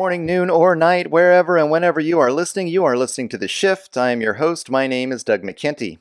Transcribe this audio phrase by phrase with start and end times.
[0.00, 2.68] Morning, noon, or night, wherever and whenever you are listening.
[2.68, 3.98] You are listening to The Shift.
[3.98, 4.70] I am your host.
[4.70, 5.98] My name is Doug McKenty.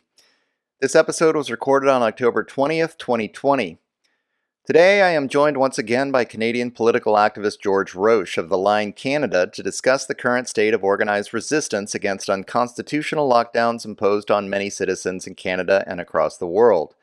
[0.79, 3.77] This episode was recorded on October 20th, 2020.
[4.65, 8.93] Today, I am joined once again by Canadian political activist George Roche of The Line
[8.93, 14.69] Canada to discuss the current state of organized resistance against unconstitutional lockdowns imposed on many
[14.69, 16.95] citizens in Canada and across the world.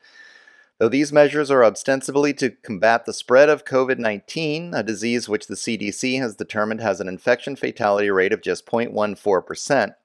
[0.79, 5.47] Though these measures are ostensibly to combat the spread of COVID 19, a disease which
[5.47, 9.95] the CDC has determined has an infection fatality rate of just 0.14%,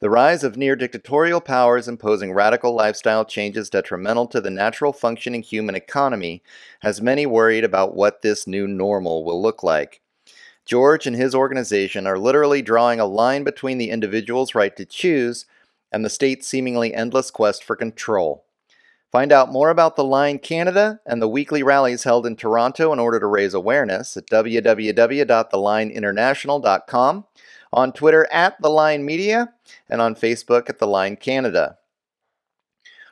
[0.00, 5.42] the rise of near dictatorial powers imposing radical lifestyle changes detrimental to the natural functioning
[5.42, 6.42] human economy
[6.80, 10.00] has many worried about what this new normal will look like.
[10.64, 15.46] George and his organization are literally drawing a line between the individual's right to choose
[15.90, 18.44] and the state's seemingly endless quest for control.
[19.10, 22.98] Find out more about the Line Canada and the weekly rallies held in Toronto in
[22.98, 27.24] order to raise awareness at www.thelineinternational.com,
[27.72, 29.54] on Twitter at The Line Media,
[29.88, 31.78] and on Facebook at The Line Canada.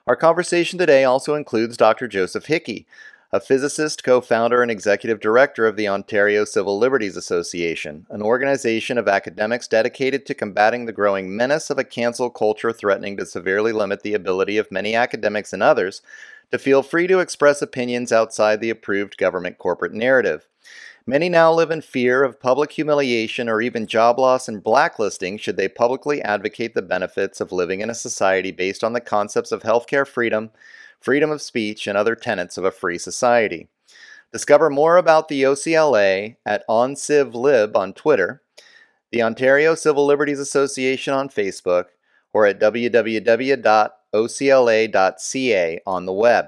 [0.06, 2.08] Our conversation today also includes Dr.
[2.08, 2.86] Joseph Hickey,
[3.32, 8.98] a physicist, co founder, and executive director of the Ontario Civil Liberties Association, an organization
[8.98, 13.72] of academics dedicated to combating the growing menace of a cancel culture threatening to severely
[13.72, 16.02] limit the ability of many academics and others
[16.52, 20.46] to feel free to express opinions outside the approved government corporate narrative.
[21.08, 25.56] Many now live in fear of public humiliation or even job loss and blacklisting should
[25.56, 29.62] they publicly advocate the benefits of living in a society based on the concepts of
[29.62, 30.50] healthcare freedom
[31.06, 33.68] freedom of speech, and other tenets of a free society.
[34.32, 38.42] Discover more about the OCLA at ONCIVLib on Twitter,
[39.12, 41.84] the Ontario Civil Liberties Association on Facebook,
[42.32, 43.70] or at www.ocla.ca
[45.86, 46.46] on the web.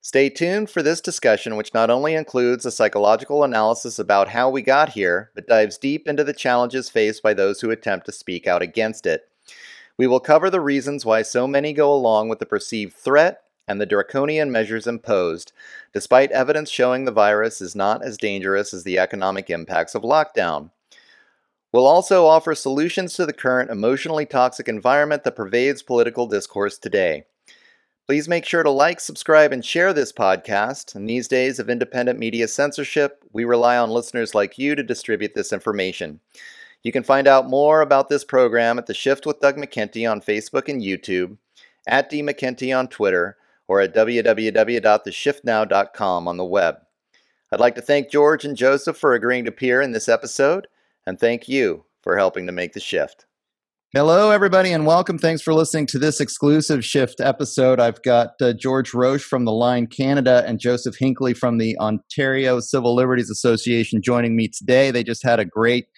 [0.00, 4.60] Stay tuned for this discussion, which not only includes a psychological analysis about how we
[4.60, 8.48] got here, but dives deep into the challenges faced by those who attempt to speak
[8.48, 9.28] out against it.
[9.96, 13.80] We will cover the reasons why so many go along with the perceived threat and
[13.80, 15.52] the draconian measures imposed,
[15.92, 20.70] despite evidence showing the virus is not as dangerous as the economic impacts of lockdown.
[21.72, 27.24] We'll also offer solutions to the current emotionally toxic environment that pervades political discourse today.
[28.06, 30.94] Please make sure to like, subscribe, and share this podcast.
[30.94, 35.34] In these days of independent media censorship, we rely on listeners like you to distribute
[35.34, 36.20] this information.
[36.82, 40.20] You can find out more about this program at The Shift with Doug McKenty on
[40.20, 41.38] Facebook and YouTube,
[41.86, 43.36] at D McKenty on Twitter,
[43.68, 46.76] or at www.theshiftnow.com on the web.
[47.52, 50.66] I'd like to thank George and Joseph for agreeing to appear in this episode,
[51.06, 53.26] and thank you for helping to make the shift.
[53.94, 55.18] Hello, everybody, and welcome.
[55.18, 57.78] Thanks for listening to this exclusive Shift episode.
[57.78, 62.58] I've got uh, George Roche from the Line Canada and Joseph Hickey from the Ontario
[62.60, 64.90] Civil Liberties Association joining me today.
[64.90, 65.88] They just had a great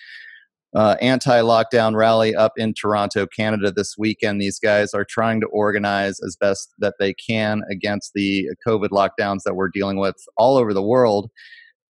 [0.75, 4.41] uh, anti lockdown rally up in Toronto, Canada this weekend.
[4.41, 9.41] These guys are trying to organize as best that they can against the COVID lockdowns
[9.45, 11.31] that we're dealing with all over the world,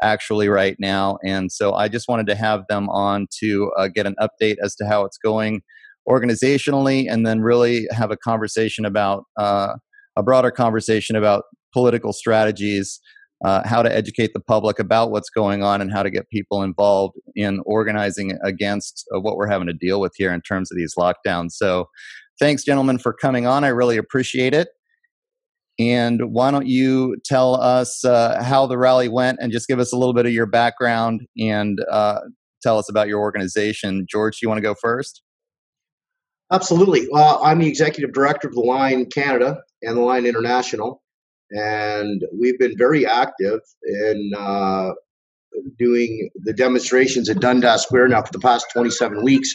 [0.02, 1.18] actually, right now.
[1.24, 4.74] And so I just wanted to have them on to uh, get an update as
[4.76, 5.62] to how it's going
[6.08, 9.74] organizationally and then really have a conversation about uh,
[10.16, 13.00] a broader conversation about political strategies
[13.44, 16.62] uh, how to educate the public about what's going on and how to get people
[16.62, 20.78] involved in organizing against uh, what we're having to deal with here in terms of
[20.78, 21.52] these lockdowns.
[21.52, 21.88] So,
[22.40, 23.62] thanks, gentlemen, for coming on.
[23.62, 24.68] I really appreciate it.
[25.78, 29.92] And why don't you tell us uh, how the rally went and just give us
[29.92, 32.20] a little bit of your background and uh,
[32.62, 34.06] tell us about your organization?
[34.08, 35.22] George, do you want to go first?
[36.52, 37.08] Absolutely.
[37.14, 41.02] I'm the executive director of the Line Canada and the Line International
[41.54, 44.90] and we've been very active in uh,
[45.78, 49.54] doing the demonstrations at Dundas Square now for the past 27 weeks,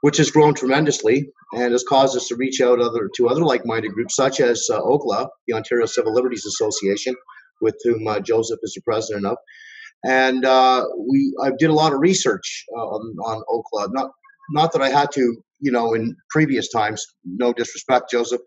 [0.00, 3.92] which has grown tremendously and has caused us to reach out other to other like-minded
[3.92, 7.14] groups such as uh, OCLA, the Ontario Civil Liberties Association,
[7.60, 9.36] with whom uh, Joseph is the president of.
[10.04, 13.88] And uh, we, I did a lot of research uh, on, on OCLA.
[13.92, 14.10] Not,
[14.50, 17.04] not that I had to, you know, in previous times.
[17.24, 18.40] No disrespect, Joseph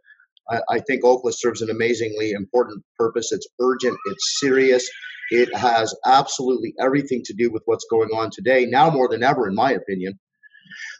[0.50, 3.32] I, think OCLA serves an amazingly important purpose.
[3.32, 4.90] It's urgent, it's serious,
[5.30, 9.48] it has absolutely everything to do with what's going on today, now more than ever,
[9.48, 10.20] in my opinion.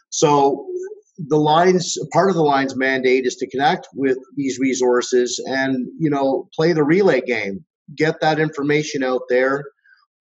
[0.08, 0.66] So,
[1.18, 6.08] the lines part of the lines mandate is to connect with these resources and you
[6.08, 7.62] know play the relay game
[7.94, 9.62] get that information out there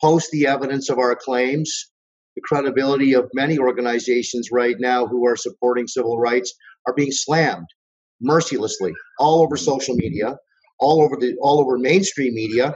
[0.01, 1.91] post the evidence of our claims
[2.35, 6.53] the credibility of many organizations right now who are supporting civil rights
[6.87, 7.67] are being slammed
[8.21, 10.37] mercilessly all over social media,
[10.79, 12.73] all over the all over mainstream media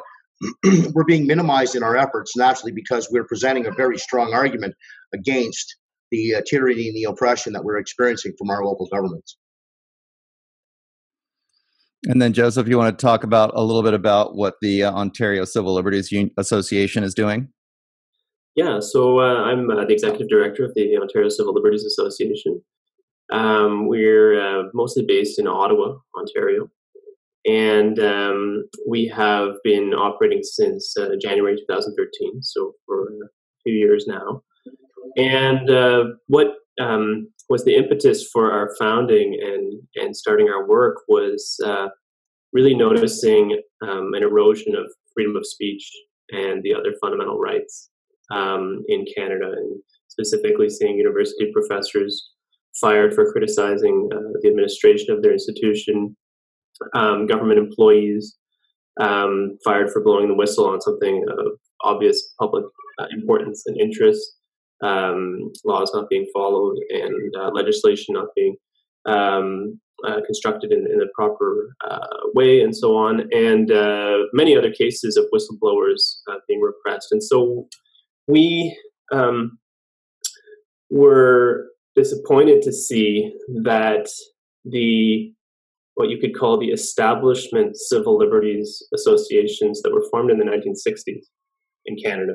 [0.93, 4.73] we're being minimized in our efforts naturally because we're presenting a very strong argument
[5.13, 5.77] against
[6.11, 9.37] the uh, tyranny and the oppression that we're experiencing from our local governments.
[12.07, 14.91] And then, Joseph, you want to talk about a little bit about what the uh,
[14.91, 17.49] Ontario Civil Liberties Association is doing?
[18.55, 22.61] Yeah, so uh, I'm uh, the executive director of the Ontario Civil Liberties Association.
[23.31, 26.69] Um, we're uh, mostly based in Ottawa, Ontario,
[27.45, 33.27] and um, we have been operating since uh, January 2013, so for a
[33.63, 34.41] few years now.
[35.17, 40.97] And uh, what um, was the impetus for our founding and, and starting our work
[41.07, 41.87] was uh,
[42.51, 45.89] really noticing um, an erosion of freedom of speech
[46.31, 47.89] and the other fundamental rights
[48.31, 52.31] um, in Canada, and specifically seeing university professors
[52.79, 56.15] fired for criticizing uh, the administration of their institution,
[56.93, 58.37] um, government employees
[58.99, 61.47] um, fired for blowing the whistle on something of
[61.81, 62.65] obvious public
[62.99, 64.21] uh, importance and interest,
[64.83, 68.55] um, laws not being followed, and uh, legislation not being
[69.05, 74.55] um, uh, constructed in, in the proper uh, way, and so on, and uh, many
[74.57, 76.17] other cases of whistleblowers
[76.47, 77.11] being repressed.
[77.11, 77.67] And so
[78.27, 78.77] we
[79.13, 79.57] um,
[80.89, 83.33] were disappointed to see
[83.63, 84.07] that
[84.65, 85.31] the
[85.95, 91.23] what you could call the establishment civil liberties associations that were formed in the 1960s
[91.85, 92.33] in Canada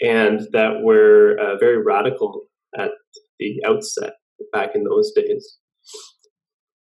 [0.00, 2.42] and that were uh, very radical
[2.78, 2.90] at
[3.38, 4.14] the outset
[4.52, 5.58] back in those days,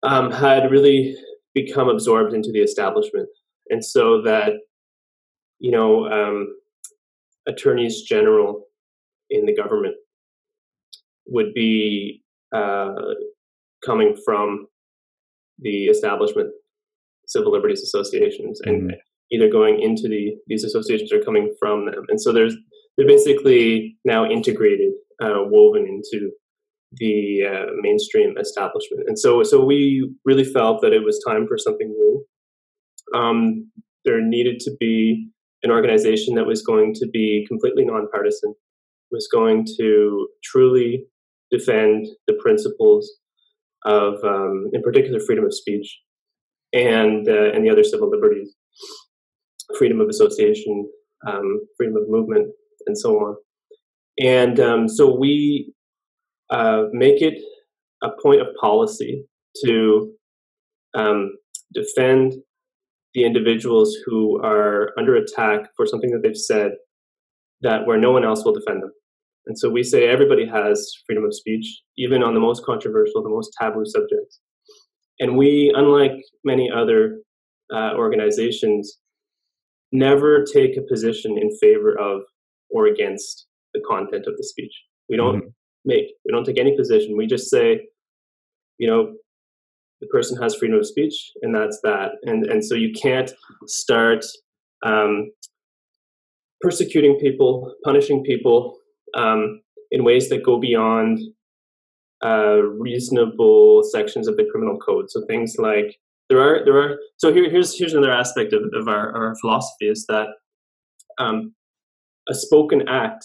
[0.03, 1.17] um, had really
[1.55, 3.29] become absorbed into the establishment.
[3.71, 4.55] And so that,
[5.59, 6.57] you know, um,
[7.47, 8.65] attorneys general
[9.31, 9.95] in the government
[11.27, 12.23] would be
[12.55, 12.95] uh,
[13.85, 14.67] coming from
[15.59, 16.51] the establishment
[17.27, 18.97] civil liberties associations and mm-hmm.
[19.31, 22.57] either going into the these associations or coming from them and so there's
[22.97, 24.93] they're basically now integrated,
[25.23, 26.31] uh, woven into
[26.93, 29.05] the uh, mainstream establishment.
[29.09, 32.25] And so, so we really felt that it was time for something new.
[33.15, 33.71] Um,
[34.05, 35.29] there needed to be
[35.63, 38.55] an organization that was going to be completely nonpartisan,
[39.11, 41.05] was going to truly
[41.57, 43.11] defend the principles
[43.85, 46.01] of, um, in particular, freedom of speech
[46.73, 48.55] and uh, and the other civil liberties,
[49.79, 50.89] freedom of association,
[51.27, 52.49] um, freedom of movement,
[52.87, 53.37] and so on.
[54.19, 55.73] And um, so we
[56.51, 57.35] uh, make it
[58.03, 59.25] a point of policy
[59.65, 60.13] to
[60.95, 61.33] um,
[61.73, 62.35] defend
[63.15, 66.73] the individuals who are under attack for something that they've said
[67.63, 68.93] that where no one else will defend them.
[69.47, 73.29] And so we say everybody has freedom of speech, even on the most controversial, the
[73.29, 74.41] most taboo subjects.
[75.21, 76.13] And we, unlike
[76.45, 77.19] many other
[77.73, 78.99] uh, organizations,
[79.93, 82.23] never take a position in favor of
[82.71, 84.73] or against the content of the speech.
[85.09, 85.49] We don't mm-hmm.
[85.85, 87.17] make, we don't take any position.
[87.17, 87.87] We just say,
[88.79, 89.15] you know,
[90.01, 92.13] the person has freedom of speech, and that's that.
[92.25, 93.33] And and so you can't
[93.67, 94.25] start
[94.85, 95.31] um,
[96.61, 98.77] persecuting people, punishing people
[99.17, 101.19] um, in ways that go beyond
[102.25, 105.11] uh, reasonable sections of the criminal code.
[105.11, 105.97] So things like
[106.29, 109.89] there are there are so here, here's here's another aspect of, of our, our philosophy
[109.89, 110.29] is that
[111.19, 111.55] um,
[112.29, 113.25] a spoken act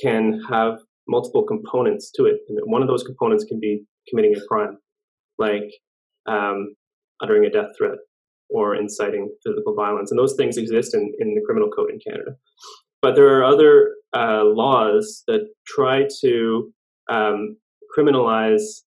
[0.00, 2.36] can have multiple components to it.
[2.48, 4.78] And one of those components can be committing a crime,
[5.38, 5.72] like
[6.26, 6.74] um,
[7.22, 7.98] uttering a death threat
[8.50, 10.10] or inciting physical violence.
[10.10, 12.32] And those things exist in, in the criminal code in Canada.
[13.02, 16.72] But there are other uh, laws that try to
[17.10, 17.56] um,
[17.96, 18.82] criminalize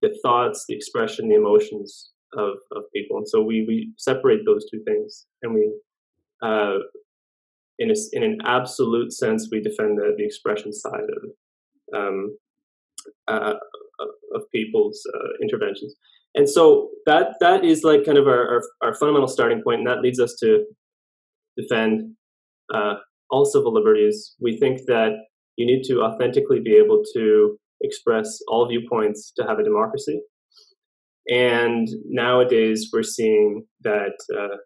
[0.00, 3.18] the thoughts, the expression, the emotions of, of people.
[3.18, 5.72] And so we, we separate those two things and we
[6.42, 6.78] uh,
[7.78, 12.36] in, a, in an absolute sense, we defend the, the expression side of um,
[13.28, 13.54] uh,
[14.34, 15.94] of people's uh, interventions.
[16.34, 19.86] And so that that is like kind of our, our, our, fundamental starting point, and
[19.86, 20.64] that leads us to
[21.56, 22.14] defend
[22.72, 22.94] uh,
[23.32, 24.36] all civil liberties.
[24.40, 25.12] We think that
[25.56, 30.20] you need to authentically be able to express all viewpoints to have a democracy.
[31.28, 34.56] And nowadays, we're seeing that uh,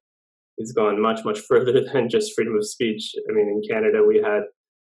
[0.58, 3.14] it's gone much much further than just freedom of speech.
[3.30, 4.42] I mean, in Canada, we had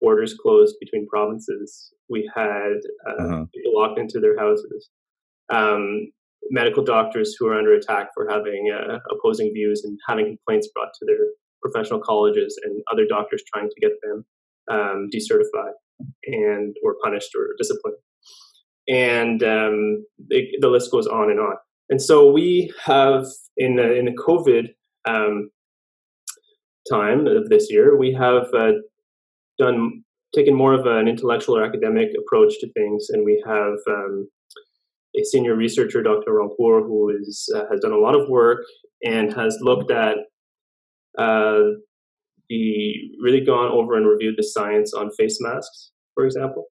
[0.01, 1.93] borders closed between provinces.
[2.09, 3.45] We had uh, uh-huh.
[3.53, 4.89] people locked into their houses.
[5.51, 6.11] Um,
[6.51, 10.93] medical doctors who are under attack for having uh, opposing views and having complaints brought
[10.99, 11.17] to their
[11.61, 14.25] professional colleges, and other doctors trying to get them
[14.71, 15.73] um, decertified
[16.25, 17.97] and or punished or disciplined.
[18.87, 21.55] And um, it, the list goes on and on.
[21.89, 23.25] And so we have
[23.57, 24.69] in the, in the COVID
[25.07, 25.49] um,
[26.89, 28.73] time of this year, we have uh,
[29.57, 30.03] done
[30.35, 34.27] taken more of an intellectual or academic approach to things, and we have um,
[35.15, 36.33] a senior researcher, Dr.
[36.33, 38.59] Rancourt, who is, uh, has done a lot of work
[39.03, 40.17] and has looked at
[41.17, 41.59] uh,
[42.49, 46.65] the really gone over and reviewed the science on face masks, for example.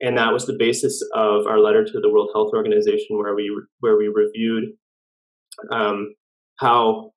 [0.00, 3.50] And that was the basis of our letter to the World Health Organization, where we
[3.80, 4.64] where we reviewed
[5.70, 6.14] um,
[6.58, 7.12] how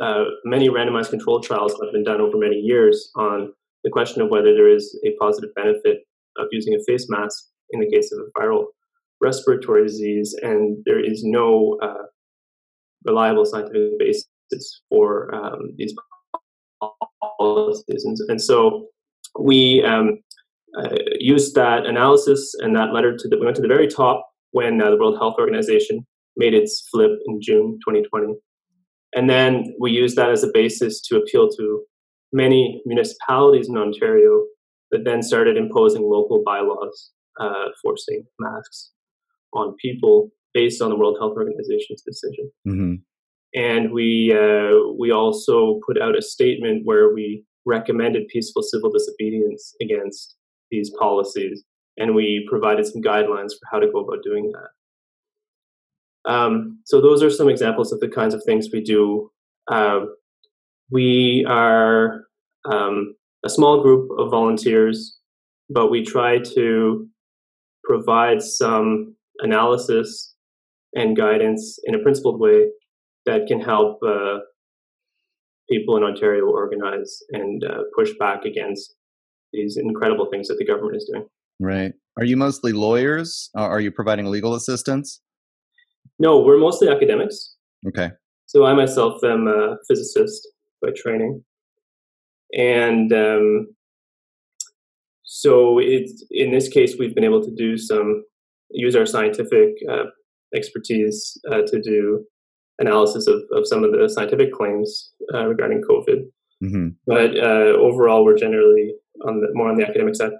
[0.00, 3.52] uh, many randomized control trials have been done over many years on
[3.84, 5.98] the question of whether there is a positive benefit
[6.38, 8.66] of using a face mask in the case of a viral
[9.20, 12.04] respiratory disease, and there is no uh,
[13.04, 14.29] reliable scientific basis
[14.88, 15.94] for um, these
[17.38, 18.04] policies.
[18.04, 18.86] And, and so
[19.38, 20.18] we um,
[20.78, 24.26] uh, used that analysis and that letter to the, we went to the very top
[24.52, 28.34] when uh, the World Health Organization made its flip in June 2020.
[29.14, 31.82] And then we used that as a basis to appeal to
[32.32, 34.44] many municipalities in Ontario
[34.92, 38.90] that then started imposing local bylaws uh, forcing masks
[39.52, 42.50] on people based on the World Health Organization's decision.
[42.66, 42.94] Mm-hmm.
[43.54, 49.74] And we uh, we also put out a statement where we recommended peaceful civil disobedience
[49.82, 50.36] against
[50.70, 51.64] these policies,
[51.96, 56.30] and we provided some guidelines for how to go about doing that.
[56.30, 59.30] Um, so those are some examples of the kinds of things we do.
[59.70, 60.00] Uh,
[60.90, 62.24] we are
[62.70, 63.14] um,
[63.44, 65.18] a small group of volunteers,
[65.70, 67.08] but we try to
[67.84, 70.34] provide some analysis
[70.94, 72.66] and guidance in a principled way
[73.26, 74.38] that can help uh,
[75.70, 78.94] people in Ontario organize and uh, push back against
[79.52, 81.26] these incredible things that the government is doing.
[81.58, 81.92] Right.
[82.18, 83.50] Are you mostly lawyers?
[83.54, 85.20] Are you providing legal assistance?
[86.18, 87.56] No, we're mostly academics.
[87.86, 88.10] Okay.
[88.46, 90.48] So I myself am a physicist
[90.82, 91.44] by training.
[92.52, 93.68] And um,
[95.22, 98.24] so it's, in this case, we've been able to do some,
[98.70, 100.04] use our scientific uh,
[100.54, 102.24] expertise uh, to do
[102.80, 106.24] analysis of, of some of the scientific claims uh, regarding COVID.
[106.62, 106.88] Mm-hmm.
[107.06, 108.94] But uh, overall, we're generally
[109.24, 110.32] on the more on the academic side.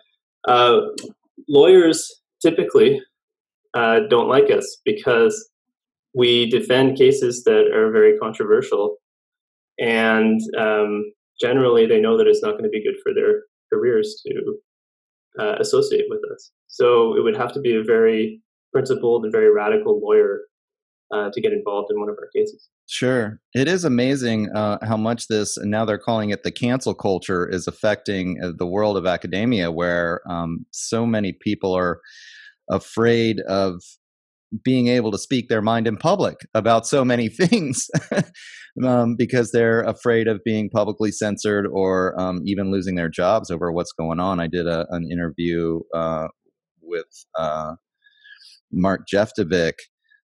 [0.49, 0.81] Uh,
[1.49, 2.11] lawyers
[2.43, 3.01] typically
[3.75, 5.49] uh, don't like us because
[6.15, 8.97] we defend cases that are very controversial,
[9.79, 11.05] and um,
[11.41, 14.59] generally they know that it's not going to be good for their careers to
[15.39, 16.51] uh, associate with us.
[16.67, 18.43] So it would have to be a very
[18.73, 20.43] principled and very radical lawyer
[21.13, 22.69] uh, to get involved in one of our cases.
[22.89, 23.41] Sure.
[23.55, 27.67] It is amazing uh, how much this, now they're calling it the cancel culture, is
[27.67, 32.01] affecting uh, the world of academia, where um, so many people are
[32.71, 33.81] afraid of
[34.65, 37.89] being able to speak their mind in public about so many things
[38.85, 43.71] um, because they're afraid of being publicly censored or um, even losing their jobs over
[43.73, 44.41] what's going on.
[44.41, 46.29] I did a, an interview uh,
[46.83, 47.07] with
[47.39, 47.75] uh,
[48.73, 49.75] Mark Jeftovic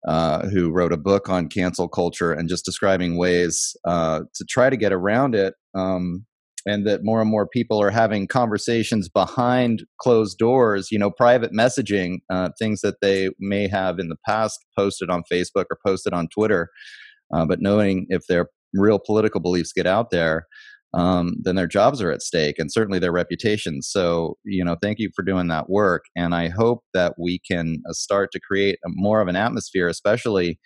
[0.06, 4.70] uh, who wrote a book on cancel culture and just describing ways uh, to try
[4.70, 5.54] to get around it.
[5.75, 6.26] Um,
[6.68, 11.52] and that more and more people are having conversations behind closed doors, you know, private
[11.52, 16.12] messaging, uh, things that they may have in the past posted on Facebook or posted
[16.12, 16.68] on Twitter.
[17.32, 20.46] Uh, but knowing if their real political beliefs get out there,
[20.95, 23.88] um, then their jobs are at stake and certainly their reputations.
[23.90, 26.05] So, you know, thank you for doing that work.
[26.16, 30.59] And I hope that we can uh, start to create more of an atmosphere, especially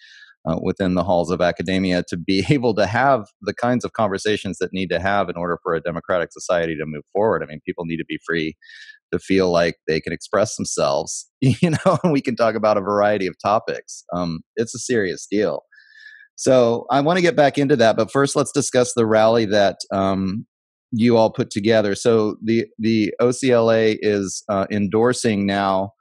[0.49, 4.59] uh, within the halls of academia, to be able to have the kinds of conversations
[4.59, 7.43] that need to have in order for a democratic society to move forward.
[7.43, 8.57] I mean, people need to be free
[9.12, 12.81] to feel like they can express themselves, you know, and we can talk about a
[12.83, 14.05] variety of topics.
[14.15, 15.62] Um, it's a serious deal.
[16.40, 19.76] So I want to get back into that, but first let's discuss the rally that
[19.92, 20.47] um,
[20.90, 21.94] you all put together.
[21.94, 25.92] So the the OCLA is uh, endorsing now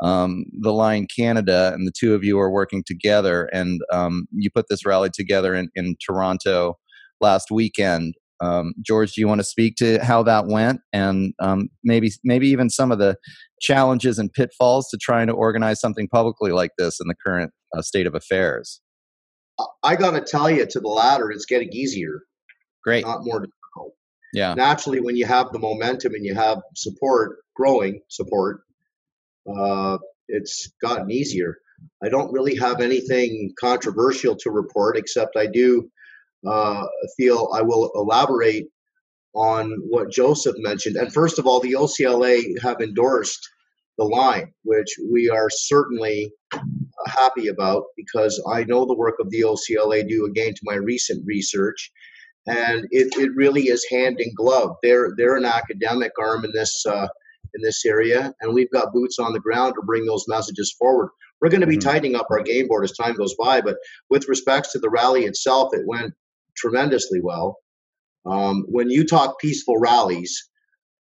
[0.00, 3.46] um, the Line Canada, and the two of you are working together.
[3.52, 6.78] And um, you put this rally together in, in Toronto
[7.20, 8.14] last weekend.
[8.40, 12.46] Um, George, do you want to speak to how that went, and um, maybe maybe
[12.46, 13.16] even some of the
[13.60, 17.82] challenges and pitfalls to trying to organize something publicly like this in the current uh,
[17.82, 18.80] state of affairs?
[19.82, 22.22] I got to tell you, to the latter, it's getting easier.
[22.84, 23.04] Great.
[23.04, 23.94] Not more difficult.
[24.32, 24.54] Yeah.
[24.54, 28.62] Naturally, when you have the momentum and you have support, growing support,
[29.52, 29.98] uh,
[30.28, 31.58] it's gotten easier.
[32.02, 35.90] I don't really have anything controversial to report, except I do
[36.46, 36.84] uh,
[37.16, 38.66] feel I will elaborate
[39.34, 40.96] on what Joseph mentioned.
[40.96, 43.48] And first of all, the OCLA have endorsed
[43.98, 46.32] the line, which we are certainly
[47.06, 51.24] happy about because I know the work of the OCLA due again to my recent
[51.26, 51.90] research.
[52.46, 54.76] and it, it really is hand in glove.
[54.82, 57.08] They're they're an academic arm in this uh,
[57.54, 61.10] in this area, and we've got boots on the ground to bring those messages forward.
[61.40, 61.88] We're going to be mm-hmm.
[61.88, 63.76] tightening up our game board as time goes by, but
[64.10, 66.12] with respects to the rally itself, it went
[66.56, 67.56] tremendously well.
[68.26, 70.50] Um, when you talk peaceful rallies,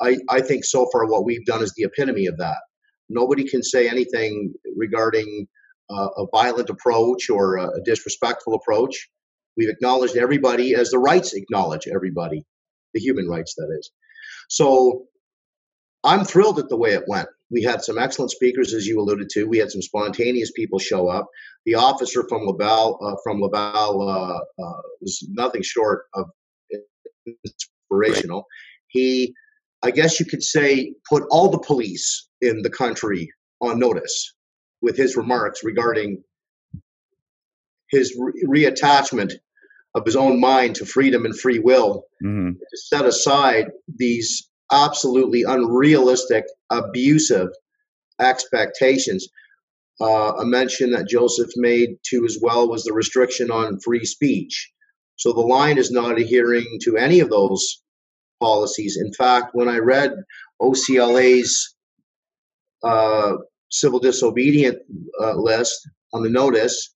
[0.01, 2.59] I, I think so far what we've done is the epitome of that.
[3.09, 5.49] Nobody can say anything regarding
[5.91, 9.09] a violent approach or a, disrespectful approach.
[9.57, 12.45] We've acknowledged everybody as the rights acknowledge everybody,
[12.95, 13.91] the human rights, that is.
[14.49, 15.07] So
[16.05, 17.29] I'm thrilled at the way it went.
[17.51, 19.45] We had some excellent speakers, as you alluded to.
[19.45, 21.27] We had some spontaneous people show up.
[21.67, 26.27] The officer from Laval, uh, from Laval, uh, uh, was nothing short of
[27.27, 28.39] inspirational.
[28.39, 28.45] Right.
[28.89, 29.35] He,
[29.83, 33.31] I guess you could say, put all the police in the country
[33.61, 34.35] on notice
[34.83, 36.23] with his remarks regarding
[37.91, 39.33] his re- reattachment
[39.95, 42.53] of his own mind to freedom and free will mm-hmm.
[42.53, 47.49] to set aside these absolutely unrealistic, abusive
[48.21, 49.29] expectations.
[50.01, 54.71] Uh, a mention that Joseph made too as well was the restriction on free speech.
[55.17, 57.83] So the line is not adhering to any of those
[58.41, 58.97] policies.
[58.97, 60.15] In fact, when I read
[60.63, 61.75] OCLA's
[62.83, 63.35] uh,
[63.71, 64.79] civil disobedient
[65.21, 66.95] uh, list on the notice,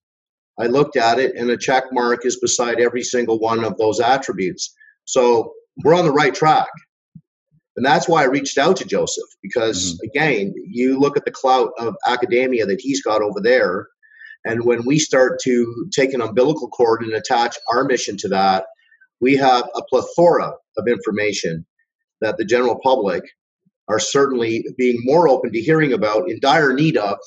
[0.59, 4.01] I looked at it and a check mark is beside every single one of those
[4.01, 4.75] attributes.
[5.05, 5.53] So
[5.83, 6.69] we're on the right track.
[7.77, 10.09] And that's why I reached out to Joseph because, mm-hmm.
[10.11, 13.89] again, you look at the clout of academia that he's got over there.
[14.45, 18.67] And when we start to take an umbilical cord and attach our mission to that,
[19.21, 21.67] we have a plethora of information
[22.21, 23.25] that the general public
[23.89, 27.19] are certainly being more open to hearing about, in dire need of,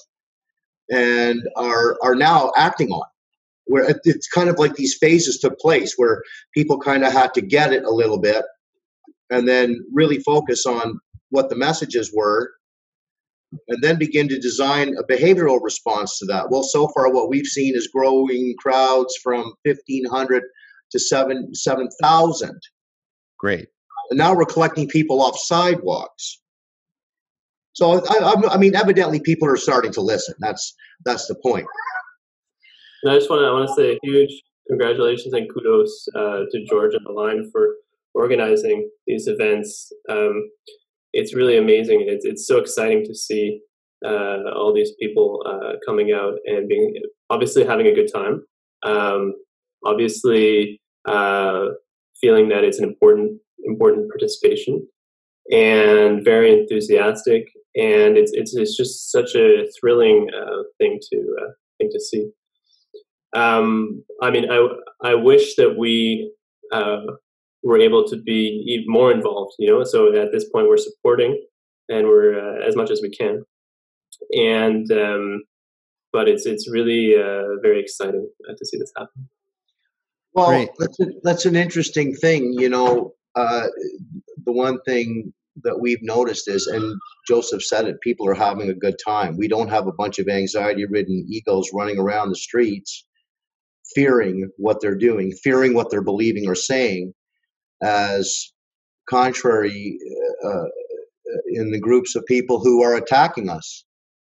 [0.91, 3.05] and are, are now acting on.
[3.65, 7.41] Where it's kind of like these phases took place where people kind of had to
[7.41, 8.45] get it a little bit
[9.29, 10.99] and then really focus on
[11.31, 12.51] what the messages were
[13.67, 16.49] and then begin to design a behavioral response to that.
[16.49, 20.43] Well so far what we've seen is growing crowds from 1500
[20.91, 22.61] to 7 7000
[23.37, 23.67] great.
[24.09, 26.41] And now we're collecting people off sidewalks
[27.77, 30.73] so I, I, mean evidently people are starting to listen that's
[31.05, 31.67] that's the point
[33.03, 34.31] and I just want to I want to say a huge
[34.67, 37.75] congratulations and kudos uh, to George and the line for
[38.13, 39.91] organizing these events.
[40.09, 40.49] Um,
[41.13, 42.05] it's really amazing.
[42.07, 43.61] It's it's so exciting to see
[44.05, 46.95] uh, all these people uh, coming out and being
[47.29, 48.43] obviously having a good time.
[48.83, 49.33] Um,
[49.85, 51.67] obviously, uh,
[52.19, 54.87] feeling that it's an important important participation
[55.51, 57.47] and very enthusiastic.
[57.77, 62.29] And it's it's it's just such a thrilling uh, thing to uh, thing to see.
[63.35, 64.67] Um, I mean, I
[65.03, 66.31] I wish that we
[66.71, 67.01] uh,
[67.63, 69.53] were able to be even more involved.
[69.59, 71.39] You know, so at this point we're supporting
[71.89, 73.43] and we're uh, as much as we can,
[74.31, 75.43] and um,
[76.11, 79.29] but it's it's really uh, very exciting uh, to see this happen.
[80.33, 82.53] Well, that's a, that's an interesting thing.
[82.53, 83.67] You know, uh,
[84.45, 85.33] the one thing
[85.63, 89.37] that we've noticed is, and Joseph said it, people are having a good time.
[89.37, 93.05] We don't have a bunch of anxiety ridden egos running around the streets
[93.95, 97.13] fearing what they're doing, fearing what they're believing or saying,
[97.81, 98.51] as
[99.09, 99.97] contrary
[100.43, 100.65] uh, uh,
[101.47, 103.85] in the groups of people who are attacking us,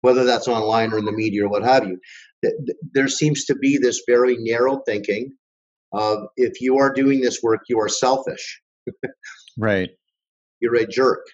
[0.01, 1.99] whether that's online or in the media or what have you.
[2.93, 5.33] There seems to be this very narrow thinking
[5.91, 8.61] of if you are doing this work, you are selfish.
[9.57, 9.89] right.
[10.59, 11.25] You're a jerk.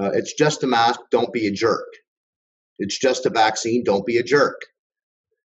[0.00, 1.88] Uh, it's just a mask, don't be a jerk.
[2.78, 4.60] It's just a vaccine, don't be a jerk.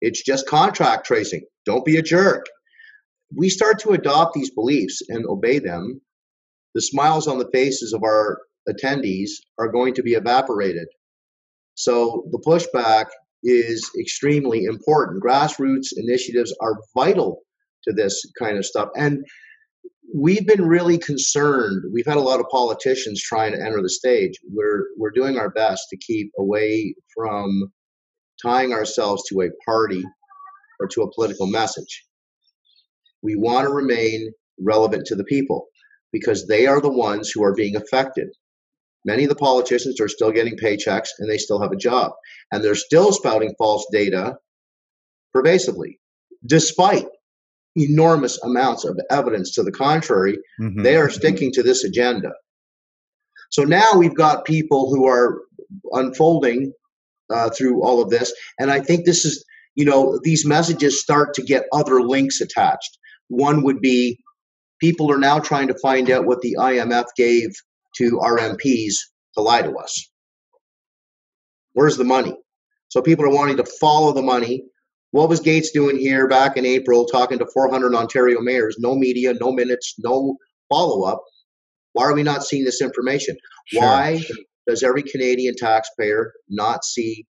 [0.02, 1.46] It's just contract tracing.
[1.66, 2.46] Don't be a jerk.
[3.36, 6.02] We start to adopt these beliefs and obey them.
[6.76, 10.88] The smiles on the faces of our attendees are going to be evaporated.
[11.74, 13.06] So the pushback
[13.44, 15.24] is extremely important.
[15.24, 17.42] Grassroots initiatives are vital
[17.84, 18.90] to this kind of stuff.
[18.96, 19.26] And
[20.16, 21.84] we've been really concerned.
[21.94, 24.34] We've had a lot of politicians trying to enter the stage.
[24.50, 27.72] We're we're doing our best to keep away from
[28.42, 30.04] tying ourselves to a party
[30.80, 32.06] or to a political message.
[33.22, 35.68] We want to remain relevant to the people
[36.14, 38.30] because they are the ones who are being affected.
[39.04, 42.12] Many of the politicians are still getting paychecks and they still have a job.
[42.52, 44.38] And they're still spouting false data
[45.34, 46.00] pervasively,
[46.46, 47.06] despite
[47.76, 50.38] enormous amounts of evidence to the contrary.
[50.60, 50.84] Mm-hmm.
[50.84, 52.32] They are sticking to this agenda.
[53.52, 55.42] So now we've got people who are
[55.92, 56.74] unfolding
[57.30, 58.34] uh, through all of this.
[58.60, 59.44] And I think this is,
[59.76, 62.98] you know, these messages start to get other links attached.
[63.28, 64.20] One would be
[64.80, 67.50] people are now trying to find out what the IMF gave
[67.98, 68.94] to our MPs
[69.36, 70.10] to lie to us.
[71.74, 72.36] Where's the money?
[72.90, 74.64] So people are wanting to follow the money.
[75.16, 78.76] What was Gates doing here back in April talking to 400 Ontario mayors?
[78.80, 80.36] No media, no minutes, no
[80.68, 81.24] follow up.
[81.94, 83.38] Why are we not seeing this information?
[83.68, 83.82] Sure.
[83.82, 84.22] Why
[84.68, 87.26] does every Canadian taxpayer not see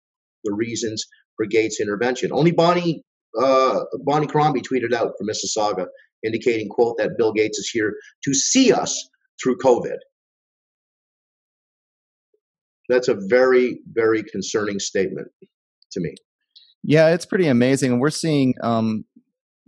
[0.45, 1.05] the reasons
[1.37, 2.33] for Gates' intervention?
[2.33, 3.03] Only Bonnie
[3.39, 5.85] uh, Bonnie Crombie tweeted out from Mississauga,
[6.25, 7.93] indicating, "quote that Bill Gates is here
[8.25, 9.11] to see us
[9.43, 9.99] through COVID."
[12.89, 15.29] That's a very, very concerning statement
[15.93, 16.15] to me.
[16.87, 19.05] Yeah, it's pretty amazing, and we're seeing um,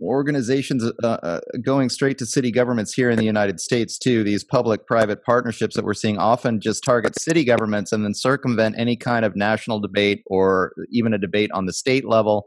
[0.01, 4.23] organizations uh, uh, going straight to city governments here in the United States too.
[4.23, 8.95] These public-private partnerships that we're seeing often just target city governments and then circumvent any
[8.95, 12.45] kind of national debate or even a debate on the state level.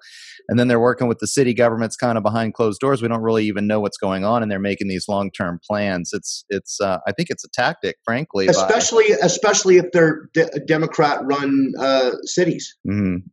[0.48, 3.02] And then they're working with the city governments kind of behind closed doors.
[3.02, 6.10] We don't really even know what's going on, and they're making these long-term plans.
[6.12, 10.60] It's it's uh, I think it's a tactic, frankly, especially by, especially if they're de-
[10.66, 12.76] Democrat-run uh, cities.
[12.88, 13.26] Mm-hmm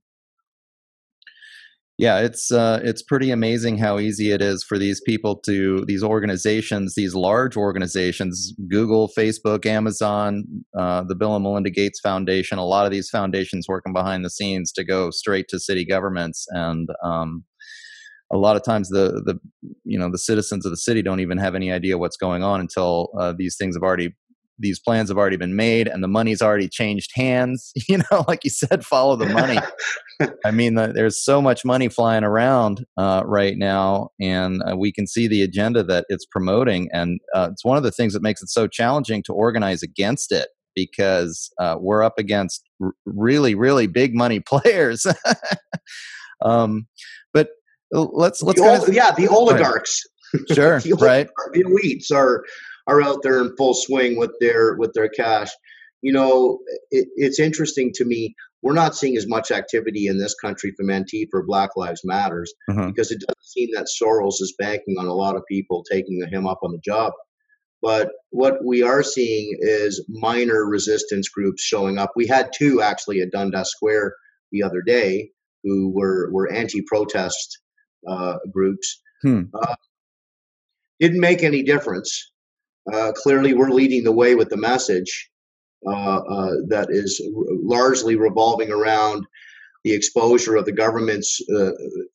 [1.97, 6.03] yeah it's uh, it's pretty amazing how easy it is for these people to these
[6.03, 10.43] organizations these large organizations google facebook amazon
[10.77, 14.29] uh, the bill and melinda gates foundation a lot of these foundations working behind the
[14.29, 17.43] scenes to go straight to city governments and um,
[18.31, 19.39] a lot of times the the
[19.83, 22.59] you know the citizens of the city don't even have any idea what's going on
[22.59, 24.13] until uh, these things have already
[24.59, 28.43] these plans have already been made and the money's already changed hands you know like
[28.43, 29.59] you said follow the money.
[30.45, 35.05] I mean there's so much money flying around uh, right now and uh, we can
[35.07, 38.41] see the agenda that it's promoting and uh, it's one of the things that makes
[38.41, 43.87] it so challenging to organize against it because uh, we're up against r- really really
[43.87, 45.05] big money players.
[46.41, 46.87] Um,
[47.33, 47.49] but
[47.95, 50.01] uh, let's let's the ol- yeah the oligarchs.
[50.51, 51.29] Sure the, right.
[51.53, 52.43] the elites are
[52.87, 55.49] are out there in full swing with their with their cash.
[56.01, 56.59] You know,
[56.91, 58.35] it, it's interesting to me.
[58.61, 62.87] We're not seeing as much activity in this country from Antifa Black Lives Matters uh-huh.
[62.87, 66.47] because it doesn't seem that Soros is banking on a lot of people taking him
[66.47, 67.13] up on the job.
[67.81, 72.11] But what we are seeing is minor resistance groups showing up.
[72.15, 74.15] We had two actually at Dundas Square
[74.51, 75.29] the other day
[75.63, 77.59] who were were anti-protest
[78.07, 79.01] uh, groups.
[79.21, 79.43] Hmm.
[79.53, 79.75] Uh,
[80.99, 82.31] didn't make any difference.
[82.93, 85.29] Uh, clearly, we're leading the way with the message
[85.85, 87.21] uh, uh, that is
[87.63, 89.25] largely revolving around
[89.83, 91.71] the exposure of the government's uh,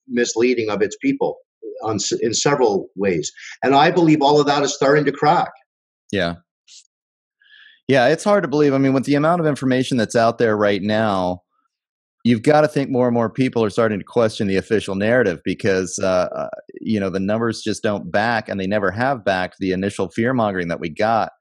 [0.09, 1.37] misleading of its people
[1.85, 3.33] on, in several ways.
[3.63, 5.51] And I believe all of that is starting to crack.
[6.11, 6.37] Yeah.
[7.89, 8.75] Yeah, it's hard to believe.
[8.75, 11.42] I mean, with the amount of information that's out there right now,
[12.25, 15.41] you've got to think more and more people are starting to question the official narrative
[15.45, 16.49] because uh, uh,
[16.81, 20.33] you know the numbers just don't back and they never have backed the initial fear
[20.33, 21.33] mongering that we got.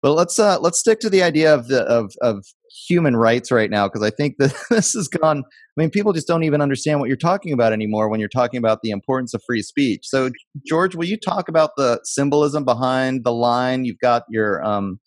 [0.00, 2.44] But let's uh, let's stick to the idea of the of of
[2.86, 6.28] human rights right now because i think that this has gone i mean people just
[6.28, 9.42] don't even understand what you're talking about anymore when you're talking about the importance of
[9.46, 10.02] free speech.
[10.04, 10.30] So
[10.66, 13.84] george will you talk about the symbolism behind the line?
[13.84, 15.00] You've got your um,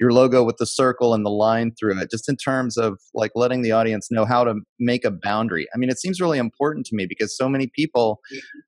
[0.00, 3.30] your logo with the circle and the line through it just in terms of like
[3.34, 5.66] letting the audience know how to make a boundary.
[5.74, 8.20] I mean it seems really important to me because so many people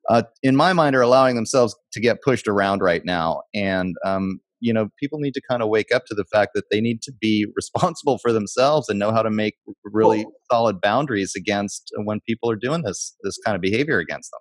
[0.08, 3.42] uh, in my mind are allowing themselves to get pushed around right now.
[3.54, 6.64] And um, you know people need to kind of wake up to the fact that
[6.70, 11.32] they need to be responsible for themselves and know how to make really solid boundaries
[11.36, 14.40] against when people are doing this this kind of behavior against them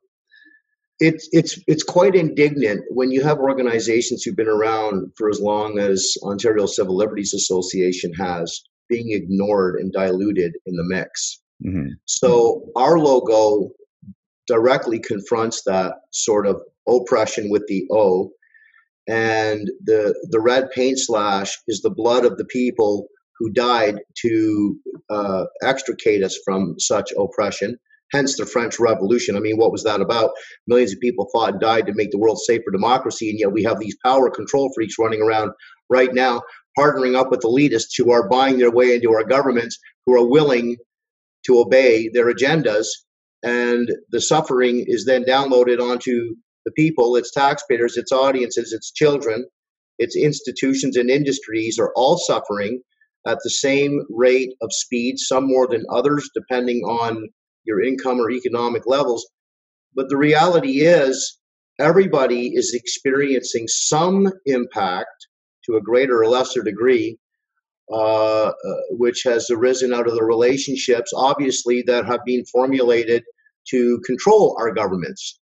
[1.00, 5.78] it's it's it's quite indignant when you have organizations who've been around for as long
[5.78, 11.42] as Ontario Civil Liberties Association has being ignored and diluted in the mix.
[11.66, 11.90] Mm-hmm.
[12.06, 13.72] So our logo
[14.48, 18.32] directly confronts that sort of oppression with the O,
[19.08, 24.80] and the the red paint slash is the blood of the people who died to
[25.10, 27.78] uh, extricate us from such oppression
[28.12, 29.36] hence the French Revolution.
[29.36, 30.32] I mean, what was that about?
[30.68, 33.52] Millions of people fought and died to make the world safe for democracy, and yet
[33.52, 35.52] we have these power control freaks running around
[35.90, 36.42] right now,
[36.78, 40.78] partnering up with elitists who are buying their way into our governments, who are willing
[41.46, 42.88] to obey their agendas,
[43.44, 49.46] and the suffering is then downloaded onto the people, its taxpayers, its audiences, its children,
[50.00, 52.82] its institutions and industries are all suffering
[53.28, 57.30] at the same rate of speed, some more than others, depending on
[57.66, 59.28] your income or economic levels.
[59.96, 61.40] But the reality is,
[61.80, 65.28] everybody is experiencing some impact
[65.66, 67.18] to a greater or lesser degree,
[67.92, 68.52] uh, uh,
[68.92, 73.24] which has arisen out of the relationships, obviously, that have been formulated
[73.70, 75.40] to control our governments,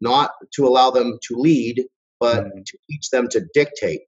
[0.00, 1.82] not to allow them to lead,
[2.20, 2.62] but mm-hmm.
[2.64, 4.00] to teach them to dictate.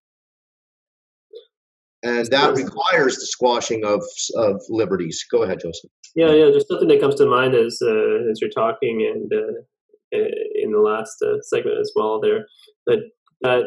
[2.05, 4.03] And that requires the squashing of,
[4.37, 5.25] of liberties.
[5.31, 5.91] Go ahead, Joseph.
[6.15, 6.51] Yeah, yeah.
[6.51, 10.19] There's something that comes to mind as uh, as you're talking, and uh,
[10.55, 12.21] in the last uh, segment as well.
[12.21, 12.47] There,
[12.87, 12.99] that
[13.41, 13.63] that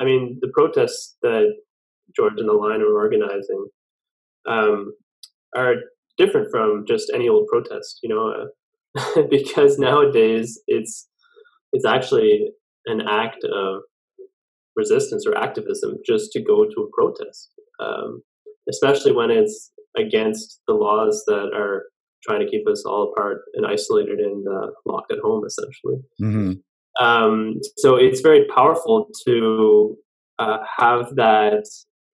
[0.00, 1.52] I mean, the protests that
[2.16, 3.66] George and the line are organizing
[4.48, 4.94] um,
[5.54, 5.74] are
[6.16, 8.00] different from just any old protest.
[8.02, 8.48] You know,
[8.96, 11.08] uh, because nowadays it's
[11.72, 12.52] it's actually
[12.86, 13.82] an act of
[14.76, 18.22] resistance or activism just to go to a protest, um,
[18.68, 21.84] especially when it's against the laws that are
[22.22, 25.96] trying to keep us all apart and isolated and uh, locked at home, essentially.
[26.20, 27.04] Mm-hmm.
[27.04, 29.96] Um, so it's very powerful to
[30.38, 31.64] uh, have that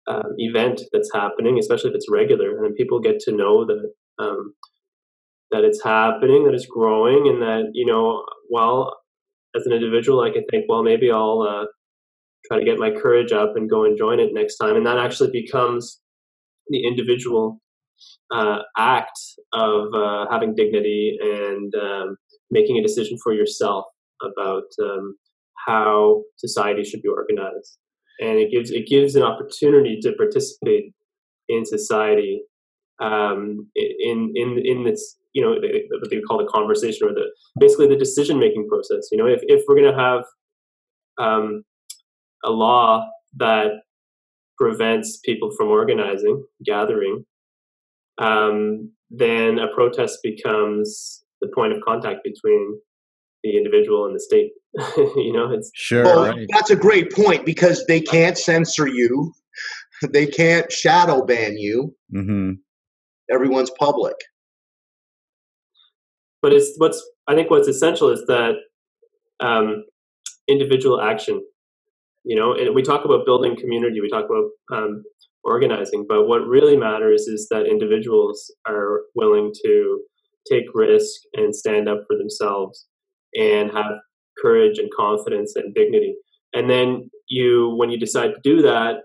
[0.07, 4.55] um, event that's happening, especially if it's regular, and people get to know that um,
[5.51, 8.97] that it's happening, that it's growing, and that you know, well,
[9.57, 11.67] as an individual, I can think, well, maybe I'll uh,
[12.47, 14.99] try to get my courage up and go and join it next time, and that
[14.99, 16.01] actually becomes
[16.69, 17.61] the individual
[18.33, 19.19] uh, act
[19.53, 22.17] of uh, having dignity and um,
[22.51, 23.85] making a decision for yourself
[24.23, 25.17] about um,
[25.67, 27.79] how society should be organized,
[28.21, 30.93] and it gives it gives an opportunity to participate
[31.49, 32.43] in society
[33.01, 37.27] um, in in in this you know what they call the conversation or the
[37.59, 39.09] basically the decision making process.
[39.11, 40.23] You know, if if we're going to have
[41.19, 41.65] um,
[42.45, 43.71] a law that
[44.59, 47.25] prevents people from organizing, gathering,
[48.19, 52.79] um, then a protest becomes the point of contact between
[53.43, 54.53] the individual and the state.
[55.17, 56.05] you know, it's sure.
[56.05, 56.47] Well, right.
[56.53, 59.33] That's a great point because they can't censor you,
[60.13, 61.95] they can't shadow ban you.
[62.15, 62.53] Mm-hmm.
[63.33, 64.17] Everyone's public.
[66.43, 68.55] But it's what's I think what's essential is that
[69.41, 69.85] um,
[70.49, 71.43] individual action.
[72.25, 74.01] You know, and we talk about building community.
[74.01, 75.05] We talk about um,
[75.45, 76.07] organizing.
[76.09, 80.01] But what really matters is that individuals are willing to
[80.51, 82.87] take risk and stand up for themselves
[83.35, 83.93] and have
[84.41, 86.15] courage and confidence and dignity.
[86.53, 89.03] And then you, when you decide to do that,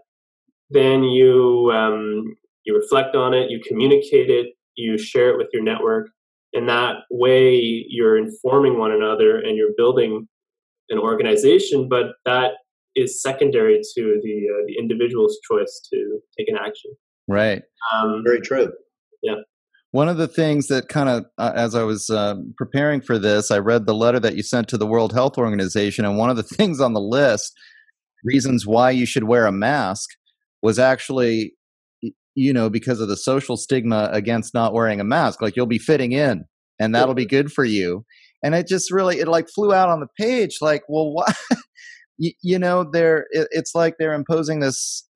[0.70, 5.64] then you um, you reflect on it, you communicate it, you share it with your
[5.64, 6.10] network,
[6.54, 7.56] and that way
[7.90, 10.28] you're informing one another and you're building
[10.90, 11.90] an organization.
[11.90, 12.52] But that
[13.00, 16.92] is secondary to the uh, the individual's choice to take an action.
[17.28, 17.62] Right.
[17.94, 18.72] Um, Very true.
[19.22, 19.36] Yeah.
[19.92, 23.50] One of the things that kind of, uh, as I was uh, preparing for this,
[23.50, 26.38] I read the letter that you sent to the World Health Organization, and one of
[26.38, 27.54] the things on the list,
[28.24, 30.10] reasons why you should wear a mask,
[30.62, 31.54] was actually,
[32.36, 35.42] you know, because of the social stigma against not wearing a mask.
[35.42, 36.46] Like you'll be fitting in,
[36.80, 38.06] and that'll be good for you.
[38.44, 40.58] And it just really, it like flew out on the page.
[40.62, 41.26] Like, well, why?
[42.20, 45.08] you, you know they're it, it's like they're imposing this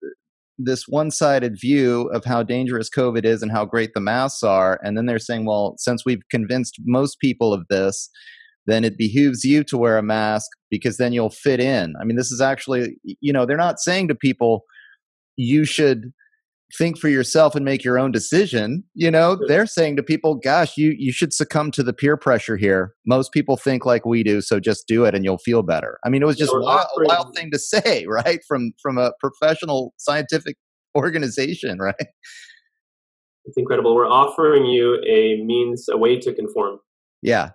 [0.57, 4.97] this one-sided view of how dangerous covid is and how great the masks are and
[4.97, 8.09] then they're saying well since we've convinced most people of this
[8.65, 11.93] then it behooves you to wear a mask because then you'll fit in.
[11.99, 14.63] I mean this is actually you know they're not saying to people
[15.35, 16.13] you should
[16.77, 20.77] think for yourself and make your own decision you know they're saying to people gosh
[20.77, 22.93] you you should succumb to the peer pressure here.
[23.05, 25.99] Most people think like we do so just do it and you'll feel better.
[26.05, 28.39] I mean it was just wild, a wild thing to say right?
[28.47, 30.57] From from a professional scientific
[30.95, 31.95] organization right?
[33.45, 33.93] It's incredible.
[33.93, 36.79] We're offering you a means a way to conform.
[37.21, 37.49] Yeah.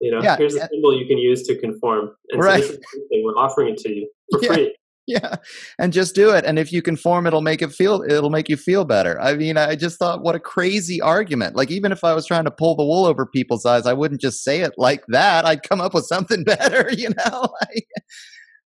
[0.00, 0.36] You know yeah.
[0.36, 2.10] here's a symbol you can use to conform.
[2.30, 2.64] And right.
[2.64, 2.76] so
[3.22, 4.52] we're offering it to you for yeah.
[4.52, 4.76] free
[5.06, 5.36] yeah
[5.78, 8.56] and just do it and if you conform it'll make it feel it'll make you
[8.56, 9.20] feel better.
[9.20, 11.56] I mean i just thought what a crazy argument.
[11.56, 14.20] Like even if i was trying to pull the wool over people's eyes i wouldn't
[14.20, 15.44] just say it like that.
[15.44, 17.48] I'd come up with something better you know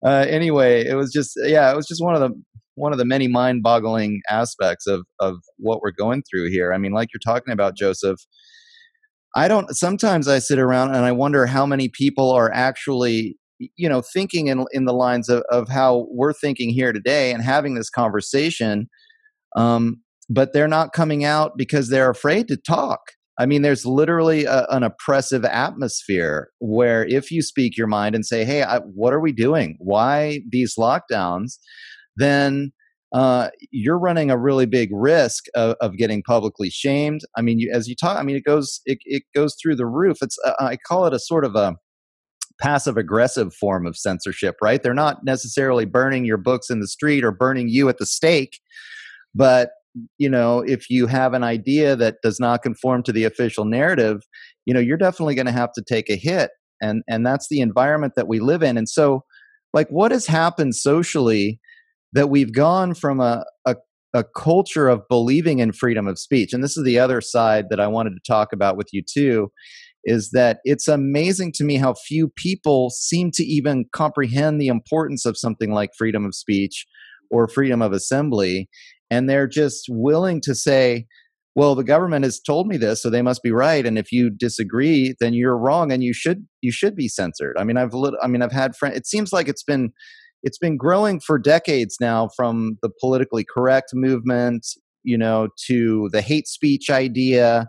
[0.05, 2.31] uh, anyway it was just yeah it was just one of the
[2.75, 6.73] one of the many mind-boggling aspects of of what we're going through here.
[6.73, 8.19] I mean like you're talking about joseph
[9.35, 13.89] I don't sometimes I sit around and I wonder how many people are actually you
[13.89, 17.75] know thinking in in the lines of, of how we're thinking here today and having
[17.75, 18.89] this conversation
[19.55, 22.99] um, but they're not coming out because they're afraid to talk
[23.39, 28.25] i mean there's literally a, an oppressive atmosphere where if you speak your mind and
[28.25, 31.57] say hey I, what are we doing why these lockdowns
[32.17, 32.71] then
[33.15, 37.21] uh, you're running a really big risk of, of getting publicly shamed.
[37.37, 39.85] I mean, you, as you talk, I mean, it goes it, it goes through the
[39.85, 40.17] roof.
[40.21, 41.75] It's uh, I call it a sort of a
[42.61, 44.81] passive aggressive form of censorship, right?
[44.81, 48.59] They're not necessarily burning your books in the street or burning you at the stake,
[49.33, 49.71] but
[50.17, 54.23] you know, if you have an idea that does not conform to the official narrative,
[54.65, 57.61] you know, you're definitely going to have to take a hit and and that's the
[57.61, 58.77] environment that we live in.
[58.77, 59.23] And so
[59.73, 61.59] like what has happened socially
[62.13, 63.75] that we've gone from a, a
[64.13, 67.81] a culture of believing in freedom of speech and this is the other side that
[67.81, 69.51] i wanted to talk about with you too
[70.05, 75.25] is that it's amazing to me how few people seem to even comprehend the importance
[75.25, 76.85] of something like freedom of speech
[77.31, 78.69] or freedom of assembly.
[79.09, 81.05] And they're just willing to say,
[81.55, 83.85] well, the government has told me this, so they must be right.
[83.85, 87.55] And if you disagree, then you're wrong, and you should you should be censored.
[87.57, 88.97] I mean, I've I mean, I've had friends.
[88.97, 89.93] It seems like it's been
[90.43, 94.67] it's been growing for decades now, from the politically correct movement,
[95.03, 97.67] you know, to the hate speech idea,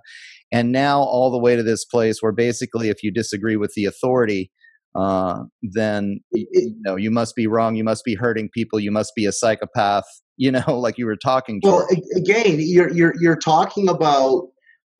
[0.52, 3.84] and now all the way to this place where basically if you disagree with the
[3.84, 4.50] authority
[4.94, 9.12] uh, then you know you must be wrong you must be hurting people you must
[9.14, 10.04] be a psychopath
[10.36, 14.48] you know like you were talking well again you're you're you're talking about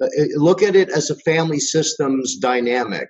[0.03, 3.09] uh, look at it as a family systems dynamic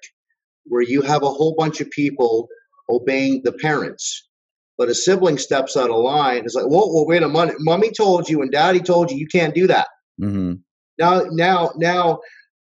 [0.65, 2.49] where you have a whole bunch of people
[2.91, 4.29] obeying the parents
[4.77, 7.91] but a sibling steps out of line it's like whoa, whoa wait a minute mommy
[7.93, 9.87] told you and daddy told you you can't do that
[10.21, 10.55] mm-hmm.
[10.99, 12.19] Now, now, now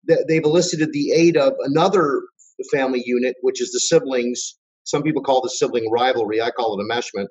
[0.07, 2.21] they've elicited the aid of another
[2.71, 4.55] family unit, which is the siblings.
[4.83, 6.41] Some people call the sibling rivalry.
[6.41, 7.27] I call it enmeshment.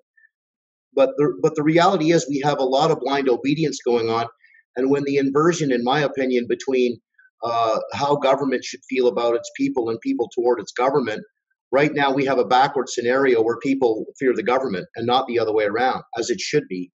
[0.94, 4.26] But the, but the reality is, we have a lot of blind obedience going on.
[4.76, 6.98] And when the inversion, in my opinion, between
[7.42, 11.22] uh, how government should feel about its people and people toward its government,
[11.70, 15.38] right now we have a backward scenario where people fear the government and not the
[15.38, 16.90] other way around, as it should be.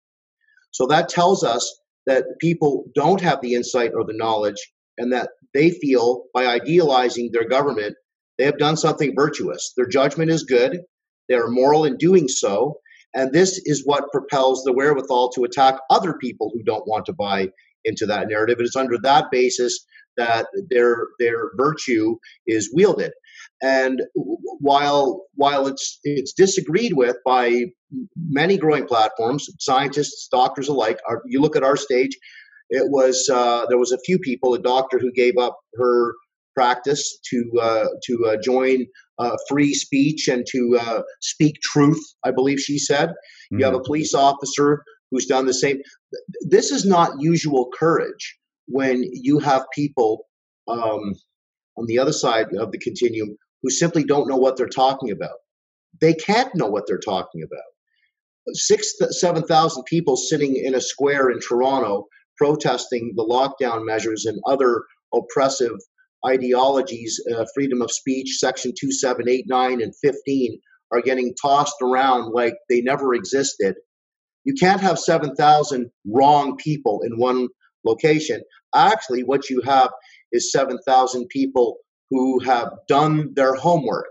[0.71, 4.57] So that tells us that people don't have the insight or the knowledge,
[4.97, 7.95] and that they feel by idealizing their government,
[8.37, 9.73] they have done something virtuous.
[9.77, 10.79] Their judgment is good,
[11.29, 12.79] they are moral in doing so,
[13.13, 17.13] and this is what propels the wherewithal to attack other people who don't want to
[17.13, 17.49] buy
[17.85, 18.59] into that narrative.
[18.59, 19.85] It is under that basis
[20.17, 23.11] that their their virtue is wielded.
[23.61, 27.65] And while while it's it's disagreed with by
[28.29, 32.17] many growing platforms, scientists, doctors alike, are, you look at our stage,
[32.69, 36.13] it was uh, there was a few people, a doctor who gave up her
[36.55, 38.85] practice to uh, to uh, join
[39.19, 42.01] uh, free speech and to uh, speak truth.
[42.23, 43.09] I believe she said.
[43.09, 43.59] Mm-hmm.
[43.59, 43.85] You have a mm-hmm.
[43.85, 45.77] police officer who's done the same.
[46.41, 50.25] This is not usual courage when you have people
[50.67, 51.13] um,
[51.77, 55.37] on the other side of the continuum who simply don't know what they're talking about.
[55.99, 57.63] They can't know what they're talking about.
[58.53, 62.05] Six, seven thousand people sitting in a square in Toronto
[62.37, 65.73] protesting the lockdown measures and other oppressive
[66.25, 70.59] ideologies, uh, freedom of speech, Section 2, 7, 8, 9, and 15
[70.91, 73.75] are getting tossed around like they never existed.
[74.43, 77.49] You can't have 7,000 wrong people in one
[77.87, 78.41] location.
[78.75, 79.89] Actually, what you have
[80.31, 81.77] is 7,000 people
[82.09, 84.09] who have done their homework,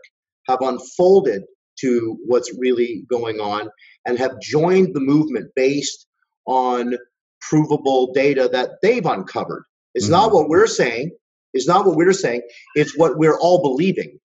[0.48, 1.42] have unfolded
[1.80, 3.68] to what's really going on,
[4.06, 6.06] and have joined the movement based
[6.46, 6.96] on
[7.40, 9.64] provable data that they've uncovered.
[9.94, 10.12] It's mm-hmm.
[10.12, 11.10] not what we're saying.
[11.52, 12.42] It's not what we're saying.
[12.74, 14.18] It's what we're all believing.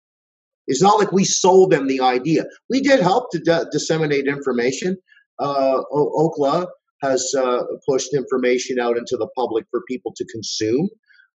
[0.67, 2.45] It's not like we sold them the idea.
[2.69, 4.97] We did help to disseminate information.
[5.39, 6.67] Uh, o- OCLA
[7.01, 10.89] has uh, pushed information out into the public for people to consume.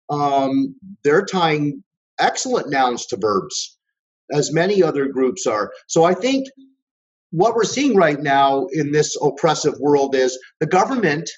[0.09, 1.83] Um, they're tying
[2.19, 3.77] excellent nouns to verbs,
[4.31, 5.71] as many other groups are.
[5.87, 6.47] So I think
[7.31, 11.29] what we're seeing right now in this oppressive world is the government,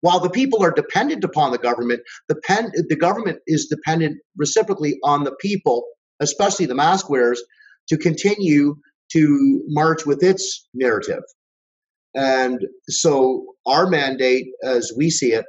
[0.00, 5.24] while the people are dependent upon the government, the, the government is dependent reciprocally on
[5.24, 5.84] the people,
[6.20, 7.42] especially the mask wearers,
[7.88, 8.76] to continue
[9.12, 11.22] to march with its narrative.
[12.14, 15.44] And so our mandate, as we see it,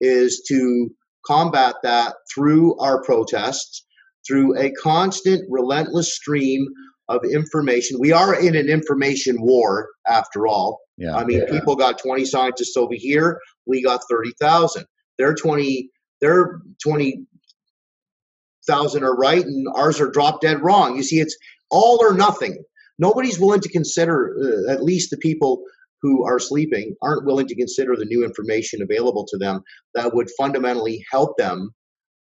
[0.00, 0.90] is to
[1.26, 3.84] combat that through our protests,
[4.26, 6.66] through a constant, relentless stream
[7.08, 7.98] of information.
[8.00, 10.80] We are in an information war, after all.
[10.96, 11.50] Yeah, I mean, yeah.
[11.50, 13.40] people got 20 scientists over here.
[13.66, 14.84] We got 30,000.
[15.18, 15.90] They're 20.
[16.20, 20.96] They're 20,000 are right, and ours are drop dead wrong.
[20.96, 21.36] You see, it's
[21.70, 22.62] all or nothing.
[22.98, 25.64] Nobody's willing to consider, uh, at least the people
[26.02, 29.62] who are sleeping, aren't willing to consider the new information available to them
[29.94, 31.70] that would fundamentally help them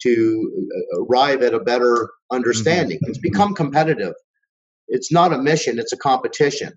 [0.02, 0.52] to
[0.96, 2.98] uh, arrive at a better understanding.
[2.98, 3.12] Mm-hmm.
[3.12, 4.14] It's become competitive.
[4.88, 6.74] It's not a mission, it's a competition.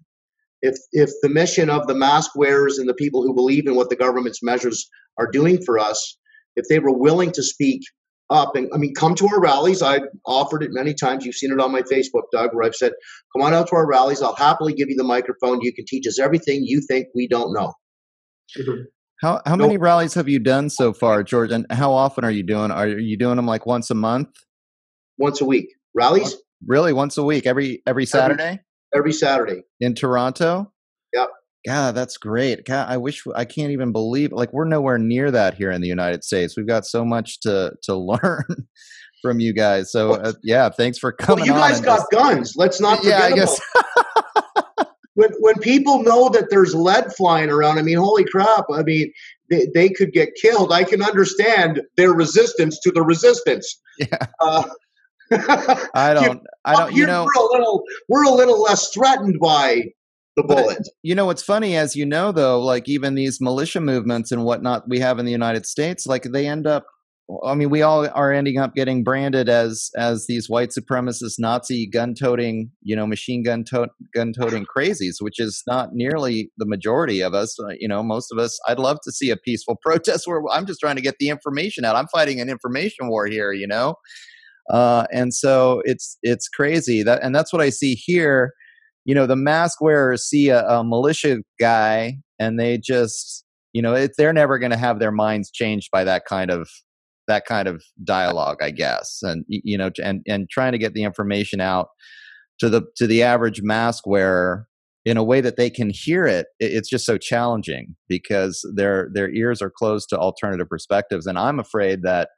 [0.62, 3.88] If, if the mission of the mask wearers and the people who believe in what
[3.88, 4.88] the government's measures
[5.18, 6.18] are doing for us,
[6.56, 7.80] if they were willing to speak
[8.30, 9.82] up and I mean, come to our rallies.
[9.82, 11.24] I've offered it many times.
[11.24, 12.92] You've seen it on my Facebook, Doug, where I've said,
[13.34, 14.22] come on out to our rallies.
[14.22, 15.60] I'll happily give you the microphone.
[15.60, 17.74] You can teach us everything you think we don't know.
[18.58, 18.82] Mm-hmm.
[19.20, 21.52] How how many rallies have you done so far, George?
[21.52, 22.70] And how often are you doing?
[22.70, 24.30] Are you doing them like once a month?
[25.18, 25.74] Once a week.
[25.94, 26.36] Rallies?
[26.66, 28.60] Really, once a week, every every Saturday?
[28.94, 30.72] every Saturday in Toronto.
[31.12, 31.28] Yep.
[31.66, 32.64] God, that's great.
[32.64, 35.88] God, I wish I can't even believe like we're nowhere near that here in the
[35.88, 36.56] United States.
[36.56, 38.44] We've got so much to to learn
[39.20, 39.92] from you guys.
[39.92, 41.46] So uh, yeah, thanks for coming.
[41.46, 42.18] Well, you guys got this.
[42.18, 42.54] guns.
[42.56, 43.60] Let's not forget yeah, I guess.
[45.14, 48.64] when when people know that there's lead flying around, I mean, holy crap!
[48.72, 49.12] I mean,
[49.50, 50.72] they, they could get killed.
[50.72, 53.80] I can understand their resistance to the resistance.
[53.98, 54.26] Yeah.
[54.40, 54.64] Uh,
[55.94, 56.42] I don't.
[56.64, 56.94] I don't.
[56.94, 59.84] You know, we're a little we're a little less threatened by
[60.36, 60.88] the bullet.
[61.02, 64.88] You know what's funny, as you know, though, like even these militia movements and whatnot
[64.88, 66.86] we have in the United States, like they end up
[67.44, 71.86] I mean, we all are ending up getting branded as as these white supremacist Nazi
[71.86, 77.34] gun-toting, you know, machine gun to- gun-toting crazies, which is not nearly the majority of
[77.34, 77.58] us.
[77.58, 78.58] Uh, you know, most of us.
[78.66, 81.84] I'd love to see a peaceful protest where I'm just trying to get the information
[81.84, 81.96] out.
[81.96, 83.94] I'm fighting an information war here, you know,
[84.70, 88.54] uh, and so it's it's crazy that, and that's what I see here.
[89.04, 93.94] You know, the mask wearers see a, a militia guy, and they just you know
[93.94, 96.68] it, they're never going to have their minds changed by that kind of
[97.28, 101.04] that kind of dialogue, I guess, and you know, and and trying to get the
[101.04, 101.88] information out
[102.58, 104.66] to the to the average mask wearer
[105.04, 109.30] in a way that they can hear it it's just so challenging because their their
[109.30, 112.28] ears are closed to alternative perspectives and i'm afraid that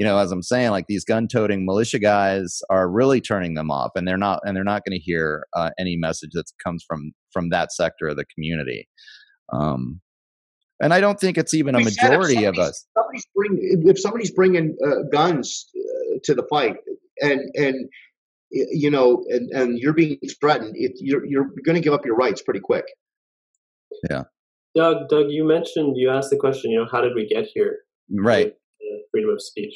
[0.00, 3.70] you know as i'm saying like these gun toting militia guys are really turning them
[3.70, 6.82] off and they're not and they're not going to hear uh, any message that comes
[6.88, 8.88] from from that sector of the community
[9.52, 10.00] um
[10.82, 12.86] and I don't think it's even a majority of us.
[12.96, 16.76] Somebody's bring, if somebody's bringing uh, guns uh, to the fight,
[17.20, 17.86] and and
[18.50, 22.16] you know, and, and you're being threatened, it, you're you're going to give up your
[22.16, 22.86] rights pretty quick.
[24.08, 24.22] Yeah.
[24.74, 26.70] Doug, Doug, you mentioned you asked the question.
[26.70, 27.80] You know, how did we get here?
[28.10, 28.54] Right.
[29.12, 29.74] freedom of speech.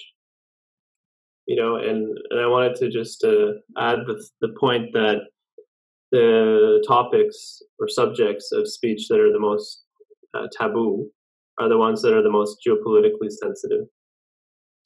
[1.46, 5.22] You know, and and I wanted to just uh, add the the point that
[6.10, 9.84] the topics or subjects of speech that are the most
[10.34, 11.10] uh, taboo
[11.58, 13.86] are the ones that are the most geopolitically sensitive.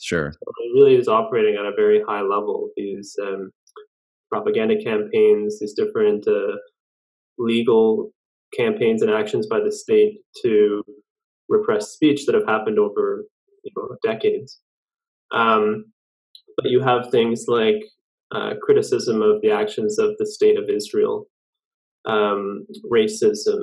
[0.01, 0.33] Sure.
[0.33, 2.71] So it really is operating at a very high level.
[2.77, 3.51] These um,
[4.31, 6.57] propaganda campaigns, these different uh,
[7.39, 8.11] legal
[8.57, 10.83] campaigns and actions by the state to
[11.49, 13.25] repress speech that have happened over
[13.65, 14.61] you know decades.
[15.33, 15.87] Um,
[16.59, 17.77] but you have things like
[18.35, 21.27] uh, criticism of the actions of the state of Israel,
[22.05, 23.63] um, racism,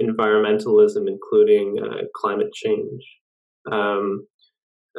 [0.00, 3.02] environmentalism, including uh, climate change,
[3.72, 4.26] um,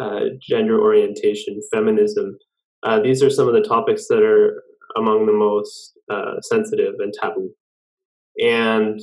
[0.02, 2.36] uh, gender orientation, feminism.
[2.84, 4.64] Uh, these are some of the topics that are
[4.98, 7.52] among the most uh, sensitive and taboo,
[8.42, 9.00] and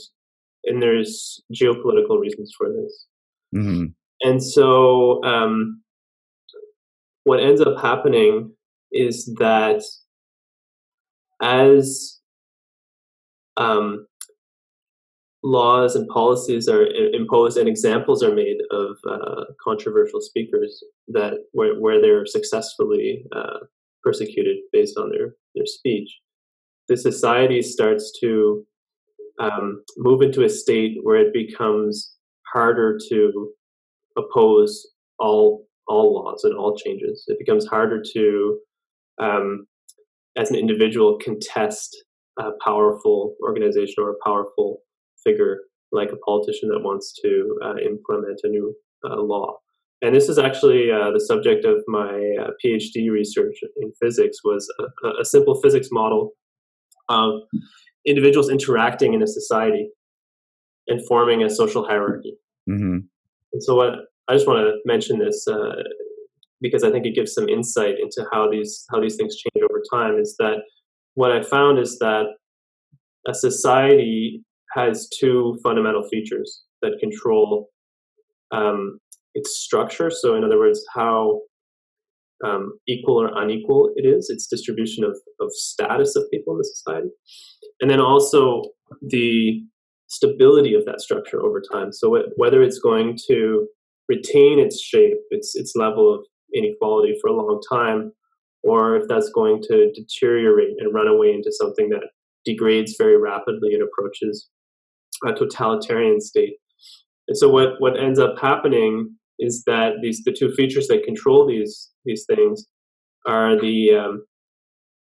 [0.64, 3.07] and there's geopolitical reasons for this.
[3.55, 3.84] Mm-hmm.
[4.22, 5.82] And so, um,
[7.26, 8.52] what ends up happening
[8.92, 9.82] is that
[11.42, 12.20] as
[13.56, 14.06] um,
[15.42, 21.78] laws and policies are imposed and examples are made of uh, controversial speakers that where,
[21.80, 23.58] where they're successfully uh,
[24.04, 26.10] persecuted based on their, their speech
[26.88, 28.64] the society starts to
[29.40, 32.14] um, move into a state where it becomes
[32.52, 33.50] harder to
[34.16, 34.86] oppose
[35.18, 38.59] all all laws and all changes it becomes harder to
[39.18, 39.66] um,
[40.37, 41.97] as an individual contest
[42.39, 44.82] a powerful organization or a powerful
[45.24, 45.61] figure
[45.93, 48.74] like a politician that wants to uh, implement a new
[49.09, 49.57] uh, law.
[50.03, 54.68] And this is actually uh, the subject of my uh, PhD research in physics was
[54.78, 56.32] a, a, simple physics model
[57.09, 57.41] of
[58.05, 59.89] individuals interacting in a society
[60.87, 62.37] and forming a social hierarchy.
[62.68, 62.99] Mm-hmm.
[63.53, 63.95] And so what
[64.28, 65.82] I just want to mention this uh,
[66.60, 69.82] because I think it gives some insight into how these how these things change over
[69.92, 70.18] time.
[70.18, 70.58] Is that
[71.14, 72.26] what I found is that
[73.26, 74.42] a society
[74.74, 77.70] has two fundamental features that control
[78.52, 78.98] um,
[79.34, 80.10] its structure.
[80.10, 81.40] So, in other words, how
[82.44, 86.64] um, equal or unequal it is, its distribution of, of status of people in the
[86.64, 87.08] society,
[87.80, 88.62] and then also
[89.02, 89.62] the
[90.08, 91.92] stability of that structure over time.
[91.92, 93.66] So, whether it's going to
[94.09, 98.12] retain its shape, its its level of inequality for a long time,
[98.62, 102.09] or if that's going to deteriorate and run away into something that
[102.44, 104.48] degrades very rapidly and approaches
[105.26, 106.57] a totalitarian state.
[107.28, 111.46] And so what, what ends up happening is that these the two features that control
[111.46, 112.66] these these things
[113.26, 114.24] are the um,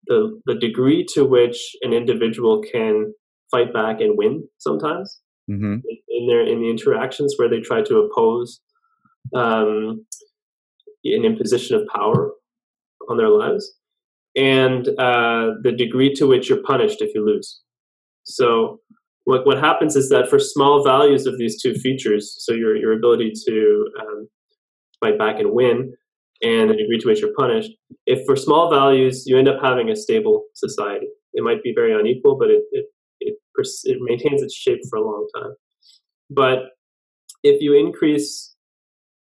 [0.06, 3.12] the the degree to which an individual can
[3.50, 5.20] fight back and win sometimes
[5.50, 5.74] mm-hmm.
[5.74, 8.60] in, in, their in the interactions where they try to oppose
[9.34, 10.04] um,
[11.04, 12.30] an imposition of power
[13.08, 13.74] on their lives,
[14.36, 17.60] and uh, the degree to which you're punished if you lose.
[18.24, 18.80] So
[19.24, 22.92] what, what happens is that for small values of these two features, so your, your
[22.92, 24.28] ability to um,
[25.00, 25.92] fight back and win,
[26.42, 27.70] and the degree to which you're punished,
[28.06, 31.98] if for small values you end up having a stable society, it might be very
[31.98, 32.86] unequal, but it, it,
[33.20, 33.34] it,
[33.84, 35.52] it maintains its shape for a long time.
[36.30, 36.58] But
[37.42, 38.51] if you increase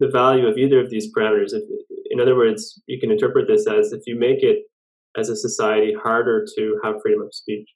[0.00, 1.62] the value of either of these parameters, if,
[2.10, 4.64] in other words, you can interpret this as if you make it
[5.16, 7.68] as a society harder to have freedom of speech,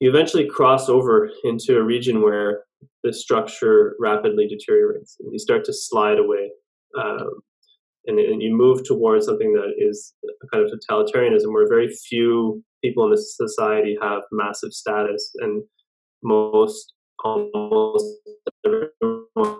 [0.00, 2.62] you eventually cross over into a region where
[3.02, 6.50] the structure rapidly deteriorates and you start to slide away.
[6.98, 7.40] Um,
[8.06, 12.62] and, and, you move towards something that is a kind of totalitarianism where very few
[12.84, 15.62] people in the society have massive status and
[16.22, 16.93] most
[17.24, 18.04] almost
[18.64, 19.58] everyone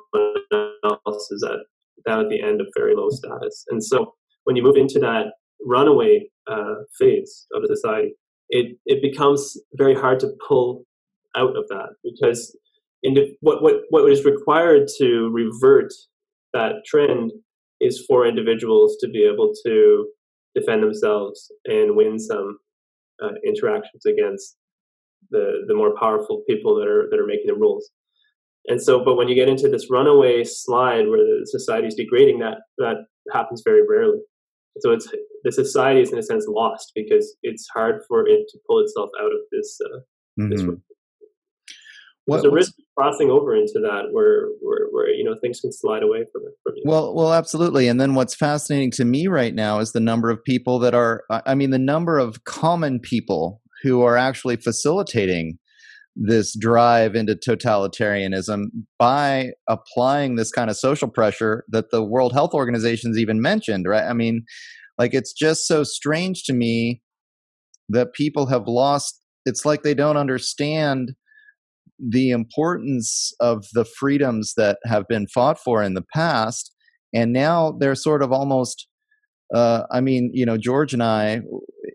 [0.85, 1.59] else is at
[2.07, 3.65] down at the end of very low status.
[3.69, 5.33] And so when you move into that
[5.65, 8.15] runaway uh, phase of society,
[8.51, 10.85] it, it becomes very hard to pull
[11.37, 12.57] out of that because
[13.03, 15.93] indi- what, what, what is required to revert
[16.53, 17.33] that trend
[17.81, 20.07] is for individuals to be able to
[20.55, 22.59] defend themselves and win some
[23.23, 24.57] uh, interactions against
[25.35, 27.91] the, the more powerful people that are, that are making the rules.
[28.66, 32.39] And so, but when you get into this runaway slide where the society is degrading,
[32.39, 34.20] that, that happens very rarely.
[34.80, 35.09] So it's
[35.45, 39.11] the society is in a sense lost because it's hard for it to pull itself
[39.20, 39.78] out of this.
[39.85, 39.99] Uh,
[40.41, 40.51] mm-hmm.
[40.51, 40.62] this
[42.26, 45.61] what, There's a risk of crossing over into that where, where, where you know things
[45.61, 46.55] can slide away from it.
[46.62, 46.82] From you.
[46.87, 47.87] Well, well, absolutely.
[47.87, 51.24] And then what's fascinating to me right now is the number of people that are.
[51.30, 55.59] I mean, the number of common people who are actually facilitating
[56.16, 58.64] this drive into totalitarianism
[58.99, 64.05] by applying this kind of social pressure that the World Health Organization's even mentioned, right?
[64.05, 64.45] I mean,
[64.99, 67.03] like it's just so strange to me
[67.89, 71.12] that people have lost it's like they don't understand
[71.99, 76.72] the importance of the freedoms that have been fought for in the past
[77.12, 78.89] and now they're sort of almost
[79.55, 81.41] uh, I mean, you know, George and I,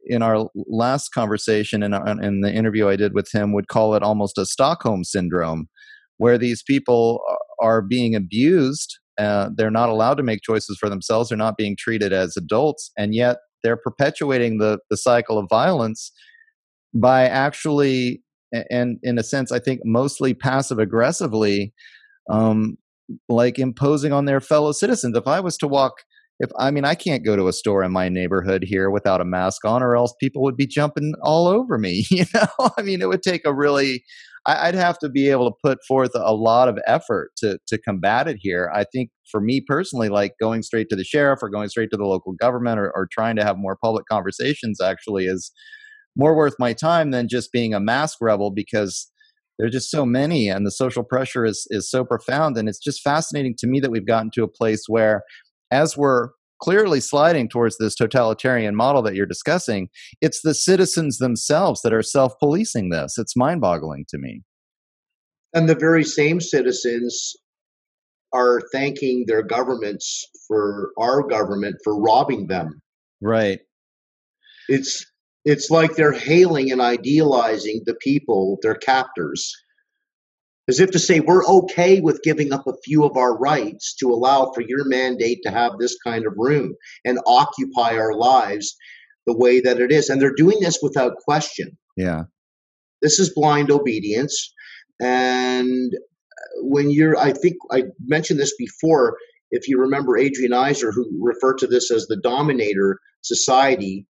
[0.10, 3.94] in our last conversation and in, in the interview I did with him, would call
[3.94, 5.70] it almost a Stockholm syndrome,
[6.18, 7.22] where these people
[7.62, 8.98] are being abused.
[9.20, 11.30] Uh, they're not allowed to make choices for themselves.
[11.30, 16.12] They're not being treated as adults, and yet they're perpetuating the the cycle of violence
[16.94, 18.24] by actually,
[18.72, 21.74] and in a sense, I think mostly passive aggressively,
[22.32, 22.78] um,
[23.28, 25.16] like imposing on their fellow citizens.
[25.16, 26.04] If I was to walk
[26.40, 29.26] if I mean I can't go to a store in my neighborhood here without a
[29.26, 32.06] mask on, or else people would be jumping all over me.
[32.12, 34.04] You know, I mean, it would take a really
[34.46, 38.28] I'd have to be able to put forth a lot of effort to to combat
[38.28, 38.72] it here.
[38.74, 41.98] I think for me personally, like going straight to the sheriff or going straight to
[41.98, 45.52] the local government or, or trying to have more public conversations actually is
[46.16, 49.12] more worth my time than just being a mask rebel because
[49.58, 53.02] there's just so many and the social pressure is is so profound and it's just
[53.02, 55.22] fascinating to me that we've gotten to a place where
[55.72, 56.30] as we're
[56.62, 59.90] clearly sliding towards this totalitarian model that you're discussing,
[60.22, 63.18] it's the citizens themselves that are self policing this.
[63.18, 64.44] It's mind boggling to me.
[65.54, 67.34] And the very same citizens
[68.34, 72.82] are thanking their governments for our government for robbing them.
[73.22, 73.60] Right.
[74.68, 75.06] It's
[75.46, 79.56] it's like they're hailing and idealizing the people, their captors
[80.70, 84.10] as if to say we're okay with giving up a few of our rights to
[84.10, 88.78] allow for your mandate to have this kind of room and occupy our lives
[89.26, 90.10] the way that it is.
[90.10, 91.78] And they're doing this without question.
[91.98, 92.24] Yeah.
[93.02, 94.54] This is blind obedience.
[95.02, 95.92] And
[96.62, 99.18] when you're i think i mentioned this before
[99.52, 104.06] if you remember adrian Eisler, who referred to this as the dominator society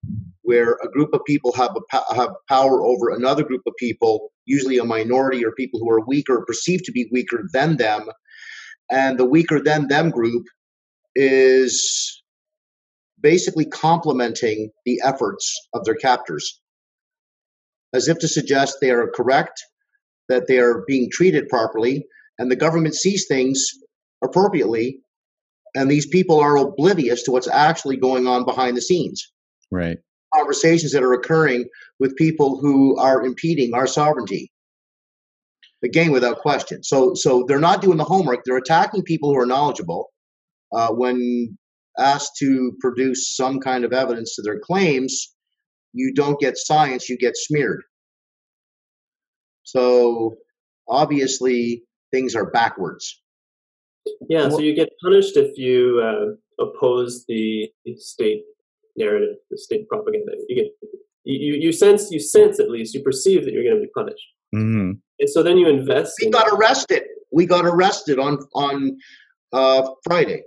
[0.50, 4.80] where a group of people have a, have power over another group of people, usually
[4.80, 8.08] a minority or people who are weaker, perceived to be weaker than them,
[8.92, 10.46] and the weaker than them group
[11.16, 12.24] is
[13.22, 16.62] basically complementing the efforts of their captors,
[17.94, 19.62] as if to suggest they are correct,
[20.30, 22.06] that they are being treated properly,
[22.40, 23.68] and the government sees things
[24.24, 25.00] appropriately
[25.80, 29.32] and these people are oblivious to what's actually going on behind the scenes.
[29.72, 29.98] Right.
[30.36, 31.70] Conversations that are occurring
[32.02, 34.52] with people who are impeding our sovereignty.
[35.82, 36.84] Again, without question.
[36.84, 38.42] So, so they're not doing the homework.
[38.44, 40.10] They're attacking people who are knowledgeable.
[40.74, 41.58] Uh, when
[41.98, 45.34] asked to produce some kind of evidence to their claims,
[45.94, 47.84] you don't get science; you get smeared.
[49.64, 50.36] So,
[50.90, 53.22] obviously, things are backwards.
[54.30, 58.44] Yeah, so you get punished if you uh, oppose the state
[58.96, 60.34] narrative, the state propaganda.
[60.48, 60.92] You get
[61.24, 64.28] you, you sense you sense at least you perceive that you're going to be punished,
[64.56, 64.92] mm-hmm.
[65.20, 66.14] and so then you invest.
[66.22, 67.04] We got arrested.
[67.32, 68.98] We got arrested on on
[69.54, 70.44] uh, Friday.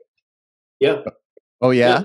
[0.81, 1.03] Yeah.
[1.61, 2.03] Oh yeah.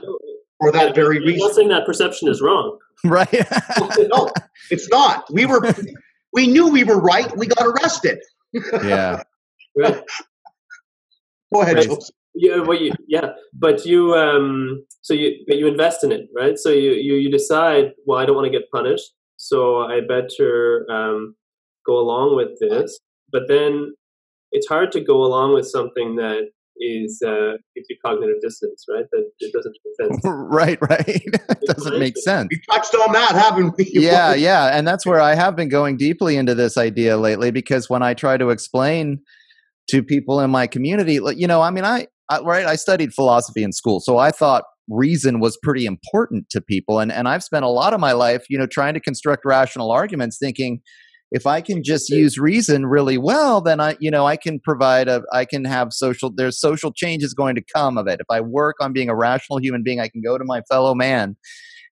[0.60, 1.34] For that very reason.
[1.34, 2.78] I'm not saying that perception is wrong.
[3.06, 3.32] right.
[3.98, 4.32] no,
[4.72, 5.32] it's not.
[5.32, 5.62] We were.
[6.34, 7.36] We knew we were right.
[7.38, 8.20] We got arrested.
[8.54, 9.24] yeah.
[9.80, 10.02] Right.
[11.54, 11.90] Go ahead, right.
[12.36, 16.58] Yeah, well, you, yeah, but you, um, so you, but you invest in it, right?
[16.58, 20.86] So you, you, you decide, well, I don't want to get punished, so I better
[20.92, 21.36] um,
[21.86, 23.00] go along with this.
[23.32, 23.94] But then
[24.52, 29.06] it's hard to go along with something that is uh, gives you cognitive dissonance, right?
[29.12, 30.22] That it doesn't make sense.
[30.26, 31.08] right, right.
[31.08, 32.50] it doesn't make sense.
[32.52, 33.86] We touched on that, haven't we?
[33.94, 37.90] Yeah, yeah, and that's where I have been going deeply into this idea lately because
[37.90, 39.22] when I try to explain
[39.90, 43.64] to people in my community, you know, I mean, I, I right, I studied philosophy
[43.64, 47.66] in school, so I thought reason was pretty important to people, and and I've spent
[47.66, 50.82] a lot of my life, you know, trying to construct rational arguments, thinking
[51.32, 55.10] if I can just use reason really well, then I, you know, I can provide
[55.10, 58.22] a, I can have social, there's social change is going to come of it.
[58.22, 60.96] If I work on being a rational human being, I can go to my fellow
[60.96, 61.36] man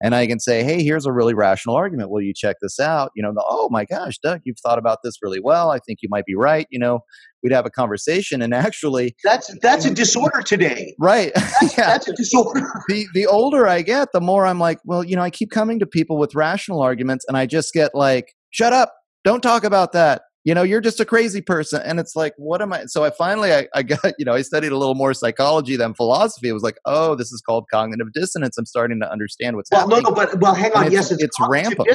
[0.03, 2.11] and I can say, hey, here's a really rational argument.
[2.11, 3.11] Will you check this out?
[3.15, 5.71] You know, the, oh my gosh, Doug, you've thought about this really well.
[5.71, 6.67] I think you might be right.
[6.71, 7.01] You know,
[7.43, 11.87] we'd have a conversation and actually that's that's a disorder today right that's, yeah.
[11.87, 15.23] that's a disorder the the older i get the more i'm like well you know
[15.23, 18.93] i keep coming to people with rational arguments and i just get like shut up
[19.25, 22.63] don't talk about that you know you're just a crazy person and it's like what
[22.63, 25.15] am i so i finally I, I, got you know i studied a little more
[25.15, 26.49] psychology than philosophy.
[26.49, 28.57] It was like oh this is called cognitive dissonance.
[28.59, 30.87] I'm starting to understand what's well, happening no no but well hang on.
[30.87, 31.89] it's, yes it's, it's rampant.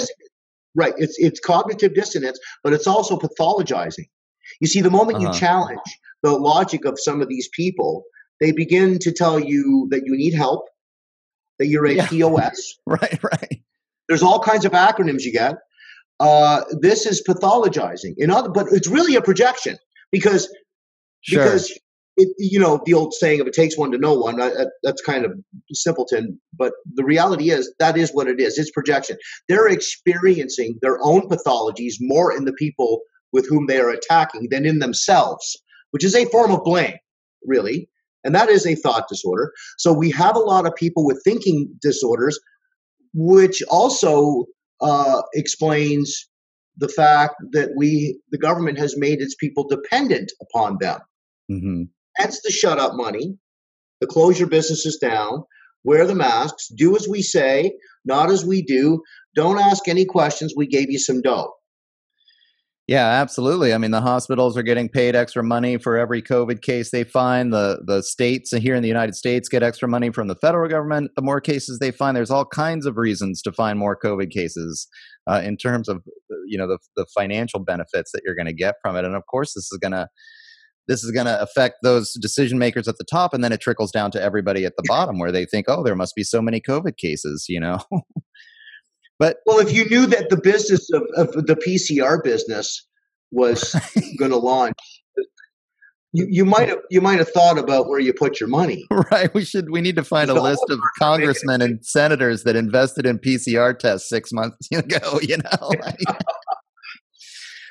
[0.75, 4.07] right it's it's cognitive dissonance but it's also pathologizing.
[4.61, 5.33] You see the moment uh-huh.
[5.33, 8.03] you challenge the logic of some of these people
[8.39, 10.65] they begin to tell you that you need help
[11.57, 12.07] that you're a yeah.
[12.07, 13.61] pos right right.
[14.07, 15.55] There's all kinds of acronyms you get
[16.19, 18.13] uh, this is pathologizing.
[18.17, 19.77] In other, but it's really a projection
[20.11, 20.47] because
[21.21, 21.43] sure.
[21.43, 21.77] because
[22.17, 24.51] it, you know the old saying of "it takes one to know one." I,
[24.83, 25.33] that's kind of
[25.73, 28.57] simpleton, but the reality is that is what it is.
[28.57, 29.17] It's projection.
[29.49, 33.01] They're experiencing their own pathologies more in the people
[33.33, 35.57] with whom they are attacking than in themselves,
[35.91, 36.95] which is a form of blame,
[37.45, 37.89] really.
[38.23, 39.51] And that is a thought disorder.
[39.77, 42.39] So we have a lot of people with thinking disorders,
[43.13, 44.45] which also
[44.81, 46.27] uh, explains
[46.77, 50.99] the fact that we the government has made its people dependent upon them.
[51.49, 51.83] Mm-hmm.
[52.17, 53.37] That's the shut up money.
[54.01, 55.43] The close your businesses down,
[55.83, 57.73] wear the masks, do as we say,
[58.03, 59.01] not as we do.
[59.35, 60.53] Don't ask any questions.
[60.55, 61.53] We gave you some dough.
[62.87, 63.73] Yeah, absolutely.
[63.73, 67.51] I mean, the hospitals are getting paid extra money for every COVID case they find.
[67.51, 71.09] The the states here in the United States get extra money from the federal government.
[71.15, 74.87] The more cases they find, there's all kinds of reasons to find more COVID cases
[75.25, 76.03] uh, in terms of
[76.47, 79.03] you know the the financial benefits that you're going to get from it.
[79.03, 80.07] And of course, this is going to
[80.87, 83.91] this is going to affect those decision makers at the top, and then it trickles
[83.91, 86.61] down to everybody at the bottom, where they think, oh, there must be so many
[86.61, 87.79] COVID cases, you know.
[89.19, 92.85] But well, if you knew that the business of, of the PCR business
[93.31, 93.75] was
[94.19, 94.77] going to launch,
[96.11, 98.85] you, you might have you might have thought about where you put your money.
[99.11, 99.33] Right.
[99.33, 103.19] We should we need to find a list of congressmen and senators that invested in
[103.19, 105.19] PCR tests six months ago.
[105.21, 105.71] You know.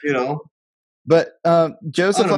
[0.05, 0.41] you know.
[1.07, 2.31] But um, Joseph,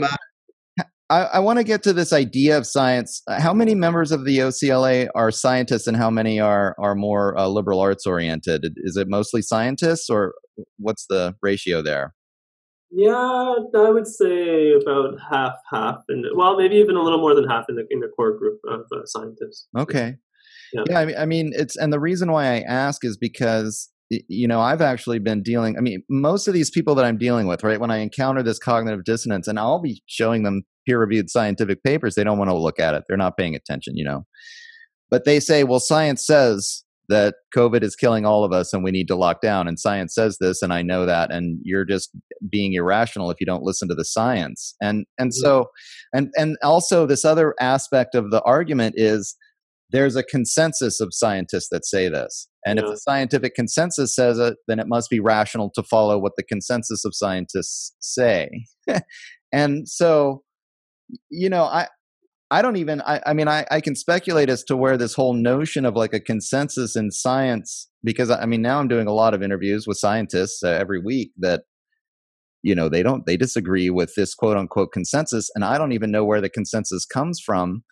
[1.09, 3.23] I, I want to get to this idea of science.
[3.29, 7.47] How many members of the OCLA are scientists, and how many are are more uh,
[7.47, 8.75] liberal arts oriented?
[8.79, 10.35] Is it mostly scientists, or
[10.79, 12.15] what's the ratio there?
[12.91, 17.49] Yeah, I would say about half half, and well, maybe even a little more than
[17.49, 19.69] half in the in the core group of uh, scientists.
[19.79, 20.17] Okay.
[20.73, 20.83] Yeah.
[20.91, 24.47] yeah, I mean, I mean, it's and the reason why I ask is because you
[24.47, 27.65] know i've actually been dealing i mean most of these people that i'm dealing with
[27.65, 31.83] right when i encounter this cognitive dissonance and i'll be showing them peer reviewed scientific
[31.83, 34.25] papers they don't want to look at it they're not paying attention you know
[35.11, 38.91] but they say well science says that covid is killing all of us and we
[38.91, 42.11] need to lock down and science says this and i know that and you're just
[42.51, 45.45] being irrational if you don't listen to the science and and mm-hmm.
[45.45, 45.67] so
[46.13, 49.37] and and also this other aspect of the argument is
[49.91, 52.49] there's a consensus of scientists that say this.
[52.65, 52.85] And yeah.
[52.85, 56.43] if the scientific consensus says it, then it must be rational to follow what the
[56.43, 58.67] consensus of scientists say.
[59.53, 60.43] and so,
[61.31, 61.89] you know, I,
[62.51, 65.35] I don't even, I, I mean, I, I can speculate as to where this whole
[65.35, 69.35] notion of like a consensus in science, because I mean, now I'm doing a lot
[69.35, 71.63] of interviews with scientists uh, every week that,
[72.63, 75.51] you know, they don't, they disagree with this quote unquote consensus.
[75.55, 77.83] And I don't even know where the consensus comes from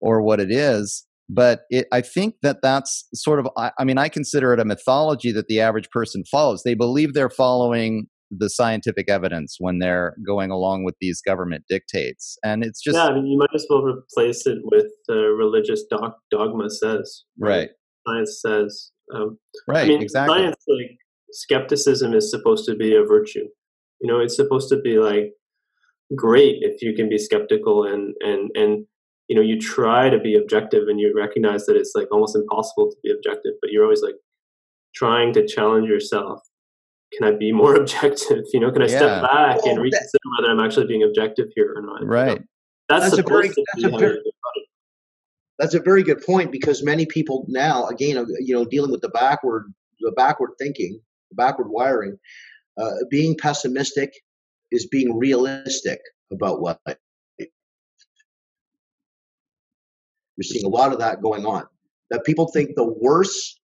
[0.00, 3.98] or what it is but it, I think that that's sort of, I, I mean,
[3.98, 6.62] I consider it a mythology that the average person follows.
[6.62, 8.06] They believe they're following
[8.36, 12.38] the scientific evidence when they're going along with these government dictates.
[12.44, 12.96] And it's just.
[12.96, 17.24] Yeah, I mean, you might as well replace it with uh, religious doc- dogma says.
[17.38, 17.70] Right.
[18.06, 18.90] Science says.
[19.14, 20.38] Um, right, I mean, exactly.
[20.38, 20.96] Science, like,
[21.32, 23.46] skepticism is supposed to be a virtue.
[24.00, 25.32] You know, it's supposed to be like
[26.16, 28.86] great if you can be skeptical and, and, and,
[29.28, 32.90] you know, you try to be objective and you recognize that it's like almost impossible
[32.90, 34.16] to be objective, but you're always like
[34.94, 36.40] trying to challenge yourself
[37.18, 38.44] can I be more objective?
[38.52, 38.96] You know, can I Yeah.
[38.98, 42.00] step back Well, and reconsider whether I'm actually being objective here or not?
[42.00, 42.42] You know, Right.
[42.88, 44.68] That's, That's a very- that's a very- you think about it.
[45.58, 49.00] That's a very good point because many people now, again, uh, you know, dealing with
[49.00, 51.00] the backward, the backward thinking,
[51.30, 52.18] the backward wiring,
[52.76, 54.12] uh, being pessimistic
[54.72, 56.00] is being realistic
[56.32, 56.80] about what
[57.38, 57.48] you're
[60.42, 61.64] seeing a lot of that going on.
[62.10, 63.58] That people think the worse,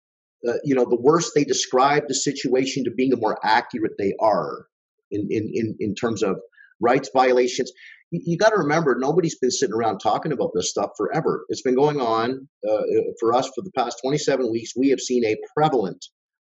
[0.48, 4.14] uh, you know, the worse they describe the situation to being, the more accurate they
[4.20, 4.66] are
[5.10, 6.36] in in in, in terms of
[6.80, 7.70] rights violations.
[8.10, 11.44] You, you got to remember, nobody's been sitting around talking about this stuff forever.
[11.48, 12.82] It's been going on uh,
[13.20, 14.72] for us for the past 27 weeks.
[14.76, 16.04] We have seen a prevalent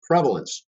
[0.07, 0.65] prevalence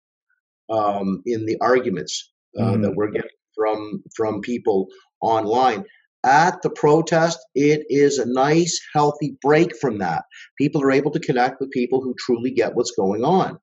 [0.69, 2.81] um, in the arguments uh, Mhm.
[2.83, 4.87] that we're getting from from people
[5.21, 5.83] online
[6.25, 10.23] at the protest it is a nice healthy break from that.
[10.57, 13.57] People are able to connect with people who truly get what's going on.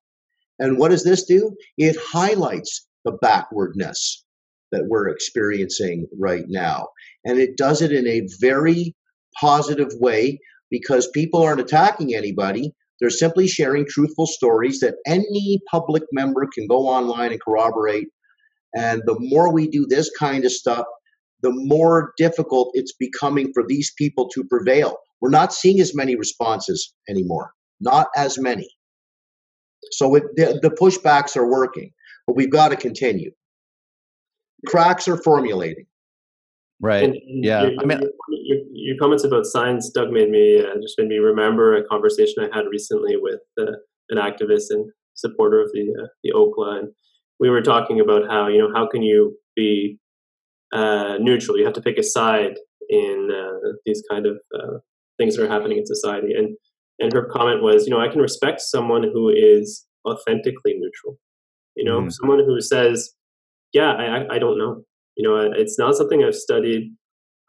[0.59, 1.55] And what does this do?
[1.77, 4.25] It highlights the backwardness
[4.71, 6.89] that we're experiencing right now.
[7.25, 8.95] And it does it in a very
[9.41, 10.39] positive way
[10.71, 12.73] because people aren't attacking anybody.
[13.01, 18.09] They're simply sharing truthful stories that any public member can go online and corroborate.
[18.75, 20.87] And the more we do this kind of stuff,
[21.43, 24.97] the more difficult it's becoming for these people to prevail.
[25.21, 28.69] We're not seeing as many responses anymore, not as many.
[29.93, 31.91] So it, the, the pushbacks are working,
[32.27, 33.31] but we've got to continue.
[34.67, 35.87] Cracks are formulating.
[36.81, 37.05] Right.
[37.05, 40.61] And, and Yeah, Your, I mean- your, your, your comments about science, Doug, made me
[40.61, 43.73] uh, just made me remember a conversation I had recently with uh,
[44.11, 46.89] an activist and supporter of the uh, the OCLA, and
[47.39, 49.99] we were talking about how you know how can you be
[50.73, 51.59] uh, neutral?
[51.59, 52.55] You have to pick a side
[52.89, 54.79] in uh, these kind of uh,
[55.19, 56.57] things that are happening in society, and
[57.01, 61.19] and her comment was, you know, I can respect someone who is authentically neutral.
[61.77, 62.13] You know, Mhm.
[62.13, 63.15] someone who says,
[63.73, 64.85] yeah, I, I- I don't know.
[65.17, 66.95] You know, it's not something I've studied.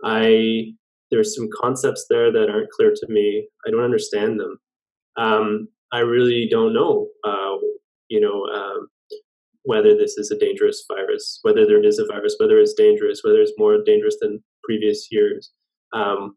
[0.03, 0.73] I
[1.11, 3.47] there's some concepts there that aren't clear to me.
[3.67, 4.57] I don't understand them.
[5.17, 7.09] Um, I really don't know.
[7.23, 7.57] Uh,
[8.09, 8.87] you know, um,
[9.63, 13.41] whether this is a dangerous virus, whether there is a virus, whether it's dangerous, whether
[13.41, 15.51] it's more dangerous than previous years,
[15.93, 16.35] um,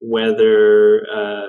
[0.00, 1.46] whether uh,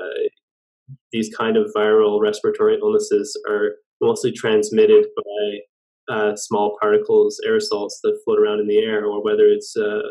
[1.11, 8.19] these kind of viral respiratory illnesses are mostly transmitted by uh, small particles, aerosols that
[8.25, 10.01] float around in the air, or whether it's uh,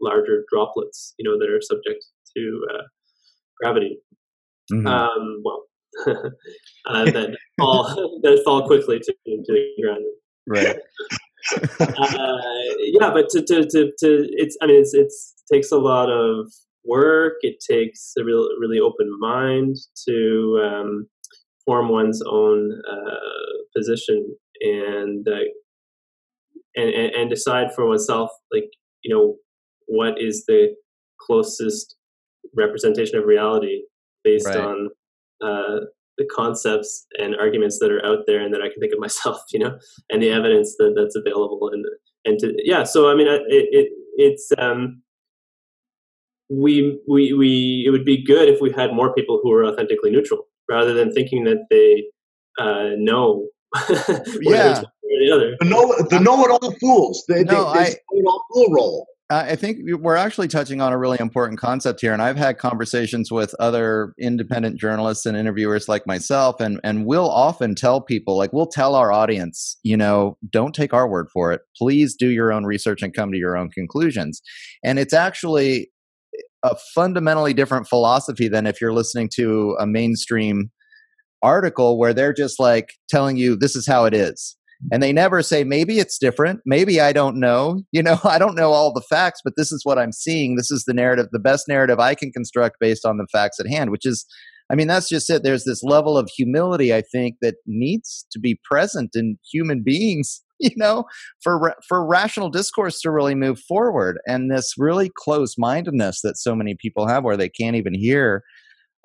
[0.00, 2.04] larger droplets, you know, that are subject
[2.36, 2.82] to uh,
[3.60, 3.98] gravity.
[4.72, 4.86] Mhm.
[4.86, 5.64] Um, well,
[6.86, 10.04] uh, that fall that fall quickly to, to the ground.
[10.46, 10.76] Right.
[11.80, 12.36] Uh,
[12.78, 16.52] yeah, but to, to, to, to it's I mean it's it's takes a lot of
[16.84, 17.34] work.
[17.42, 19.76] It takes a real really open mind
[20.08, 21.08] to um,
[21.64, 25.32] form one's own uh, position and, uh,
[26.76, 28.70] and and and decide for oneself like
[29.02, 29.34] you know
[29.86, 30.74] what is the
[31.20, 31.96] closest
[32.56, 33.82] representation of reality
[34.22, 34.58] based Right.
[34.58, 34.90] on
[35.44, 35.80] uh,
[36.18, 39.40] the concepts and arguments that are out there and that I can think of myself,
[39.52, 39.78] you know,
[40.10, 41.84] and the evidence that that's available and
[42.24, 42.84] and to yeah.
[42.84, 45.02] So I mean, it, it it's um
[46.50, 50.10] we we we it would be good if we had more people who were authentically
[50.10, 52.04] neutral rather than thinking that they
[52.62, 53.46] uh, know
[54.42, 54.74] Yeah.
[54.74, 55.56] one or the other.
[55.60, 57.24] The know the know-it-all fools.
[57.28, 59.06] They, No, they, I- they know-it-all fool role.
[59.32, 63.32] I think we're actually touching on a really important concept here, and I've had conversations
[63.32, 68.52] with other independent journalists and interviewers like myself, and and we'll often tell people, like
[68.52, 71.62] we'll tell our audience, you know, don't take our word for it.
[71.76, 74.42] Please do your own research and come to your own conclusions.
[74.84, 75.90] And it's actually
[76.62, 80.70] a fundamentally different philosophy than if you're listening to a mainstream
[81.42, 84.56] article where they're just like telling you this is how it is
[84.90, 86.60] and they never say maybe it's different.
[86.66, 87.82] Maybe i don't know.
[87.92, 90.56] You know i don't know all the facts but this is what i'm seeing.
[90.56, 93.68] This is the narrative the best narrative i can construct based on the facts at
[93.68, 94.26] hand which is
[94.70, 95.42] i mean that's just it.
[95.42, 100.42] There's this level of humility i think that needs to be present in human beings
[100.62, 101.04] you know
[101.42, 104.18] for for rational discourse to really move forward.
[104.26, 108.42] And this really close mindedness that so many people have where they can't even hear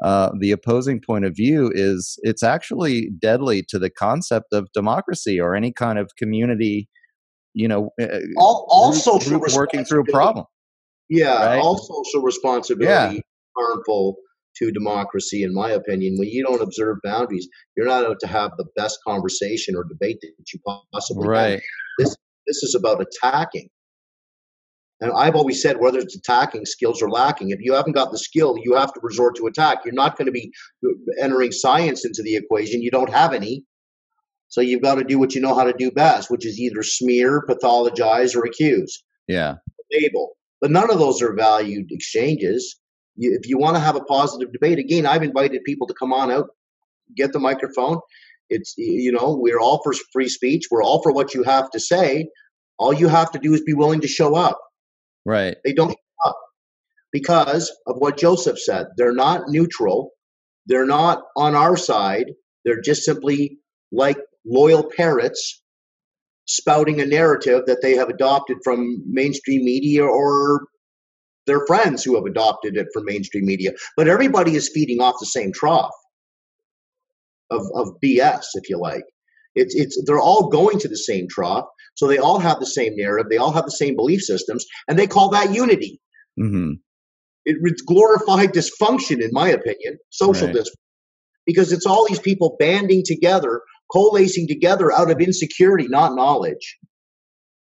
[0.03, 5.39] uh, the opposing point of view is it's actually deadly to the concept of democracy
[5.39, 6.87] or any kind of community
[7.53, 10.45] you know uh, all, all social working through a problem
[11.09, 11.59] yeah right?
[11.59, 13.21] all social responsibility yeah.
[13.57, 14.17] harmful
[14.55, 18.51] to democracy in my opinion when you don't observe boundaries you're not out to have
[18.57, 20.59] the best conversation or debate that you
[20.93, 21.61] possibly right can.
[21.97, 23.67] this this is about attacking
[24.99, 27.51] and I've always said whether it's attacking, skills are lacking.
[27.51, 29.79] If you haven't got the skill, you have to resort to attack.
[29.85, 30.51] You're not going to be
[30.83, 30.89] uh,
[31.21, 32.81] entering science into the equation.
[32.81, 33.63] You don't have any.
[34.47, 36.81] So you've got to do what you know how to do best, which is either
[36.81, 39.03] smear, pathologize, or accuse.
[39.27, 39.55] Yeah.
[39.91, 40.35] Label.
[40.61, 42.79] But none of those are valued exchanges.
[43.17, 46.13] You, if you want to have a positive debate, again, I've invited people to come
[46.13, 46.47] on out,
[47.15, 47.99] get the microphone.
[48.49, 50.67] It's, you know, we're all for free speech.
[50.71, 52.29] We're all for what you have to say.
[52.79, 54.59] All you have to do is be willing to show up.
[55.27, 55.57] Right.
[55.65, 55.93] They don't
[56.25, 56.37] up
[57.11, 58.87] because of what Joseph said.
[58.95, 60.11] They're not neutral.
[60.67, 62.27] They're not on our side.
[62.63, 63.59] They're just simply
[63.91, 65.61] like loyal parrots
[66.45, 70.67] spouting a narrative that they have adopted from mainstream media or
[71.45, 73.71] their friends who have adopted it from mainstream media.
[73.97, 75.91] But everybody is feeding off the same trough
[77.51, 79.03] of, of BS, if you like.
[79.55, 81.65] It's, it's, they're all going to the same trough.
[81.97, 84.99] So they all have the same narrative, they all have the same belief systems, and
[84.99, 85.99] they call that unity.
[86.39, 86.73] Mm-hmm.
[87.45, 90.55] It, it's glorified dysfunction, in my opinion, social right.
[90.55, 90.75] dysfunction,
[91.47, 96.77] because it's all these people banding together, coalescing together out of insecurity, not knowledge.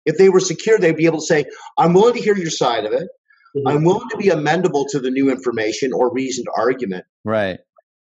[0.07, 1.45] If they were secure, they'd be able to say,
[1.77, 3.09] I'm willing to hear your side of it.
[3.57, 3.69] Mm-hmm.
[3.69, 7.05] I'm willing to be amendable to the new information or reasoned argument.
[7.27, 7.59] Right.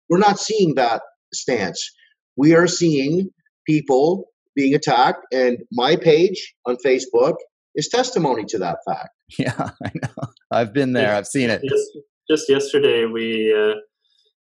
[0.09, 1.03] We're not seeing that
[1.35, 1.91] stance.
[2.37, 3.29] We are seeing
[3.67, 7.35] people being attacked, and my page on Facebook
[7.75, 9.11] is testimony to that fact.
[9.39, 10.29] Yeah, I know.
[10.51, 11.15] I've been there.
[11.15, 11.63] I've seen it.
[11.67, 11.99] Just,
[12.31, 13.75] just yesterday, we uh,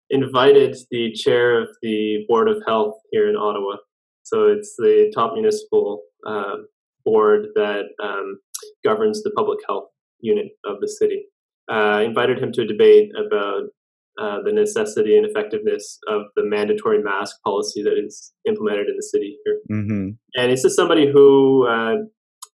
[0.09, 3.77] invited the chair of the Board of Health here in Ottawa.
[4.23, 6.59] So it's the top municipal uh,
[7.05, 8.39] board that um,
[8.85, 9.89] governs the public health
[10.21, 11.25] unit of the city.
[11.71, 13.65] Uh, invited him to a debate about
[14.21, 19.03] uh, the necessity and effectiveness of the mandatory mask policy that is implemented in the
[19.03, 19.59] city here.
[19.71, 20.11] Mm-hmm.
[20.37, 21.97] And this is somebody who, uh,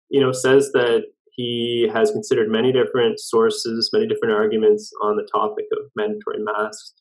[0.09, 5.27] you know, says that he has considered many different sources, many different arguments on the
[5.31, 6.93] topic of mandatory masks,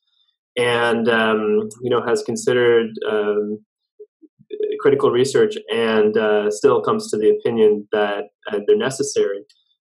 [0.57, 3.59] and um, you know has considered um,
[4.81, 9.45] critical research and uh, still comes to the opinion that uh, they're necessary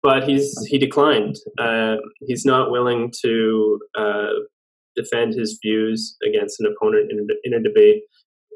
[0.06, 1.36] but he's he declined.
[1.58, 1.96] Uh,
[2.28, 4.34] he's not willing to uh,
[4.96, 8.04] defend his views against an opponent in, in a debate,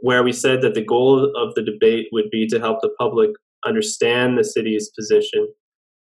[0.01, 3.31] where we said that the goal of the debate would be to help the public
[3.65, 5.47] understand the city's position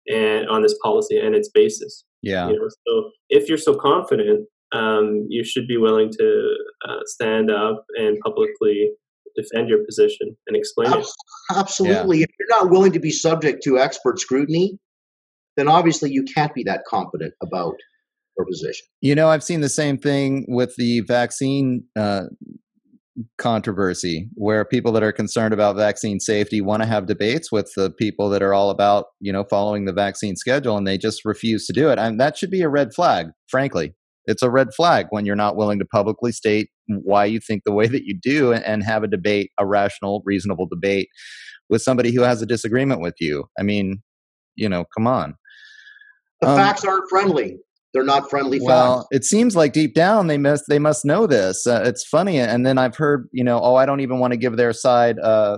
[0.08, 2.04] and on this policy and its basis.
[2.22, 2.50] Yeah.
[2.50, 6.56] You know, so if you're so confident, um, you should be willing to
[6.88, 8.92] uh, stand up and publicly
[9.36, 11.08] defend your position and explain it.
[11.56, 12.20] Absolutely.
[12.20, 12.24] Yeah.
[12.24, 14.80] If you're not willing to be subject to expert scrutiny,
[15.58, 17.76] then obviously you can't be that confident about
[18.50, 18.86] position.
[19.02, 22.24] You know, I've seen the same thing with the vaccine uh,
[23.38, 27.92] controversy, where people that are concerned about vaccine safety want to have debates with the
[27.92, 31.66] people that are all about, you know, following the vaccine schedule, and they just refuse
[31.68, 32.00] to do it.
[32.00, 33.94] And that should be a red flag, frankly.
[34.26, 37.74] It's a red flag when you're not willing to publicly state why you think the
[37.74, 41.10] way that you do and have a debate, a rational, reasonable debate
[41.70, 43.46] with somebody who has a disagreement with you.
[43.60, 44.02] I mean,
[44.56, 45.36] you know, come on.
[46.42, 47.58] The um, facts aren't friendly
[47.94, 49.08] they're not friendly well facts.
[49.12, 51.66] it seems like deep down they must they must know this.
[51.68, 54.38] Uh, it's funny and then i've heard you know oh i don't even want to
[54.38, 55.58] give their side uh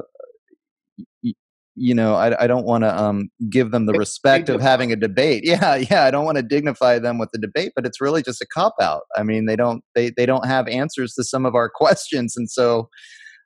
[1.24, 1.34] y-
[1.76, 4.96] you know i, I don't want to um give them the respect of having a
[4.96, 5.44] debate.
[5.46, 8.42] Yeah yeah i don't want to dignify them with the debate but it's really just
[8.42, 9.04] a cop out.
[9.16, 12.50] I mean they don't they they don't have answers to some of our questions and
[12.50, 12.90] so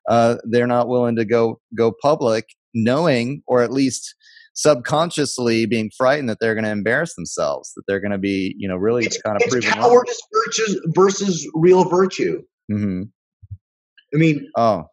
[0.10, 4.16] uh they're not willing to go go public knowing or at least
[4.60, 8.68] subconsciously being frightened that they're going to embarrass themselves, that they're going to be, you
[8.68, 12.42] know, really it's, kind of it's cowardice versus, versus real virtue.
[12.70, 13.04] Mm-hmm.
[14.14, 14.84] I mean, oh,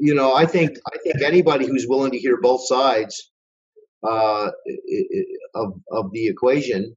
[0.00, 3.30] you know, I think I think anybody who's willing to hear both sides
[4.02, 4.50] uh,
[5.54, 6.96] of of the equation,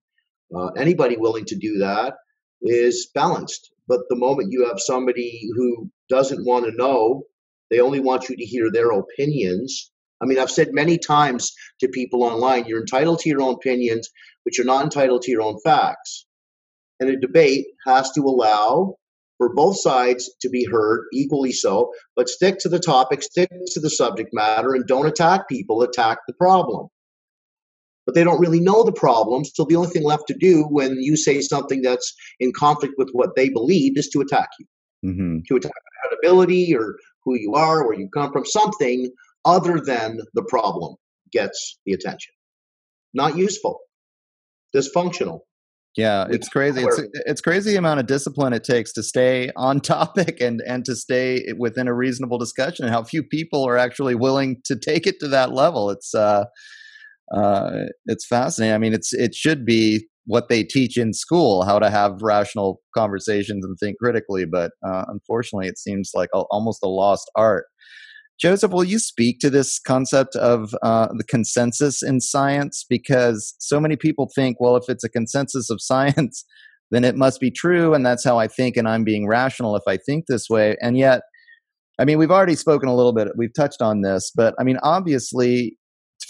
[0.56, 2.16] uh, anybody willing to do that
[2.64, 3.72] is balanced.
[3.88, 7.24] But the moment you have somebody who doesn't want to know,
[7.70, 9.92] they only want you to hear their opinions
[10.22, 14.10] I mean, I've said many times to people online, you're entitled to your own opinions,
[14.44, 16.26] but you're not entitled to your own facts.
[17.00, 18.96] And a debate has to allow
[19.38, 23.80] for both sides to be heard equally so, but stick to the topic, stick to
[23.80, 26.88] the subject matter, and don't attack people, attack the problem.
[28.08, 29.52] but they don't really know the problems.
[29.54, 33.10] So the only thing left to do when you say something that's in conflict with
[33.12, 34.66] what they believe is to attack you,
[35.06, 35.40] mm-hmm.
[35.48, 36.96] to attack credibility or
[37.26, 39.12] who you are, where you come from, something
[39.48, 40.96] other than the problem
[41.32, 42.34] gets the attention.
[43.14, 43.80] Not useful,
[44.76, 45.40] dysfunctional.
[45.96, 46.84] Yeah, it's crazy.
[46.84, 50.86] It's it's crazy the amount of discipline it takes to stay on topic and and
[50.86, 55.08] to stay within a reasonable discussion and how few people are actually willing to take
[55.08, 55.90] it to that level.
[55.90, 56.46] It's uh
[57.36, 58.76] uh it's fascinating.
[58.76, 62.82] I mean, it's it should be what they teach in school, how to have rational
[62.94, 67.66] conversations and think critically, but uh, unfortunately it seems like a, almost a lost art.
[68.40, 72.86] Joseph, will you speak to this concept of uh, the consensus in science?
[72.88, 76.46] Because so many people think, well, if it's a consensus of science,
[76.92, 79.84] then it must be true, and that's how I think, and I'm being rational if
[79.88, 80.78] I think this way.
[80.82, 81.22] And yet,
[82.00, 84.78] I mean, we've already spoken a little bit, we've touched on this, but I mean,
[84.84, 85.78] obviously,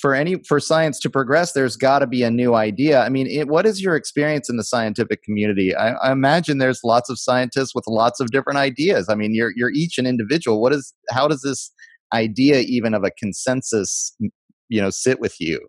[0.01, 3.25] for any for science to progress there's got to be a new idea i mean
[3.25, 7.17] it, what is your experience in the scientific community I, I, imagine there's lots of
[7.17, 10.93] scientists with lots of different ideas i mean you're you're each an individual what is
[11.09, 11.71] how does this
[12.13, 14.15] idea even of a consensus
[14.69, 15.59] you know sit with you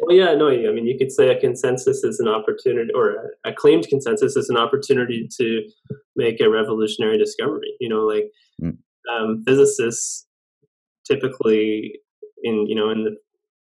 [0.00, 3.52] well yeah no i mean you could say a consensus is an opportunity or a,
[3.52, 5.62] claimed consensus is an opportunity to
[6.16, 8.30] make a revolutionary discovery you know like
[8.62, 8.76] mm.
[9.12, 10.26] um, physicists
[11.06, 12.00] typically
[12.42, 13.16] in you know in the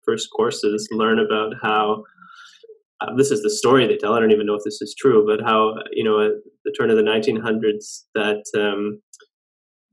[0.06, 2.04] first courses learn about how
[3.02, 4.14] uh, this is the story they tell.
[4.14, 6.34] I don't even know if this is true, but how you know at
[6.66, 9.02] the turn of the 1900s that um,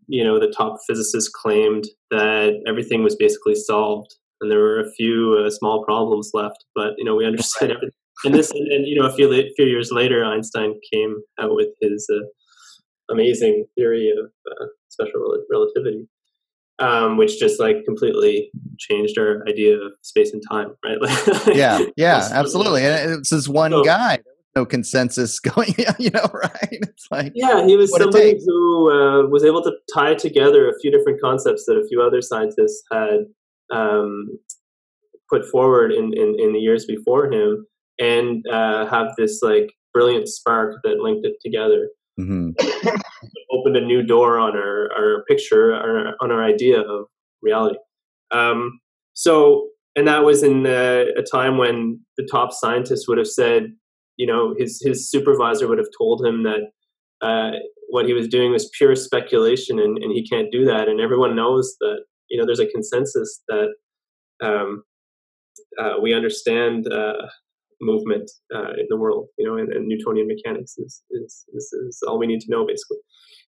[0.09, 4.91] you know, the top physicists claimed that everything was basically solved, and there were a
[4.93, 6.65] few uh, small problems left.
[6.75, 7.91] But you know, we understood everything.
[8.25, 11.69] And this, and, and, you know, a few few years later, Einstein came out with
[11.81, 12.25] his uh,
[13.13, 16.09] amazing theory of uh, special rel- relativity,
[16.81, 20.99] um, which just like completely changed our idea of space and time, right?
[21.55, 22.85] yeah, yeah, absolutely.
[22.85, 24.19] And it's this one so, guy
[24.59, 26.69] no consensus going you know right?
[26.71, 30.91] It's like yeah he was somebody who uh, was able to tie together a few
[30.91, 33.21] different concepts that a few other scientists had
[33.71, 34.39] um,
[35.29, 37.67] put forward in, in, in, the years before him
[37.99, 41.91] and uh, have this like brilliant spark that linked it together.
[42.19, 42.51] Mm-hmm.
[43.53, 47.07] opened a new door on our, our picture our, on our idea of
[47.43, 47.77] reality.
[48.31, 48.81] Um,
[49.13, 53.73] so and that was in uh, a time when the top scientists would have said
[54.19, 56.71] you know his his supervisor would have told him that
[57.23, 57.53] uh,
[57.89, 61.35] what he was doing was pure speculation and, and he can't do that and everyone
[61.35, 63.69] knows that you know there's a consensus that
[64.43, 64.83] um,
[65.81, 67.27] uh, we understand uh,
[67.81, 72.03] movement uh, in the world you know and, and newtonian mechanics is, is, is, is,
[72.07, 72.99] all we need to know basically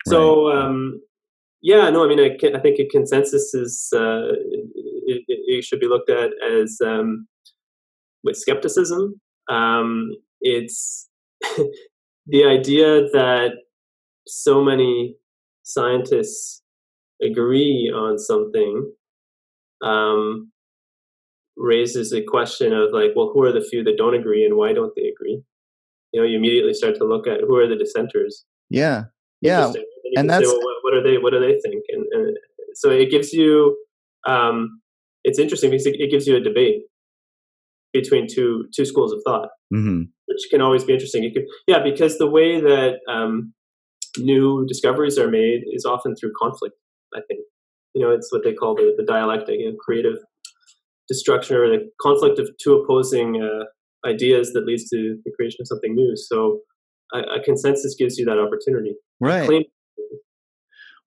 [0.06, 0.12] right.
[0.12, 1.00] so um,
[1.62, 4.32] yeah no i mean I, I think a consensus is uh,
[5.06, 7.26] it, it, should be looked at as um,
[8.22, 10.10] with skepticism um,
[10.40, 11.08] it's
[12.26, 13.52] the idea that
[14.26, 15.16] so many
[15.62, 16.62] scientists
[17.22, 18.92] agree on something
[19.82, 20.50] um,
[21.56, 24.72] raises a question of like, well, who are the few that don't agree and why
[24.72, 25.42] don't they agree?
[26.12, 28.44] You know, you immediately start to look at who are the dissenters.
[28.68, 29.04] Yeah,
[29.40, 29.72] yeah,
[30.16, 31.18] and that's say, well, what, what, are they?
[31.18, 31.84] What do they think?
[31.90, 32.36] And, and
[32.74, 33.76] so it gives you.
[34.26, 34.80] Um,
[35.22, 36.82] it's interesting because it, it gives you a debate
[37.92, 40.02] between two two schools of thought, mm-hmm.
[40.30, 41.28] Which can always be interesting.
[41.34, 43.52] Could, yeah, because the way that um,
[44.18, 46.76] new discoveries are made is often through conflict.
[47.14, 47.40] I think
[47.94, 50.18] you know it's what they call the, the dialectic, you know, creative
[51.08, 55.66] destruction or the conflict of two opposing uh, ideas that leads to the creation of
[55.66, 56.12] something new.
[56.16, 56.60] So
[57.12, 58.94] a, a consensus gives you that opportunity.
[59.20, 59.46] Right.
[59.46, 59.64] Claim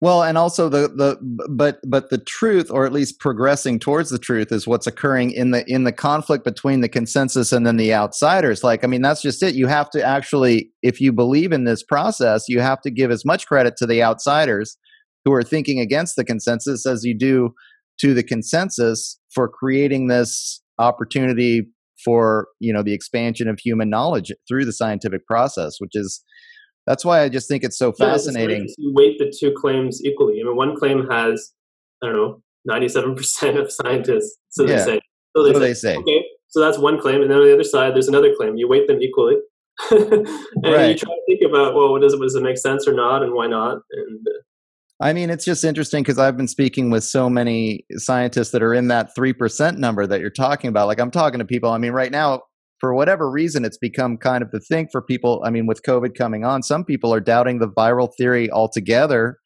[0.04, 1.18] well, and also the the
[1.49, 5.51] but but the truth, or at least progressing towards the truth, is what's occurring in
[5.51, 8.66] the in the conflict between the consensus and then the outsiders.
[8.66, 9.56] Like, I mean, that's just it.
[9.56, 13.24] You have to actually, if you believe in this process, you have to give as
[13.24, 14.76] much credit to the outsiders
[15.24, 17.54] who are thinking against the consensus as you do
[18.01, 21.62] to the consensus for creating this opportunity
[22.04, 26.22] for you know the expansion of human knowledge through the scientific process, which is
[26.86, 28.63] that's why I just think it's so fascinating.
[28.67, 30.39] Yeah, you weight the two claims equally.
[30.41, 31.53] I mean, one claim has,
[32.03, 34.38] I don't know, 97% of scientists.
[34.49, 34.77] So yeah.
[34.77, 35.01] they say.
[35.36, 35.97] So they, so say, they say.
[35.97, 37.21] Okay, so that's one claim.
[37.21, 38.57] And then on the other side, there's another claim.
[38.57, 39.38] You weight them equally.
[39.91, 40.27] and
[40.63, 40.89] right.
[40.89, 43.34] you try to think about, well, does it, does it make sense or not, and
[43.34, 43.79] why not?
[43.91, 44.39] And uh,
[45.03, 48.73] I mean, it's just interesting because I've been speaking with so many scientists that are
[48.73, 50.88] in that 3% number that you're talking about.
[50.88, 52.43] Like, I'm talking to people, I mean, right now,
[52.84, 55.41] for whatever reason, it's become kind of the thing for people.
[55.45, 59.39] I mean, with COVID coming on, some people are doubting the viral theory altogether.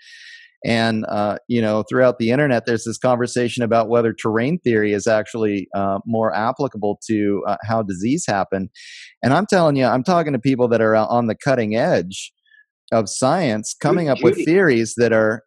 [0.65, 5.05] And uh, you know, throughout the internet, there's this conversation about whether terrain theory is
[5.05, 8.71] actually uh, more applicable to uh, how disease happen.
[9.21, 12.33] And I'm telling you, I'm talking to people that are on the cutting edge
[12.91, 15.43] of science, coming up with theories that are.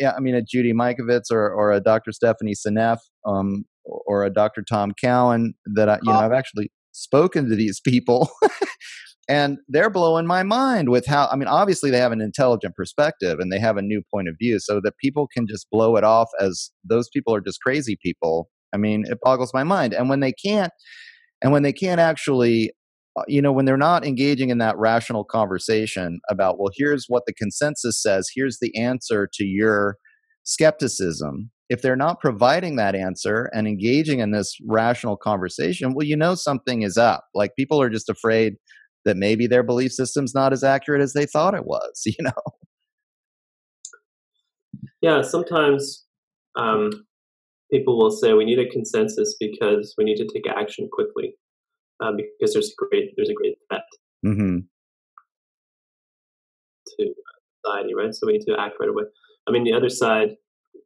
[0.00, 2.12] Yeah, I mean, a Judy Mikovits or, or a Dr.
[2.12, 4.62] Stephanie Seneff um, or a Dr.
[4.62, 8.30] Tom Cowan that I, you know, I've actually spoken to these people
[9.28, 13.38] and they're blowing my mind with how i mean obviously they have an intelligent perspective
[13.38, 16.04] and they have a new point of view so that people can just blow it
[16.04, 18.48] off as those people are just crazy people.
[18.74, 20.72] I mean it boggles my mind and when they can't
[21.42, 22.70] and when they can't actually
[23.18, 27.22] uh, you know when they're not engaging in that rational conversation about well here's what
[27.26, 29.96] the consensus says here's the answer to your
[30.44, 36.16] skepticism if they're not providing that answer and engaging in this rational conversation well you
[36.16, 37.24] know something is up.
[37.34, 38.54] Like people are just afraid
[39.04, 42.32] that maybe their belief system's not as accurate as they thought it was you know?
[45.00, 46.04] Yeah sometimes
[46.56, 46.90] um,
[47.70, 51.34] people will say we need a consensus because we need to take action quickly
[52.00, 53.82] um, because there's a great there's a great threat.
[54.26, 54.58] Mm-hmm.
[56.98, 57.14] to
[57.64, 58.12] society right?
[58.14, 59.04] So we need to act right away.
[59.46, 60.30] I mean the other side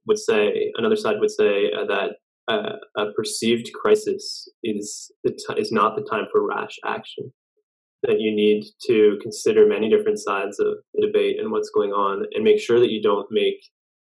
[0.07, 2.11] would say another side would say uh, that
[2.48, 7.32] uh, a perceived crisis is the t- is not the time for rash action.
[8.03, 12.24] That you need to consider many different sides of the debate and what's going on,
[12.32, 13.61] and make sure that you don't make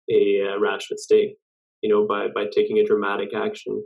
[0.09, 1.35] a uh, rash mistake.
[1.81, 3.83] You know, by by taking a dramatic action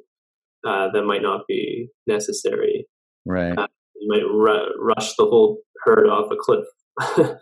[0.66, 2.86] uh, that might not be necessary.
[3.26, 3.58] Right.
[3.58, 6.66] Uh, you might ru- rush the whole herd off a cliff.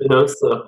[0.00, 0.66] you know, so.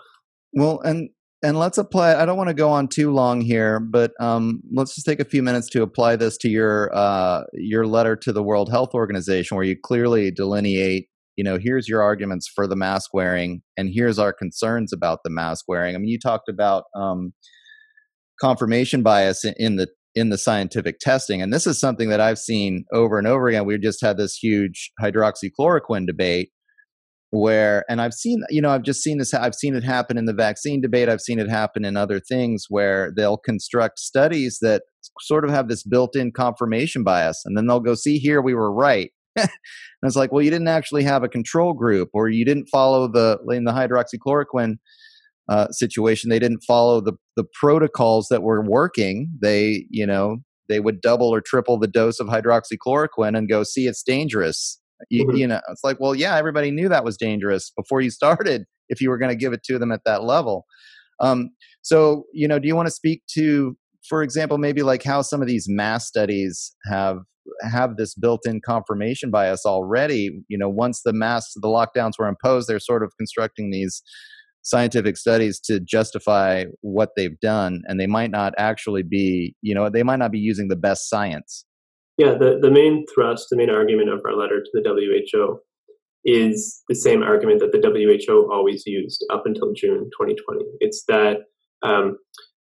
[0.53, 1.11] Well, and
[1.47, 4.95] and let's apply i don't want to go on too long here but um, let's
[4.95, 8.43] just take a few minutes to apply this to your uh, your letter to the
[8.43, 13.15] world health organization where you clearly delineate you know here's your arguments for the mask
[13.15, 15.95] wearing and here's our concerns about the mask wearing.
[15.95, 17.33] I mean you talked about um,
[18.41, 22.85] confirmation bias in the in the scientific testing and this is something that i've seen
[22.93, 23.67] over and over again.
[23.67, 26.51] We just had this huge hydroxychloroquine debate
[27.37, 30.25] where and i've seen you know i've just seen this i've seen it happen in
[30.25, 34.83] the vaccine debate i've seen it happen in other things where they'll construct studies that
[35.21, 38.73] sort of have this built-in confirmation bias and then they'll go see here we were
[38.73, 39.11] right.
[40.03, 43.09] And it's like well you didn't actually have a control group or you didn't follow
[43.09, 44.75] the in the hydroxychloroquine
[45.49, 50.37] uh, situation they didn't follow the the protocols that were working they you know
[50.69, 54.79] they would double or triple the dose of hydroxychloroquine and go see it's dangerous
[55.11, 58.65] you, you know, it's like, well, yeah, everybody knew that was dangerous before you started
[58.89, 60.65] if you were going to give it to them at that level.
[61.21, 61.51] Um,
[61.83, 63.77] so, you know, do you want to speak to,
[64.09, 67.19] for example, maybe like how some of these mass studies have
[67.63, 70.43] have this built-in confirmation bias already?
[70.49, 74.03] You know, once the mass the lockdowns were imposed, they're sort of constructing these
[74.63, 79.89] scientific studies to justify what they've done, and they might not actually be, you know,
[79.89, 81.65] they might not be using the best science.
[82.19, 85.61] Yeah, the, the main thrust, the main argument of our letter to the WHO
[86.25, 90.65] is the same argument that the WHO always used up until June 2020.
[90.81, 91.39] It's that
[91.83, 92.17] um,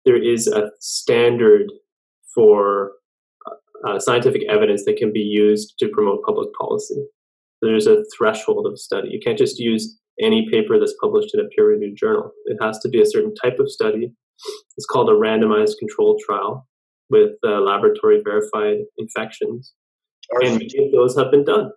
[0.05, 1.71] there is a standard
[2.33, 2.91] for
[3.87, 7.03] uh, scientific evidence that can be used to promote public policy.
[7.61, 9.09] There's a threshold of study.
[9.11, 12.31] You can't just use any paper that's published in a peer reviewed journal.
[12.45, 14.13] It has to be a certain type of study.
[14.77, 16.67] It's called a randomized controlled trial
[17.09, 19.73] with uh, laboratory verified infections.
[20.41, 21.71] And many of those have been done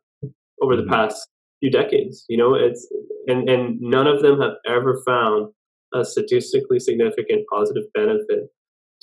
[0.62, 0.92] over the mm-hmm.
[0.92, 1.28] past
[1.60, 2.24] few decades.
[2.28, 2.86] You know, it's
[3.26, 5.52] and and none of them have ever found
[5.94, 8.48] a statistically significant positive benefit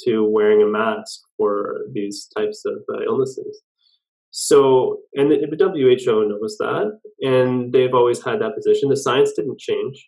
[0.05, 3.61] to wearing a mask for these types of uh, illnesses.
[4.31, 8.89] So, and the, the, WHO knows that, and they've always had that position.
[8.89, 10.07] The science didn't change.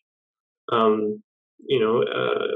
[0.72, 1.22] Um,
[1.68, 2.48] you know, uh,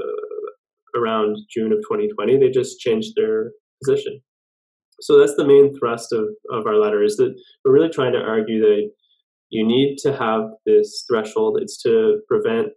[0.96, 2.38] around June of 2020.
[2.38, 3.52] They just changed their
[3.84, 4.20] position.
[5.00, 8.18] So that's the main thrust of, of our letter is that we're really trying to
[8.18, 8.90] argue that
[9.50, 11.58] you need to have this threshold.
[11.60, 12.68] It's to prevent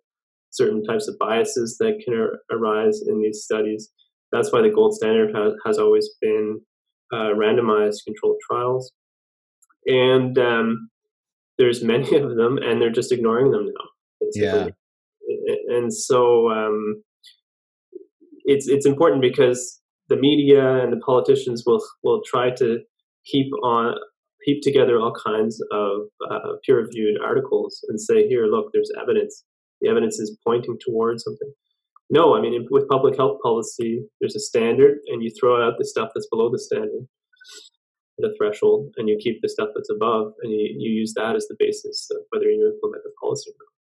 [0.52, 3.90] certain types of biases that can ar- arise in these studies.
[4.32, 6.60] That's why the gold standard ha- has always been
[7.14, 8.92] uh, randomized controlled trials.
[9.86, 10.90] And um,
[11.58, 14.30] there's many of them, and they're just ignoring them now.
[14.34, 14.68] Yeah.
[15.68, 17.04] And so um,
[18.54, 19.60] it's it's important because
[20.12, 22.80] the media and the politicians will will try to
[23.24, 23.96] heap on
[24.46, 25.92] heap together all kinds of
[26.32, 29.44] uh, peer-reviewed articles and say, here, look, there's evidence.
[29.82, 31.52] The evidence is pointing towards something.
[32.10, 35.86] No, I mean, with public health policy, there's a standard, and you throw out the
[35.86, 37.06] stuff that's below the standard,
[38.18, 41.46] the threshold, and you keep the stuff that's above, and you, you use that as
[41.48, 43.79] the basis of whether you implement the policy or not.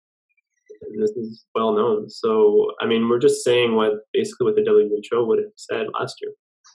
[0.97, 2.09] This is well known.
[2.09, 4.63] So, I mean, we're just saying what basically what the
[5.11, 6.31] WHO would have said last year.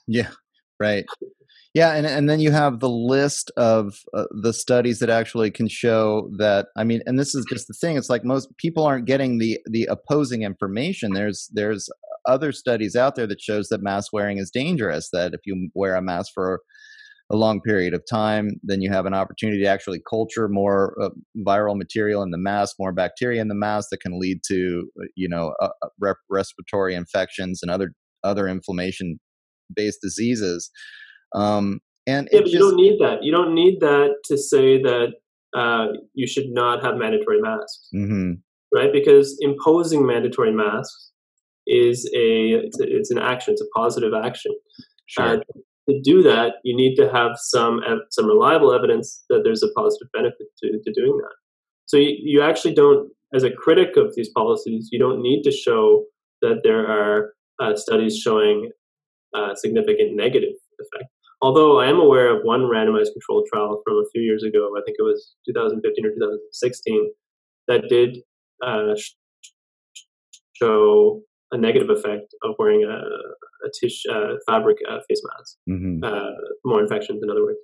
[0.07, 0.31] Yeah,
[0.79, 1.05] right.
[1.73, 5.69] Yeah, and and then you have the list of uh, the studies that actually can
[5.69, 6.67] show that.
[6.75, 7.95] I mean, and this is just the thing.
[7.95, 11.13] It's like most people aren't getting the the opposing information.
[11.13, 11.89] There's there's
[12.27, 15.09] other studies out there that shows that mask wearing is dangerous.
[15.13, 16.61] That if you wear a mask for
[17.31, 21.09] a long period of time, then you have an opportunity to actually culture more uh,
[21.47, 25.05] viral material in the mask, more bacteria in the mask that can lead to, uh,
[25.15, 27.93] you know, uh, uh respiratory infections and other
[28.23, 29.19] other inflammation
[29.73, 30.69] based diseases.
[31.33, 33.23] Um, and yeah, just, you don't need that.
[33.23, 35.13] You don't need that to say that
[35.55, 38.33] uh, you should not have mandatory masks, mm-hmm.
[38.73, 38.91] right?
[38.91, 41.11] Because imposing mandatory masks
[41.67, 43.53] is a it's, a, it's an action.
[43.53, 44.51] It's a positive action.
[45.05, 45.37] Sure.
[45.37, 45.39] Uh,
[45.89, 47.81] to do that, you need to have some
[48.11, 51.35] some reliable evidence that there's a positive benefit to, to doing that.
[51.85, 55.51] So you, you actually don't, as a critic of these policies, you don't need to
[55.51, 56.05] show
[56.41, 58.71] that there are uh, studies showing
[59.35, 61.09] uh, significant negative effect.
[61.41, 64.81] Although I am aware of one randomized controlled trial from a few years ago, I
[64.85, 67.11] think it was 2015 or 2016,
[67.67, 68.19] that did
[68.65, 68.93] uh,
[70.53, 71.21] show
[71.51, 72.95] a negative effect of wearing a,
[73.65, 75.57] a tissue uh, fabric uh, face mask.
[75.69, 76.03] Mm-hmm.
[76.03, 76.31] Uh,
[76.65, 77.59] more infections, in other words.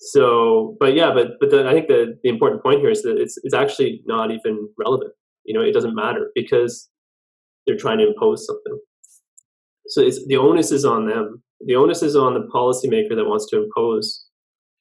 [0.00, 3.18] So, but yeah, but but the, I think the the important point here is that
[3.18, 5.12] it's it's actually not even relevant.
[5.44, 6.88] You know, it doesn't matter because
[7.66, 8.78] they're trying to impose something.
[9.88, 11.42] So it's the onus is on them.
[11.66, 14.26] The onus is on the policymaker that wants to impose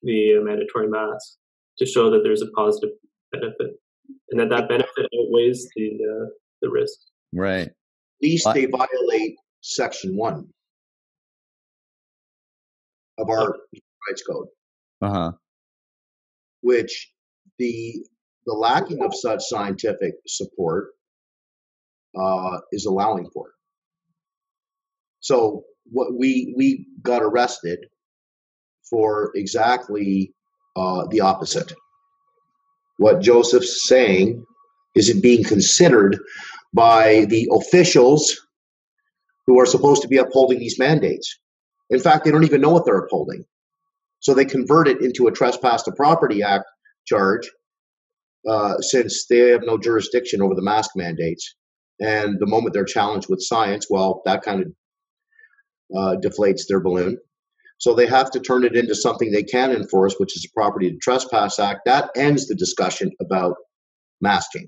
[0.04, 1.38] the mandatory mask
[1.80, 2.92] to show that there's a positive
[3.32, 3.72] benefit
[4.30, 6.30] and that that benefit outweighs the uh,
[6.62, 7.00] the risk.
[7.34, 7.72] Right
[8.22, 10.48] least they violate section one
[13.18, 13.56] of our
[14.08, 14.48] rights code.
[15.02, 15.32] Uh-huh.
[16.62, 17.12] Which
[17.60, 17.96] the
[18.46, 20.90] the lacking of such scientific support
[22.18, 23.52] uh, is allowing for.
[25.20, 27.80] So what we we got arrested
[28.90, 30.34] for exactly
[30.76, 31.74] uh, the opposite.
[32.98, 34.44] What Joseph's saying
[34.96, 36.18] is it being considered
[36.74, 38.36] by the officials
[39.46, 41.40] who are supposed to be upholding these mandates.
[41.90, 43.46] In fact, they don't even know what they're upholding.
[44.20, 46.66] So they convert it into a trespass to property act
[47.06, 47.50] charge
[48.48, 51.56] uh, since they have no jurisdiction over the mask mandates.
[52.00, 54.68] And the moment they're challenged with science, well, that kind of
[55.98, 57.18] uh, deflates their balloon.
[57.80, 60.92] So they have to turn it into something they can enforce, which is a property
[60.92, 61.82] to trespass act.
[61.86, 63.56] That ends the discussion about
[64.20, 64.68] masking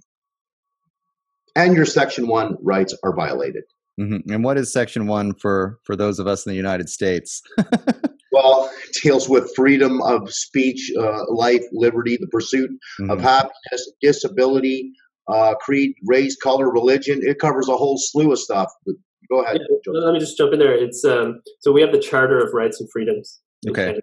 [1.56, 3.64] and your Section 1 rights are violated.
[4.00, 4.32] Mm-hmm.
[4.32, 7.42] And what is Section 1 for, for those of us in the United States?
[8.32, 13.10] well, it deals with freedom of speech, uh, life, liberty, the pursuit mm-hmm.
[13.10, 14.94] of happiness, disability,
[15.28, 17.20] uh, creed, race, color, religion.
[17.22, 18.72] It covers a whole slew of stuff.
[18.86, 18.96] But
[19.30, 19.60] go ahead.
[19.86, 20.74] Yeah, let me just jump in there.
[20.74, 23.40] It's um, so we have the Charter of Rights and Freedoms.
[23.68, 24.00] Okay.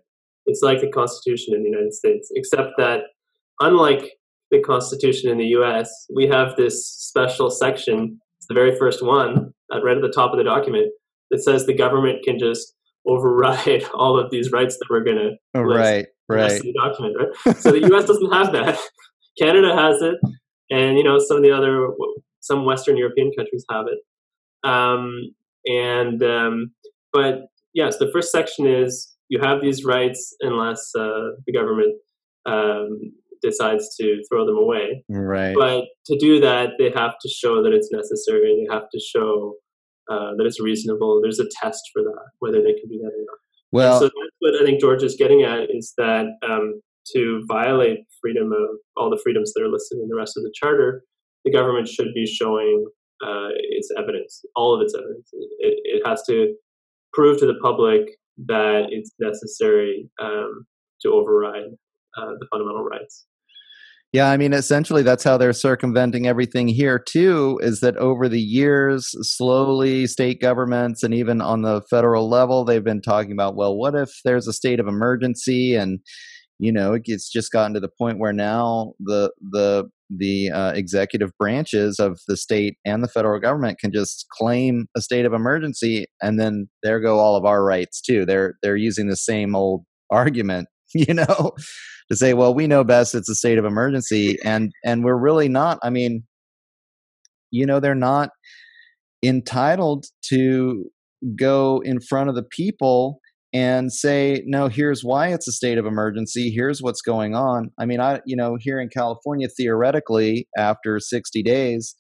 [0.47, 3.01] It's like the Constitution in the United States, except that
[3.61, 4.13] unlike
[4.51, 8.19] the Constitution in the U.S., we have this special section.
[8.39, 10.89] It's the very first one, right at the top of the document,
[11.31, 12.75] that says the government can just
[13.07, 15.31] override all of these rights that we're going to.
[15.55, 16.61] Oh, right, right.
[16.61, 17.57] The document, right?
[17.57, 18.07] so the U.S.
[18.07, 18.79] doesn't have that.
[19.39, 20.17] Canada has it,
[20.71, 21.89] and you know some of the other
[22.41, 24.69] some Western European countries have it.
[24.69, 25.35] Um,
[25.67, 26.73] and um,
[27.13, 31.97] but yes, the first section is you have these rights unless uh, the government
[32.47, 32.99] um,
[33.43, 35.05] decides to throw them away.
[35.09, 35.55] Right.
[35.57, 38.67] But to do that, they have to show that it's necessary.
[38.69, 39.55] They have to show
[40.11, 41.21] uh, that it's reasonable.
[41.23, 43.39] There's a test for that, whether they can do that or not.
[43.73, 46.81] Well, and so that's what I think George is getting at is that um,
[47.15, 50.53] to violate freedom of all the freedoms that are listed in the rest of the
[50.55, 51.03] charter,
[51.45, 52.87] the government should be showing
[53.25, 55.31] uh, its evidence, all of its evidence.
[55.33, 56.55] It, it, has to
[57.13, 58.03] prove to the public
[58.47, 60.67] that it's necessary um,
[61.01, 61.71] to override
[62.17, 63.27] uh, the fundamental rights.
[64.13, 68.41] Yeah, I mean, essentially, that's how they're circumventing everything here, too, is that over the
[68.41, 73.77] years, slowly, state governments and even on the federal level, they've been talking about, well,
[73.77, 75.75] what if there's a state of emergency?
[75.75, 75.99] And,
[76.59, 81.33] you know, it's just gotten to the point where now the, the, the uh, executive
[81.39, 86.07] branches of the state and the federal government can just claim a state of emergency
[86.23, 89.85] and then there go all of our rights too they're they're using the same old
[90.11, 91.53] argument you know
[92.11, 93.15] to say, well, we know best.
[93.15, 95.79] It's a state of emergency, and and we're really not.
[95.83, 96.25] I mean,
[97.51, 98.31] you know, they're not
[99.23, 100.85] entitled to
[101.39, 103.19] go in front of the people
[103.53, 107.87] and say no here's why it's a state of emergency here's what's going on i
[107.87, 111.97] mean i you know here in california theoretically after 60 days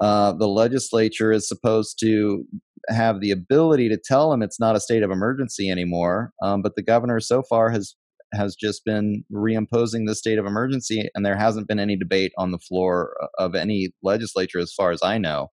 [0.00, 2.44] uh, the legislature is supposed to
[2.88, 6.32] have the ability to tell them it's not a state of emergency anymore.
[6.42, 7.94] Um, but the governor so far has
[8.34, 12.50] has just been reimposing the state of emergency, and there hasn't been any debate on
[12.50, 15.48] the floor of any legislature, as far as I know,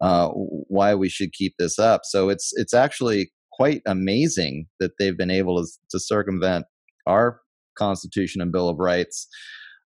[0.00, 2.02] uh, why we should keep this up.
[2.04, 6.66] So it's it's actually quite amazing that they've been able to, to circumvent
[7.06, 7.40] our
[7.76, 9.28] Constitution and Bill of Rights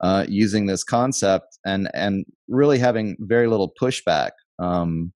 [0.01, 4.31] uh, using this concept and and really having very little pushback.
[4.59, 5.13] Um,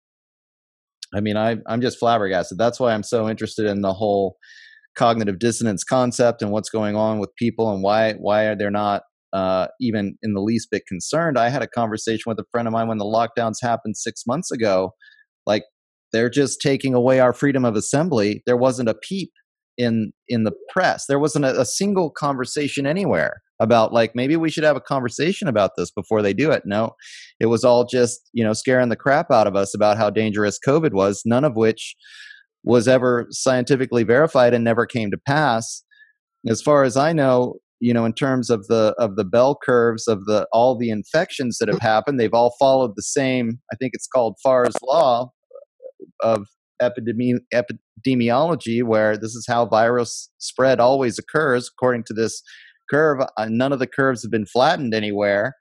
[1.15, 2.59] I mean, I, I'm just flabbergasted.
[2.59, 4.37] That's why I'm so interested in the whole
[4.99, 9.03] cognitive dissonance concept and what's going on with people and why why are they not
[9.33, 11.39] uh, even in the least bit concerned.
[11.39, 14.51] I had a conversation with a friend of mine when the lockdowns happened six months
[14.51, 14.93] ago.
[15.47, 15.65] Like
[16.13, 18.43] they're just taking away our freedom of assembly.
[18.47, 19.31] There wasn't a peep
[19.77, 21.05] in in the press.
[21.07, 25.49] There wasn't a, a single conversation anywhere about like maybe we should have a conversation
[25.49, 26.63] about this before they do it.
[26.65, 26.95] No,
[27.39, 30.59] it was all just you know scaring the crap out of us about how dangerous
[30.67, 31.23] COVID was.
[31.25, 31.95] None of which
[32.69, 35.83] was ever scientifically verified and never came to pass.
[36.47, 40.07] As far as I know, you know, in terms of the of the bell curves
[40.07, 43.59] of the all the infections that have happened, they've all followed the same.
[43.73, 45.33] I think it's called Farr's law
[46.23, 46.47] of
[46.83, 52.43] epidemi- epidemiology, where this is how virus spread always occurs according to this
[52.91, 53.21] curve.
[53.39, 55.55] Uh, none of the curves have been flattened anywhere,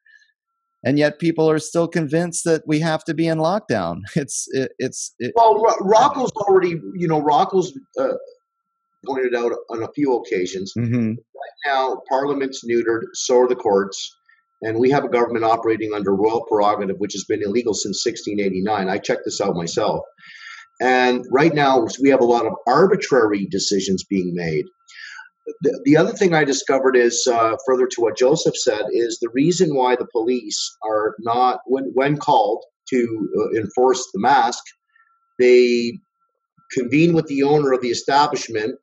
[0.87, 3.99] and yet people are still convinced that we have to be in lockdown.
[4.15, 8.13] It's it, it's it, well, Rocco's already you know Rocco's uh,
[9.05, 10.73] pointed out on a few occasions.
[10.77, 11.09] Mm-hmm.
[11.09, 14.15] Right now, Parliament's neutered, so are the courts.
[14.61, 18.89] And we have a government operating under royal prerogative, which has been illegal since 1689.
[18.89, 19.99] I checked this out myself.
[20.81, 24.65] And right now, we have a lot of arbitrary decisions being made.
[25.61, 29.29] The, the other thing I discovered is, uh, further to what Joseph said, is the
[29.33, 34.63] reason why the police are not, when, when called to uh, enforce the mask,
[35.39, 35.93] they
[36.71, 38.77] convene with the owner of the establishment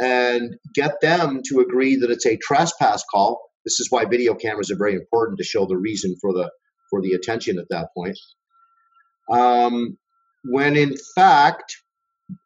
[0.00, 3.40] and get them to agree that it's a trespass call.
[3.64, 6.50] This is why video cameras are very important to show the reason for the
[6.90, 8.16] for the attention at that point.
[9.30, 9.98] Um,
[10.44, 11.76] when in fact,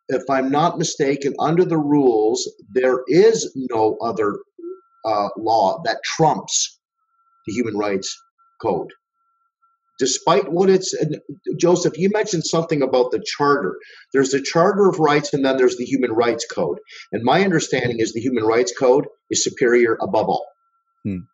[0.08, 4.38] if I'm not mistaken, under the rules, there is no other
[5.04, 6.80] uh, law that trumps
[7.46, 8.16] the Human Rights
[8.60, 8.92] Code.
[9.98, 10.94] Despite what it's
[11.58, 13.76] joseph you mentioned something about the charter.
[14.14, 16.78] There's the charter of rights and then there's the human rights code.
[17.12, 20.46] And my understanding is the human rights code is superior above all.
[21.04, 21.24] Hmm.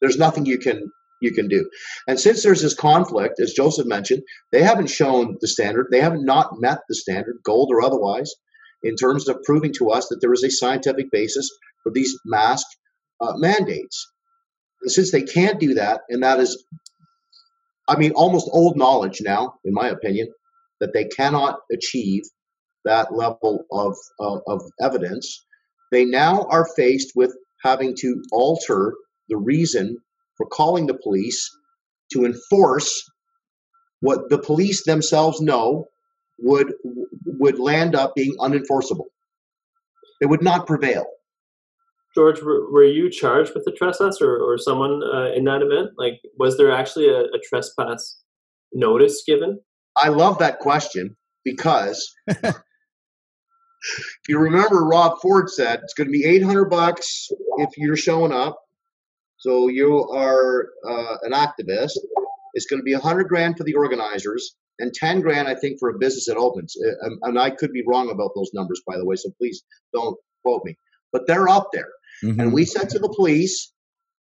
[0.00, 0.90] there's nothing you can
[1.24, 1.68] you can do
[2.06, 4.22] and since there's this conflict as joseph mentioned
[4.52, 8.32] they haven't shown the standard they have not met the standard gold or otherwise
[8.82, 11.48] in terms of proving to us that there is a scientific basis
[11.82, 12.66] for these mask
[13.20, 14.06] uh, mandates
[14.82, 16.64] and since they can't do that and that is
[17.88, 20.28] I mean, almost old knowledge now, in my opinion,
[20.80, 22.22] that they cannot achieve
[22.84, 25.44] that level of, uh, of evidence.
[25.92, 28.94] They now are faced with having to alter
[29.28, 29.98] the reason
[30.36, 31.48] for calling the police
[32.12, 33.10] to enforce
[34.00, 35.86] what the police themselves know
[36.38, 36.72] would
[37.26, 39.06] would land up being unenforceable.
[40.20, 41.06] It would not prevail.
[42.14, 45.90] George, were, were you charged with a trespass or, or someone uh, in that event?
[45.98, 48.20] Like, was there actually a, a trespass
[48.72, 49.60] notice given?
[49.96, 52.54] I love that question because if
[54.28, 57.28] you remember, Rob Ford said it's going to be 800 bucks
[57.58, 58.58] if you're showing up.
[59.44, 61.98] So you are uh, an activist.
[62.54, 65.90] It's going to be 100 grand for the organizers and 10 grand, I think, for
[65.90, 66.74] a business that opens.
[66.82, 69.62] Uh, and I could be wrong about those numbers, by the way, so please
[69.92, 70.78] don't quote me.
[71.12, 71.90] But they're up there.
[72.24, 72.40] Mm-hmm.
[72.40, 73.70] And we said to the police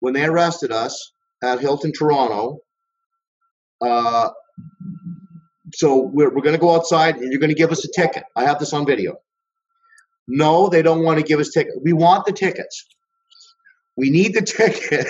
[0.01, 2.59] when they arrested us at Hilton Toronto,
[3.81, 4.31] uh,
[5.73, 8.24] so we're, we're going to go outside and you're going to give us a ticket.
[8.35, 9.19] I have this on video.
[10.27, 11.74] No, they don't want to give us ticket.
[11.81, 12.86] We want the tickets.
[13.97, 15.06] We need the ticket.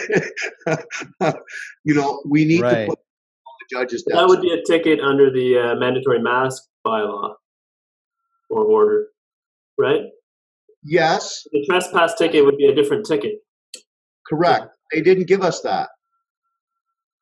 [1.85, 2.85] you know, we need right.
[2.85, 4.19] to put the judges down.
[4.19, 7.35] That would be a ticket under the uh, mandatory mask bylaw
[8.51, 9.07] or order,
[9.79, 10.03] right?
[10.85, 11.47] Yes.
[11.53, 13.37] The trespass ticket would be a different ticket.
[14.27, 14.67] Correct.
[14.93, 15.89] They didn't give us that.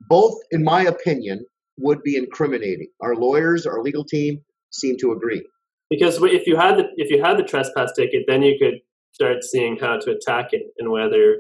[0.08, 1.44] Both, in my opinion,
[1.78, 2.88] would be incriminating.
[3.00, 5.46] Our lawyers, our legal team seem to agree.
[5.88, 8.80] Because if you had the if you had the trespass ticket, then you could
[9.12, 11.38] start seeing how to attack it and whether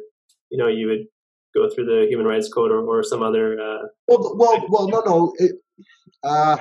[0.50, 1.06] you know you would
[1.54, 3.60] go through the human rights code or, or some other.
[3.60, 5.32] Uh, well, well, well, no, no.
[5.38, 5.56] It,
[6.22, 6.58] uh,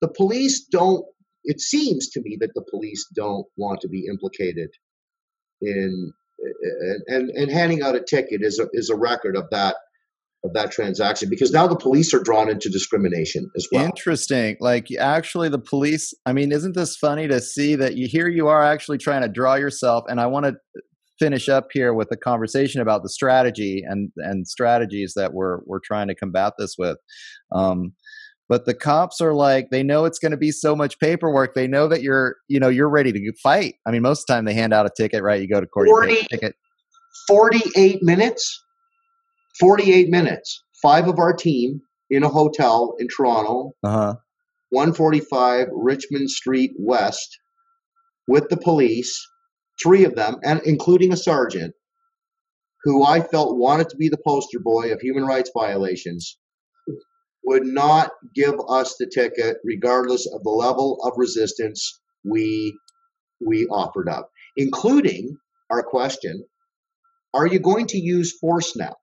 [0.00, 1.04] the police don't.
[1.44, 4.70] It seems to me that the police don't want to be implicated
[5.60, 6.12] in
[7.06, 9.76] and and handing out a ticket is a, is a record of that
[10.44, 13.86] of that transaction because now the police are drawn into discrimination as well.
[13.86, 14.58] Interesting.
[14.60, 18.48] Like actually the police, I mean, isn't this funny to see that you here you
[18.48, 20.56] are actually trying to draw yourself and I want to
[21.18, 25.80] finish up here with a conversation about the strategy and and strategies that we're we're
[25.80, 26.98] trying to combat this with.
[27.52, 27.92] Um,
[28.48, 31.54] but the cops are like they know it's going to be so much paperwork.
[31.54, 33.76] They know that you're you know you're ready to fight.
[33.86, 35.40] I mean most of the time they hand out a ticket right?
[35.40, 36.54] You go to court 40, ticket.
[37.28, 38.62] 48 minutes?
[39.58, 40.62] 48 minutes.
[40.82, 41.80] Five of our team
[42.10, 43.72] in a hotel in toronto.
[43.82, 44.14] Uh-huh.
[44.70, 47.38] 145 richmond street west
[48.26, 49.24] with the police
[49.82, 51.74] three of them and including a sergeant
[52.82, 56.38] who i felt wanted to be the poster boy of human rights violations
[57.44, 62.76] would not give us the ticket regardless of the level of resistance we
[63.46, 65.36] we offered up including
[65.70, 66.44] our question
[67.34, 68.94] are you going to use force now?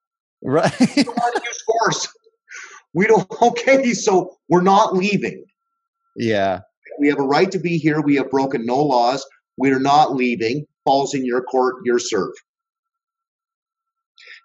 [0.42, 0.74] Right.
[0.80, 2.08] We don't want to use force.
[2.94, 5.44] We don't okay so we're not leaving.
[6.16, 6.62] Yeah.
[7.00, 8.02] We have a right to be here.
[8.02, 9.26] We have broken no laws
[9.58, 12.34] we're not leaving falls in your court your serve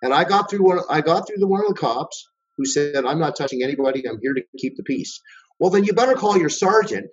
[0.03, 3.05] and i got through one i got through the one of the cops who said,
[3.05, 5.21] I'm not touching anybody, I'm here to keep the peace.
[5.59, 7.07] Well, then you better call your sergeant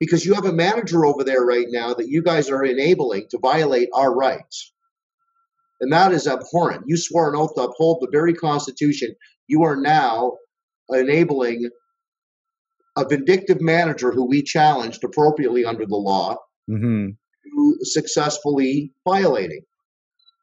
[0.00, 3.38] because you have a manager over there right now that you guys are enabling to
[3.38, 4.72] violate our rights.
[5.80, 6.84] And that is abhorrent.
[6.86, 9.14] You swore an oath to uphold the very Constitution.
[9.46, 10.36] You are now
[10.88, 11.70] enabling
[12.96, 16.36] a vindictive manager who we challenged appropriately under the law
[16.68, 17.10] mm-hmm.
[17.82, 19.62] Successfully violating.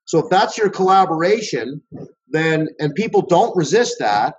[0.06, 1.82] So if that's your collaboration,
[2.27, 4.36] then and people don't resist that,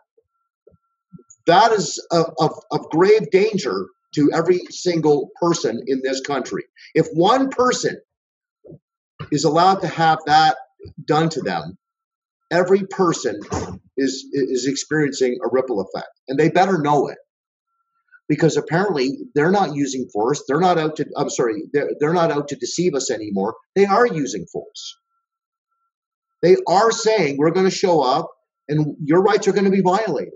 [1.46, 6.64] that is of, of grave danger to every single person in this country.
[6.94, 8.00] If one person
[9.30, 10.56] is allowed to have that
[11.04, 11.76] done to them,
[12.52, 13.40] every person
[13.96, 17.18] is is experiencing a ripple effect, and they better know it
[18.28, 20.42] because apparently they're not using force.
[20.46, 21.06] They're not out to.
[21.16, 21.62] I'm sorry.
[21.72, 23.54] They're they're not out to deceive us anymore.
[23.74, 24.96] They are using force.
[26.42, 28.30] They are saying we're going to show up
[28.68, 30.34] and your rights are going to be violated.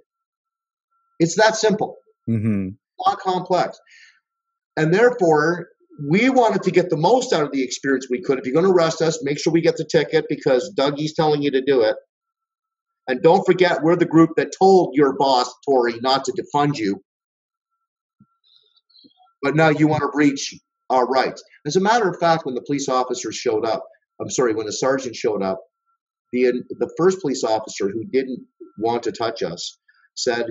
[1.19, 1.97] It's that simple.
[2.29, 2.71] Mm-hmm.
[3.07, 3.79] Not complex.
[4.77, 5.69] And therefore,
[6.09, 8.39] we wanted to get the most out of the experience we could.
[8.39, 11.43] If you're going to arrest us, make sure we get the ticket because Dougie's telling
[11.43, 11.97] you to do it.
[13.07, 17.03] And don't forget, we're the group that told your boss, Tory, not to defund you.
[19.43, 20.55] But now you want to breach
[20.91, 21.43] our rights.
[21.67, 23.85] As a matter of fact, when the police officers showed up,
[24.21, 25.61] I'm sorry, when the sergeant showed up,
[26.33, 28.41] the the first police officer who didn't
[28.79, 29.79] want to touch us
[30.15, 30.47] said,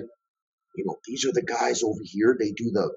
[0.76, 2.36] you know, these are the guys over here.
[2.38, 2.90] They do the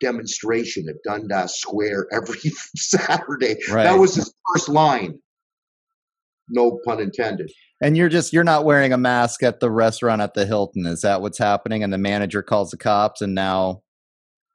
[0.00, 2.38] demonstration at Dundas Square every
[2.76, 3.56] Saturday.
[3.70, 3.84] Right.
[3.84, 5.18] That was his first line.
[6.48, 7.50] No pun intended.
[7.80, 10.86] And you're just you're not wearing a mask at the restaurant at the Hilton.
[10.86, 11.82] Is that what's happening?
[11.82, 13.81] And the manager calls the cops, and now.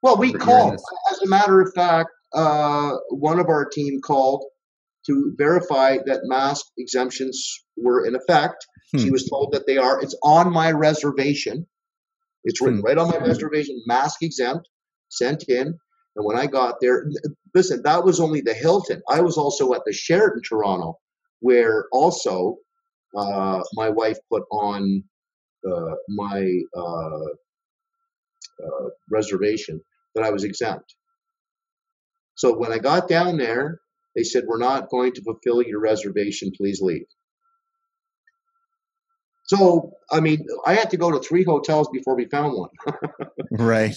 [0.07, 0.79] Well, we called.
[1.11, 4.45] As a matter of fact, uh, one of our team called
[5.05, 8.65] to verify that mask exemptions were in effect.
[8.93, 8.99] Hmm.
[8.99, 10.01] She was told that they are.
[10.01, 11.67] It's on my reservation.
[12.45, 12.85] It's written hmm.
[12.85, 14.69] right on my reservation, mask exempt,
[15.09, 15.77] sent in.
[16.15, 17.11] And when I got there,
[17.53, 19.01] listen, that was only the Hilton.
[19.09, 20.99] I was also at the Sheraton Toronto,
[21.41, 22.55] where also
[23.13, 25.03] uh, my wife put on
[25.69, 27.25] uh, my uh,
[28.63, 29.81] uh reservation
[30.17, 30.95] that I was exempt.
[32.35, 33.79] So when I got down there,
[34.15, 36.51] they said, We're not going to fulfill your reservation.
[36.57, 37.05] Please leave.
[39.45, 42.69] So, I mean, I had to go to three hotels before we found one.
[43.51, 43.95] right.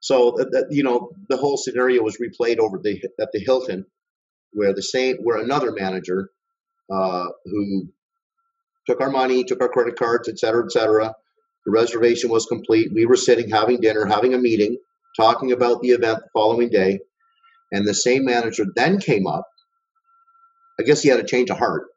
[0.00, 3.86] So, that, you know, the whole scenario was replayed over the at the Hilton,
[4.52, 6.30] where the same, where another manager
[6.92, 7.88] uh, who
[8.86, 11.14] took our money, took our credit cards, et cetera, et cetera.
[11.66, 12.92] The reservation was complete.
[12.94, 14.78] We were sitting, having dinner, having a meeting,
[15.18, 17.00] talking about the event the following day.
[17.72, 19.46] And the same manager then came up.
[20.80, 21.88] I guess he had a change of heart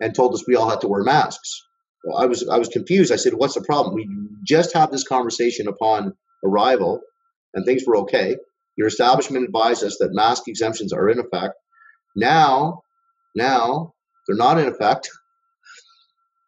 [0.00, 1.62] and told us we all had to wear masks.
[2.04, 3.12] Well, I was I was confused.
[3.12, 3.94] I said, "What's the problem?
[3.94, 4.08] We
[4.46, 6.14] just had this conversation upon
[6.44, 7.00] arrival,
[7.54, 8.36] and things were okay.
[8.76, 11.54] Your establishment advised us that mask exemptions are in effect.
[12.16, 12.82] Now,
[13.36, 13.94] now
[14.26, 15.10] they're not in effect.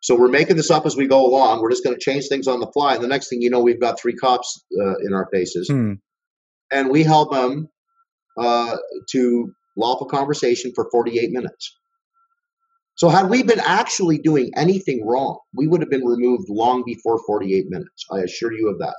[0.03, 1.63] So we're making this up as we go along.
[1.63, 2.95] We're just going to change things on the fly.
[2.95, 5.95] And the next thing you know, we've got three cops uh, in our faces, hmm.
[6.73, 7.69] and we held them
[8.37, 8.77] uh,
[9.11, 11.79] to lawful conversation for 48 minutes.
[12.97, 17.19] So, had we been actually doing anything wrong, we would have been removed long before
[17.25, 18.05] 48 minutes.
[18.11, 18.97] I assure you of that.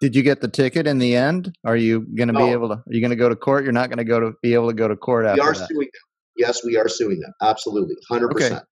[0.00, 1.52] Did you get the ticket in the end?
[1.64, 2.46] Are you going to no.
[2.46, 2.74] be able to?
[2.74, 3.64] Are you going to go to court?
[3.64, 5.54] You're not going to go to be able to go to court after We are
[5.54, 5.68] that.
[5.68, 6.02] suing them.
[6.36, 7.32] Yes, we are suing them.
[7.42, 8.44] Absolutely, hundred okay.
[8.44, 8.64] percent.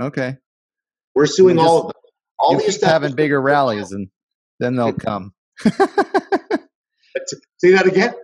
[0.00, 0.36] Okay.
[1.20, 2.02] We're suing just, all of them.
[2.38, 4.08] All the keep having bigger rallies, and
[4.58, 5.34] then they'll come.
[5.60, 5.76] Say
[7.72, 8.14] that again.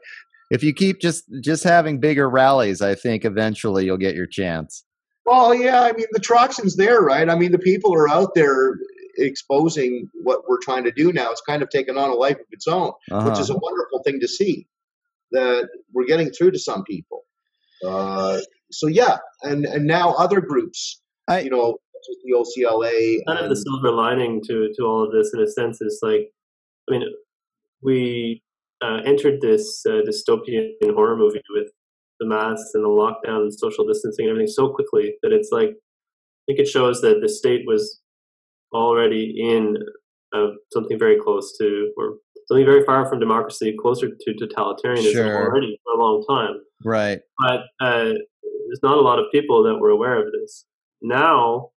[0.51, 4.83] If you keep just just having bigger rallies, I think eventually you'll get your chance.
[5.27, 7.29] Well, yeah, I mean the traction's there, right?
[7.29, 8.79] I mean the people are out there
[9.19, 11.31] exposing what we're trying to do now.
[11.31, 13.29] It's kind of taken on a life of its own, uh-huh.
[13.29, 14.67] which is a wonderful thing to see.
[15.33, 17.25] That we're getting through to some people.
[17.87, 18.39] Uh,
[18.71, 21.77] so yeah, and and now other groups, I, you know,
[22.25, 23.25] the OCLA.
[23.27, 26.31] Kind of the silver lining to to all of this, in a sense, is like,
[26.89, 27.03] I mean,
[27.83, 28.43] we
[28.83, 31.69] uh, entered this uh, dystopian horror movie with
[32.21, 35.71] the masks and the lockdown and social distancing and everything so quickly that it's like
[35.71, 38.01] I think it shows that the state was
[38.73, 39.77] already in
[40.35, 42.17] uh, something very close to or
[42.47, 45.47] something very far from democracy, closer to totalitarianism sure.
[45.47, 46.61] already for a long time.
[46.85, 47.21] Right.
[47.41, 50.65] But uh, there's not a lot of people that were aware of this.
[51.03, 51.71] Now,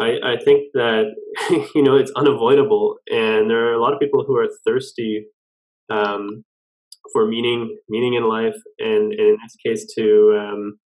[0.00, 1.14] I, I think that
[1.74, 5.26] you know it's unavoidable, and there are a lot of people who are thirsty
[5.90, 6.44] um,
[7.12, 10.78] for meaning, meaning in life, and, and in this case to um,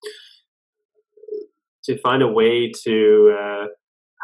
[1.85, 3.66] to find a way to uh,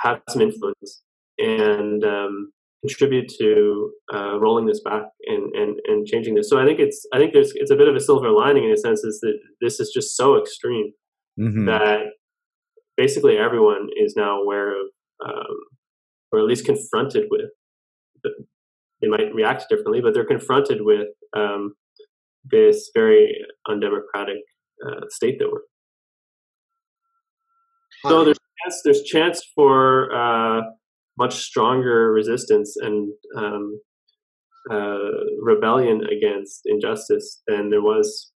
[0.03, 1.03] have some influence
[1.39, 2.53] and um,
[2.83, 6.51] contribute to uh, rolling this back and, and, and changing this.
[6.51, 8.73] So I think it's I think there's it's a bit of a silver lining in
[8.73, 10.93] a sense is that this is just so extreme
[11.39, 11.67] mm-hmm.
[11.67, 12.01] that
[12.97, 14.87] basically everyone is now aware of
[15.25, 15.57] um,
[16.33, 17.51] or at least confronted with
[19.03, 21.75] they might react differently, but they're confronted with um,
[22.51, 23.37] this very
[23.69, 24.39] undemocratic
[24.87, 25.59] uh, state that we're.
[28.05, 28.11] In.
[28.11, 30.63] So there's chance, there's chance for uh,
[31.19, 33.81] much stronger resistance and um,
[34.71, 34.99] uh,
[35.41, 38.33] rebellion against injustice than there was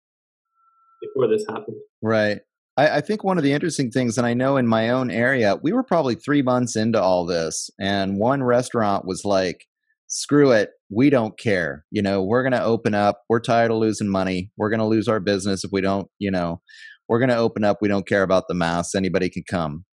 [1.00, 1.76] before this happened.
[2.02, 2.40] Right.
[2.76, 5.56] I, I, think one of the interesting things, and I know in my own area,
[5.62, 9.66] we were probably three months into all this, and one restaurant was like,
[10.08, 13.78] screw it we don't care you know we're going to open up we're tired of
[13.78, 16.60] losing money we're going to lose our business if we don't you know
[17.08, 19.84] we're going to open up we don't care about the masks anybody can come.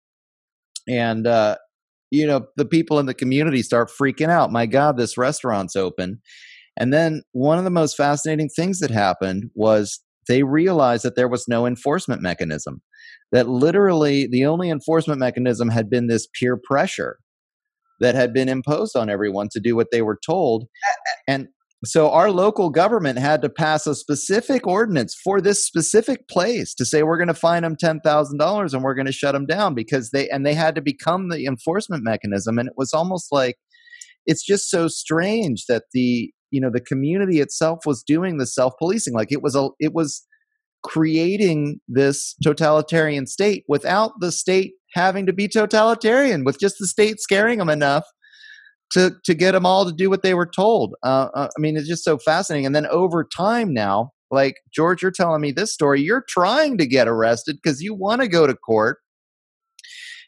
[0.87, 1.57] And uh
[2.11, 6.21] you know the people in the community start freaking out my god this restaurant's open.
[6.77, 11.27] And then one of the most fascinating things that happened was they realized that there
[11.27, 12.81] was no enforcement mechanism
[13.31, 17.17] that literally the only enforcement mechanism had been this peer pressure
[17.99, 20.63] that had been imposed on everyone to do what they were told.
[20.63, 21.47] Uh, uh and
[21.85, 26.85] so our local government had to pass a specific ordinance for this specific place to
[26.85, 30.11] say we're going to fine them $10,000 and we're going to shut them down because
[30.11, 33.57] they and they had to become the enforcement mechanism and it was almost like
[34.25, 39.13] it's just so strange that the you know the community itself was doing the self-policing
[39.13, 40.25] like it was a it was
[40.83, 47.19] creating this totalitarian state without the state having to be totalitarian, with just the state
[47.19, 48.05] scaring them enough
[48.91, 50.93] to to get them all to do what they were told.
[51.03, 52.65] Uh, uh, I mean, it's just so fascinating.
[52.65, 56.01] And then over time now, like George, you're telling me this story.
[56.01, 58.99] You're trying to get arrested because you want to go to court.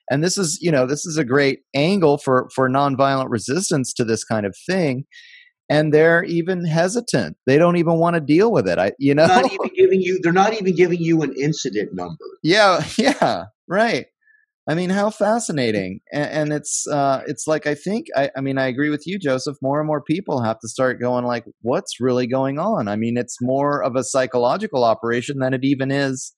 [0.10, 4.03] And this is, you know, this is a great angle for for nonviolent resistance to
[4.03, 5.06] this kind of thing
[5.69, 7.37] and they're even hesitant.
[7.45, 8.77] They don't even want to deal with it.
[8.77, 10.19] I, you know, not even giving you.
[10.21, 12.23] They're not even giving you an incident number.
[12.43, 14.07] Yeah, yeah, right.
[14.67, 15.99] I mean, how fascinating!
[16.11, 19.19] And, and it's uh, it's like I think I, I mean I agree with you,
[19.19, 19.57] Joseph.
[19.61, 22.87] More and more people have to start going like, what's really going on?
[22.87, 26.33] I mean, it's more of a psychological operation than it even is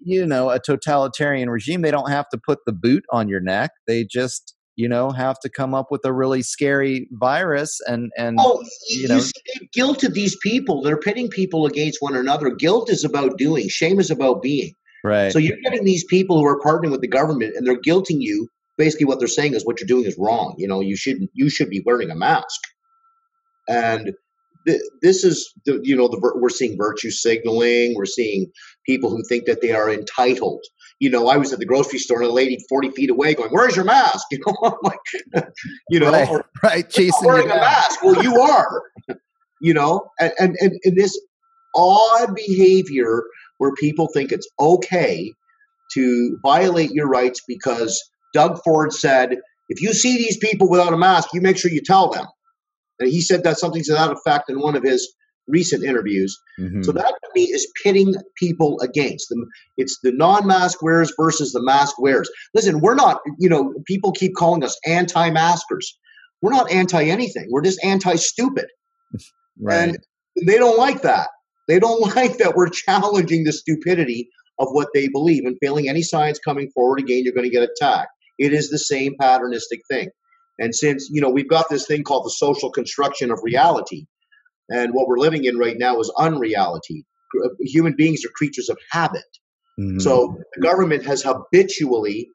[0.00, 3.70] you know a totalitarian regime they don't have to put the boot on your neck
[3.86, 8.38] they just you know have to come up with a really scary virus and and
[8.40, 12.50] oh, you, you know you guilt to these people they're pitting people against one another
[12.50, 14.72] guilt is about doing shame is about being
[15.04, 15.32] Right.
[15.32, 18.48] So you're getting these people who are partnering with the government and they're guilting you.
[18.76, 20.54] Basically, what they're saying is what you're doing is wrong.
[20.56, 21.30] You know, you shouldn't.
[21.34, 22.60] You should be wearing a mask.
[23.68, 24.12] And
[24.66, 27.94] th- this is the you know the we're seeing virtue signaling.
[27.96, 28.50] We're seeing
[28.86, 30.62] people who think that they are entitled.
[31.00, 33.50] You know, I was at the grocery store and a lady 40 feet away going,
[33.50, 35.44] "Where's your mask?" You know, I'm like,
[35.90, 38.02] you know, right, or, right chasing wearing a mask.
[38.02, 38.82] Well, you are.
[39.60, 41.18] you know, and, and and and this
[41.74, 43.22] odd behavior
[43.58, 45.32] where people think it's okay
[45.92, 48.02] to violate your rights because
[48.34, 49.38] Doug Ford said,
[49.68, 52.26] if you see these people without a mask, you make sure you tell them.
[53.00, 55.12] And he said that something to that effect in one of his
[55.48, 56.38] recent interviews.
[56.60, 56.82] Mm-hmm.
[56.82, 59.46] So that to me is pitting people against them.
[59.76, 62.30] It's the non-mask wearers versus the mask wearers.
[62.54, 65.98] Listen, we're not, you know, people keep calling us anti-maskers.
[66.42, 67.48] We're not anti anything.
[67.50, 68.66] We're just anti-stupid.
[69.60, 69.88] Right.
[69.88, 69.98] And
[70.46, 71.30] they don't like that.
[71.66, 74.30] They don't like that we're challenging the stupidity
[74.60, 75.44] of what they believe.
[75.44, 78.10] And failing any science coming forward, again, you're going to get attacked.
[78.38, 80.10] It is the same patternistic thing.
[80.58, 84.06] And since, you know, we've got this thing called the social construction of reality,
[84.68, 87.04] and what we're living in right now is unreality.
[87.60, 89.24] Human beings are creatures of habit.
[89.78, 90.00] Mm-hmm.
[90.00, 92.28] So the government has habitually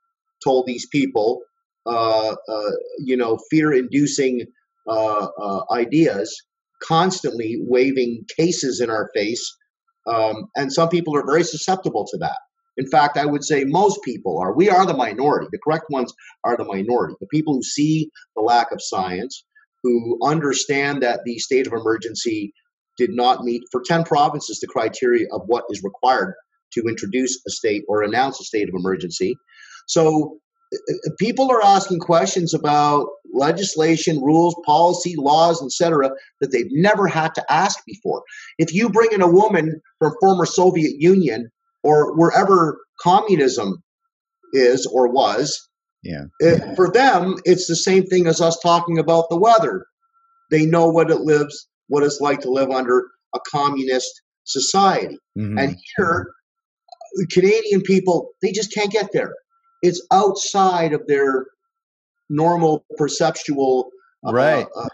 [0.43, 1.41] told these people,
[1.85, 4.45] uh, uh, you know, fear-inducing
[4.87, 6.35] uh, uh ideas,
[6.81, 9.55] constantly waving cases in our face,
[10.07, 12.37] um, and some people are very susceptible to that.
[12.77, 14.53] In fact, I would say most people are.
[14.53, 15.47] We are the minority.
[15.51, 17.15] The correct ones are the minority.
[17.19, 19.45] The people who see the lack of science,
[19.83, 22.53] who understand that the state of emergency
[22.97, 26.33] did not meet for 10 provinces the criteria of what is required
[26.73, 29.35] to introduce a state or announce a state of emergency.
[29.87, 30.37] So
[31.19, 37.51] people are asking questions about legislation, rules, policy, laws, etc., that they've never had to
[37.51, 38.23] ask before.
[38.57, 41.49] If you bring in a woman from former Soviet Union
[41.83, 43.83] or wherever communism
[44.53, 45.69] is or was.
[46.03, 46.25] Yeah.
[46.39, 49.85] It, for them, it's the same thing as us talking about the weather.
[50.51, 55.17] They know what it lives, what it's like to live under a communist society.
[55.37, 55.57] Mm-hmm.
[55.57, 56.31] And here,
[57.31, 59.33] Canadian people, they just can't get there.
[59.81, 61.45] It's outside of their
[62.29, 63.89] normal perceptual
[64.25, 64.67] uh, right.
[64.75, 64.87] Uh,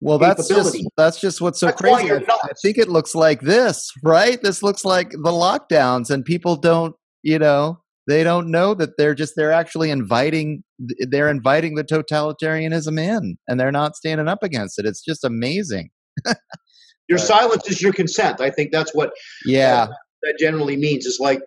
[0.00, 2.12] well, that's just that's just what's so that's crazy.
[2.12, 4.40] I, I think it looks like this, right?
[4.42, 9.14] This looks like the lockdowns, and people don't, you know, they don't know that they're
[9.14, 10.62] just they're actually inviting
[11.08, 14.86] they're inviting the totalitarianism in, and they're not standing up against it.
[14.86, 15.90] It's just amazing.
[17.08, 18.40] your silence is your consent.
[18.40, 19.12] I think that's what
[19.44, 19.86] yeah
[20.22, 21.06] that generally means.
[21.06, 21.40] Is like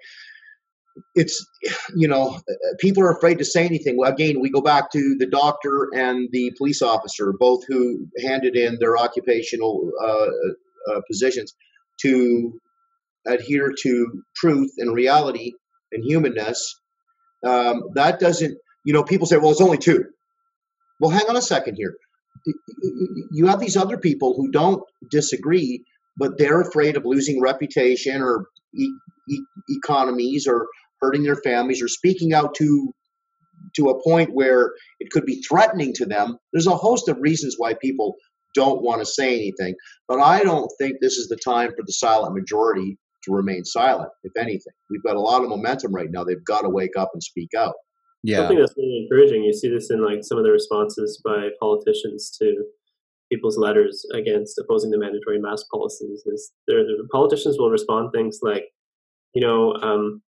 [1.16, 1.46] it's
[1.96, 2.40] you know
[2.80, 6.28] people are afraid to say anything well, again we go back to the doctor and
[6.32, 11.54] the police officer both who handed in their occupational uh, uh, positions
[12.02, 12.52] to
[13.28, 15.54] adhere to truth and reality
[15.94, 16.76] and humanness
[17.46, 20.06] um, that doesn't you know people say well it's only two.
[21.02, 21.96] Well hang on a second here.
[23.32, 25.84] You have these other people who don't disagree
[26.18, 28.46] but they're afraid of losing reputation or
[28.76, 28.90] e-
[29.30, 30.68] e- economies or
[31.02, 32.94] hurting their families or speaking out to
[33.76, 36.38] to a point where it could be threatening to them.
[36.54, 38.16] There's a host of reasons why people
[38.56, 39.76] don't want to say anything
[40.08, 44.10] but i don't think this is the time for the silent majority to remain silent
[44.24, 44.74] if anything.
[44.90, 46.24] We've got a lot of momentum right now.
[46.24, 47.74] They've got to wake up and speak out.
[48.24, 48.38] Yeah.
[48.38, 52.36] Something that's really encouraging you see this in like some of the responses by politicians
[52.40, 52.66] to
[53.32, 58.40] people's letters against opposing the mandatory mask policies is there the politicians will respond things
[58.42, 58.66] like
[59.34, 60.22] you know um,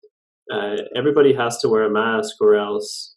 [0.51, 3.15] uh, everybody has to wear a mask or else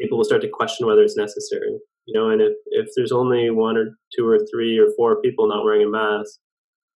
[0.00, 3.50] people will start to question whether it's necessary you know and if, if there's only
[3.50, 6.38] one or two or three or four people not wearing a mask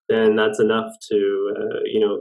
[0.08, 2.20] then that's enough to uh, you know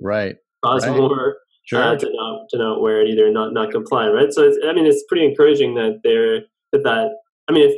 [0.00, 0.96] right cause right.
[0.96, 1.82] more sure.
[1.82, 4.86] uh, to not to not wear it either not not comply right so i mean
[4.86, 6.40] it's pretty encouraging that they're
[6.72, 7.08] that that
[7.48, 7.74] i mean if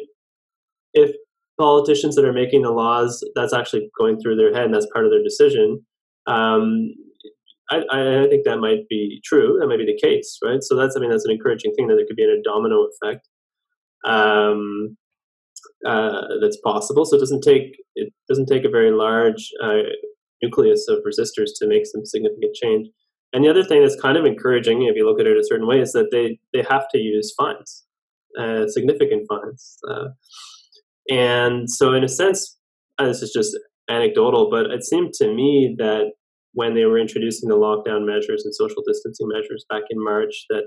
[0.95, 1.17] if
[1.61, 5.05] politicians that are making the laws that's actually going through their head and that's part
[5.05, 5.85] of their decision
[6.27, 6.95] um,
[7.71, 9.57] I, I, think that might be true.
[9.59, 10.63] That might be the case, right?
[10.63, 13.27] So that's, I mean, that's an encouraging thing that there could be a domino effect
[14.05, 14.97] um,
[15.87, 17.05] uh, that's possible.
[17.05, 19.83] So it doesn't take it doesn't take a very large uh,
[20.43, 22.89] nucleus of resistors to make some significant change.
[23.33, 25.67] And the other thing that's kind of encouraging, if you look at it a certain
[25.67, 27.85] way, is that they they have to use fines,
[28.39, 29.79] uh, significant fines.
[29.89, 30.09] Uh,
[31.11, 32.57] and so, in a sense,
[32.99, 36.13] this is just anecdotal, but it seemed to me that
[36.55, 40.65] when they were introducing the lockdown measures and social distancing measures back in March that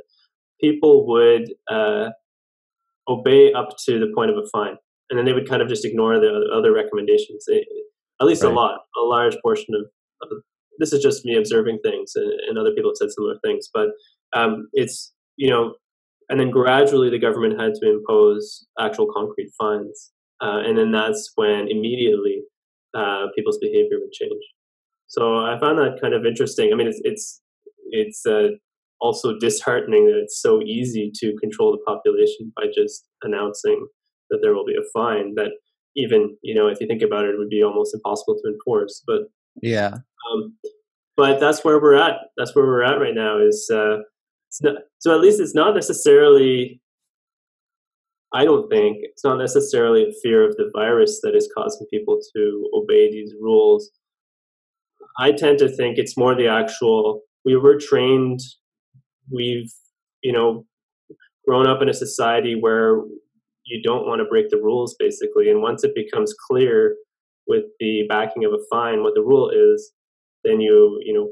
[0.60, 2.10] people would uh,
[3.08, 4.78] obey up to the point of a fine,
[5.10, 7.46] and then they would kind of just ignore the other recommendations.
[7.48, 7.68] It,
[8.22, 8.52] at least right.
[8.52, 9.86] a lot, a large portion of,
[10.22, 10.38] of,
[10.80, 13.70] this is just me observing things, and, and, other people have said similar things.
[13.74, 13.90] But
[14.34, 15.76] um, it's you know,
[16.30, 20.12] and then gradually the government had to impose actual concrete fines,
[20.42, 22.42] uh, and then that's when immediately
[22.94, 24.42] uh, people's behavior would change.
[25.08, 26.72] So I found that kind of interesting.
[26.74, 27.42] I mean, it's it's
[27.92, 28.50] it's uh,
[29.00, 33.88] also disheartening that it's so easy to control the population by just announcing
[34.30, 35.36] that there will be a fine.
[35.36, 35.52] That
[35.96, 39.04] even you know, if you think about it, it would be almost impossible to enforce.
[39.06, 39.22] But
[39.62, 39.98] yeah,
[40.32, 40.56] um,
[41.18, 42.16] but that's where we're at.
[42.38, 43.40] That's where we're at right now.
[43.40, 43.98] Is uh,
[44.62, 46.82] not, so at least it's not necessarily.
[48.34, 52.20] I don't think it's not necessarily a fear of the virus that is causing people
[52.36, 53.92] to obey these rules
[55.18, 57.22] I tend to think it's more the actual.
[57.44, 58.40] We were trained.
[59.32, 59.72] We've
[60.22, 60.66] you know
[61.48, 63.02] grown up in a society where
[63.66, 66.96] you don't want to break the rules basically and once it becomes clear
[67.48, 69.92] with the backing of a fine what the rule is
[70.44, 71.30] then you you know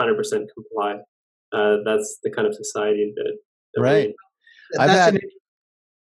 [0.00, 0.96] 100% comply.
[1.52, 3.38] Uh, that's the kind of society that,
[3.74, 4.14] that right.
[4.78, 5.20] I've had, an,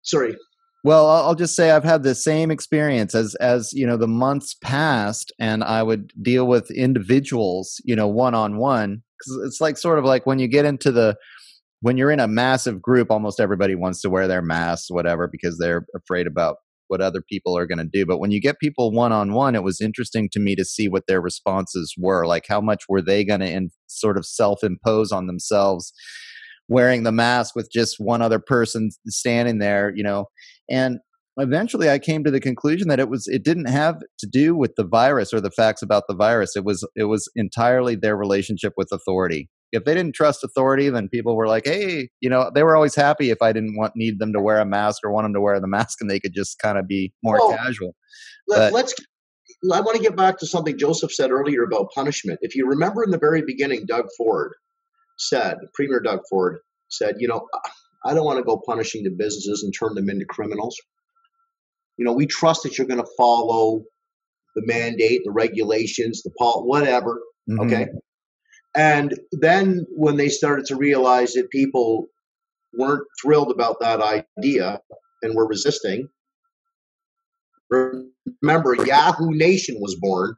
[0.04, 0.36] sorry.
[0.84, 4.56] Well, I'll just say I've had the same experience as as you know the months
[4.64, 9.78] passed, and I would deal with individuals, you know, one on one, because it's like
[9.78, 11.18] sort of like when you get into the
[11.82, 15.58] when you're in a massive group, almost everybody wants to wear their masks, whatever, because
[15.58, 16.58] they're afraid about
[16.88, 18.06] what other people are going to do.
[18.06, 20.90] But when you get people one on one, it was interesting to me to see
[20.90, 22.26] what their responses were.
[22.26, 25.94] Like, how much were they going to sort of self impose on themselves
[26.68, 30.26] wearing the mask with just one other person standing there, you know?
[30.70, 31.00] And
[31.38, 34.76] eventually I came to the conclusion that it was it didn't have to do with
[34.76, 36.56] the virus or the facts about the virus.
[36.56, 41.10] It was it was entirely their relationship with authority if they didn't trust authority, then
[41.10, 44.20] people were like, hey, you know, they were always happy if I didn't want need
[44.20, 46.34] them to wear a mask or want them to wear the mask, and they could
[46.34, 47.96] just kind of be more casual.
[48.48, 48.94] Let, let's.
[49.72, 52.40] I want to get back to something Joseph said earlier about punishment.
[52.42, 54.54] If you remember in the very beginning, Doug Ford
[55.18, 57.46] said, Premier Doug Ford said, you know,
[58.06, 60.78] I don't want to go punishing the businesses and turn them into criminals.
[61.98, 63.84] You know, we trust that you're going to follow
[64.56, 67.20] the mandate, the regulations, the pol- whatever.
[67.50, 67.62] Mm-hmm.
[67.62, 67.88] Okay.
[68.80, 72.08] And then when they started to realize that people
[72.72, 74.80] weren't thrilled about that idea
[75.22, 76.08] and were resisting,
[77.70, 80.34] remember Yahoo Nation was born.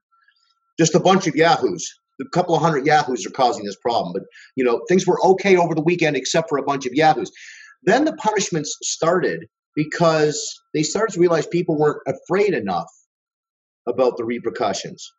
[0.79, 1.87] Just a bunch of Yahoos.
[2.19, 4.11] A couple of hundred Yahoos are causing this problem.
[4.11, 4.23] But
[4.55, 7.31] you know, things were okay over the weekend except for a bunch of Yahoos.
[7.83, 9.45] Then the punishments started
[9.75, 10.41] because
[10.73, 12.89] they started to realize people weren't afraid enough
[13.87, 15.11] about the repercussions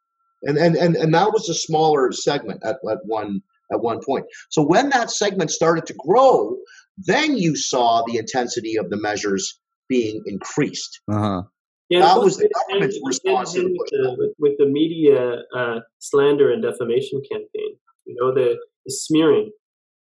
[0.43, 3.43] and and and, and that was a smaller segment at, at one
[3.73, 4.27] at one point.
[4.51, 6.57] So when that segment started to grow,
[6.99, 9.59] then you saw the intensity of the measures
[9.89, 11.01] being increased.
[11.11, 11.43] Uh-huh.
[11.89, 17.21] Yeah, that was the government's response with the, with the media uh, slander and defamation
[17.31, 17.77] campaign.
[18.07, 18.57] You know the,
[18.87, 19.51] the smearing.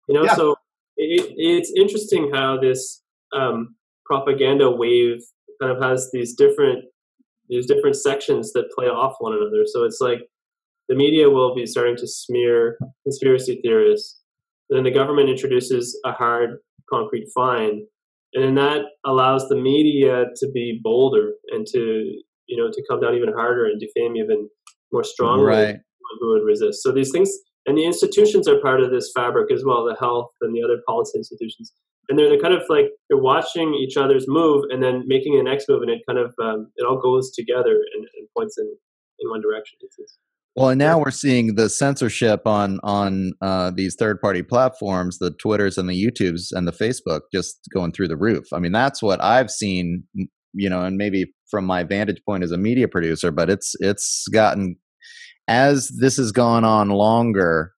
[0.07, 0.35] You know, yeah.
[0.35, 0.55] so
[0.95, 3.01] it, it's interesting how this
[3.33, 5.19] um, propaganda wave
[5.61, 6.85] kind of has these different
[7.49, 9.65] these different sections that play off one another.
[9.65, 10.21] So it's like
[10.89, 14.21] the media will be starting to smear conspiracy theorists.
[14.69, 16.57] Then the government introduces a hard,
[16.89, 17.85] concrete fine,
[18.33, 21.79] and then that allows the media to be bolder and to
[22.47, 24.49] you know to come down even harder and defame even
[24.91, 25.79] more strongly right.
[26.19, 26.83] who would resist.
[26.83, 27.29] So these things
[27.67, 30.81] and the institutions are part of this fabric as well, the health and the other
[30.87, 31.73] policy institutions.
[32.09, 35.43] And they're, they're kind of like they're watching each other's move and then making the
[35.43, 38.65] next move, and it kind of um, it all goes together and, and points in
[39.19, 39.77] in one direction.
[39.81, 40.17] It's, it's,
[40.55, 45.31] well, and now we're seeing the censorship on on uh, these third party platforms, the
[45.31, 48.45] Twitters and the YouTubes and the Facebook, just going through the roof.
[48.53, 50.03] I mean, that's what I've seen,
[50.53, 54.27] you know, and maybe from my vantage point as a media producer, but it's it's
[54.33, 54.75] gotten
[55.47, 57.73] as this has gone on longer,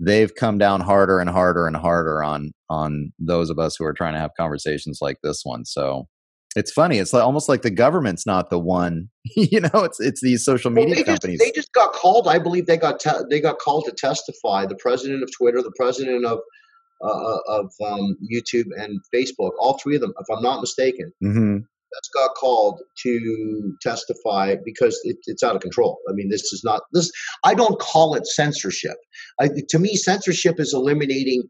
[0.00, 3.94] they've come down harder and harder and harder on on those of us who are
[3.94, 5.64] trying to have conversations like this one.
[5.64, 6.08] So
[6.56, 6.98] it's funny.
[6.98, 9.08] It's like, almost like the government's not the one.
[9.36, 11.38] you know, it's it's these social media well, they companies.
[11.38, 12.28] Just, they just got called.
[12.28, 14.66] I believe they got te- they got called to testify.
[14.66, 16.40] The president of Twitter, the president of
[17.04, 21.12] uh, uh, of um, YouTube and Facebook, all three of them, if I'm not mistaken,
[21.22, 21.58] mm-hmm.
[21.92, 25.98] that's got called to testify because it, it's out of control.
[26.08, 27.10] I mean, this is not this.
[27.44, 28.96] I don't call it censorship.
[29.40, 31.44] I, to me, censorship is eliminating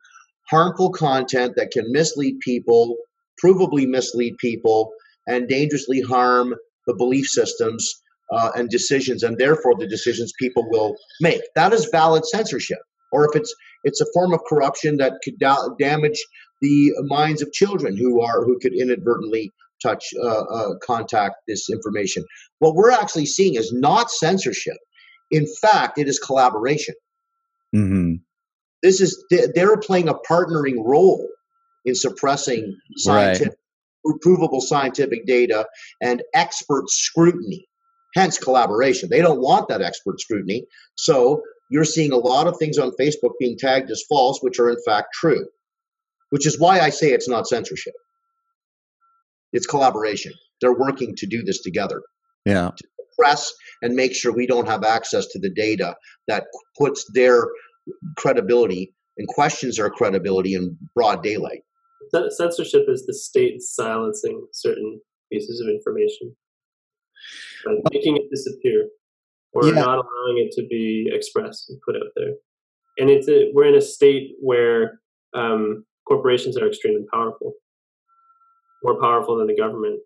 [0.50, 2.96] harmful content that can mislead people
[3.42, 4.92] provably mislead people
[5.26, 6.54] and dangerously harm
[6.86, 8.02] the belief systems
[8.32, 11.40] uh, and decisions, and therefore the decisions people will make.
[11.54, 12.78] That is valid censorship.
[13.12, 13.54] Or if it's
[13.84, 16.18] it's a form of corruption that could da- damage
[16.60, 19.50] the minds of children who are who could inadvertently
[19.82, 22.24] touch uh, uh, contact this information.
[22.58, 24.76] What we're actually seeing is not censorship.
[25.30, 26.94] In fact, it is collaboration.
[27.74, 28.14] Mm-hmm.
[28.82, 31.28] This is they're playing a partnering role
[31.88, 33.58] in suppressing scientific,
[34.04, 34.20] right.
[34.20, 35.66] provable scientific data
[36.02, 37.66] and expert scrutiny,
[38.14, 39.08] hence collaboration.
[39.10, 40.66] They don't want that expert scrutiny.
[40.96, 44.70] So you're seeing a lot of things on Facebook being tagged as false, which are
[44.70, 45.46] in fact true,
[46.30, 47.94] which is why I say it's not censorship.
[49.52, 50.32] It's collaboration.
[50.60, 52.02] They're working to do this together.
[52.44, 52.70] Yeah.
[52.76, 52.84] To
[53.18, 53.52] press
[53.82, 55.96] and make sure we don't have access to the data
[56.26, 56.44] that
[56.76, 57.48] puts their
[58.16, 61.62] credibility and questions our credibility in broad daylight
[62.30, 65.00] censorship is the state silencing certain
[65.32, 66.34] pieces of information,
[67.66, 68.88] like making it disappear,
[69.52, 69.72] or yeah.
[69.72, 72.34] not allowing it to be expressed and put out there.
[72.98, 75.00] And it's a, we're in a state where
[75.34, 77.52] um, corporations are extremely powerful,
[78.82, 80.00] more powerful than the government.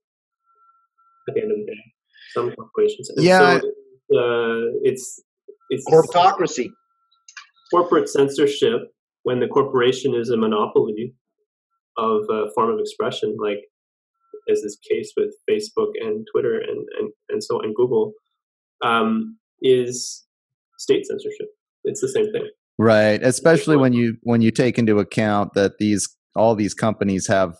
[1.28, 1.78] At the end of the day,
[2.34, 3.08] some corporations.
[3.10, 3.60] And yeah.
[3.60, 3.68] So,
[4.18, 5.22] uh, it's
[5.70, 6.68] it's corporatocracy.
[7.72, 8.80] corporate censorship
[9.22, 11.14] when the corporation is a monopoly
[11.96, 13.58] of a form of expression, like
[14.50, 18.12] as this case with Facebook and Twitter and, and, and so on, Google,
[18.82, 20.24] um, is
[20.78, 21.48] state censorship.
[21.84, 22.48] It's the same thing.
[22.78, 23.22] Right.
[23.22, 27.54] Especially when you when you take into account that these all these companies have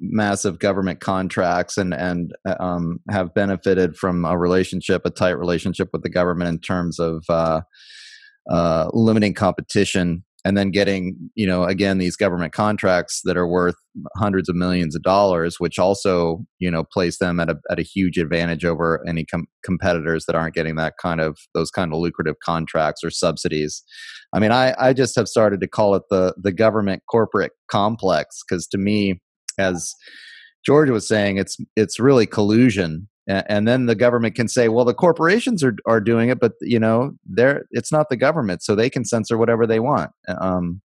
[0.00, 5.90] massive government contracts and and uh, um, have benefited from a relationship, a tight relationship
[5.92, 7.60] with the government in terms of uh,
[8.50, 13.76] uh, limiting competition and then getting you know again these government contracts that are worth
[14.16, 17.82] hundreds of millions of dollars which also you know place them at a, at a
[17.82, 21.98] huge advantage over any com- competitors that aren't getting that kind of those kind of
[21.98, 23.82] lucrative contracts or subsidies.
[24.34, 28.42] I mean i i just have started to call it the the government corporate complex
[28.46, 29.20] because to me
[29.58, 29.94] as
[30.66, 34.94] george was saying it's it's really collusion and then the government can say well the
[34.94, 38.90] corporations are are doing it but you know they're it's not the government so they
[38.90, 40.10] can censor whatever they want.
[40.28, 40.82] Um,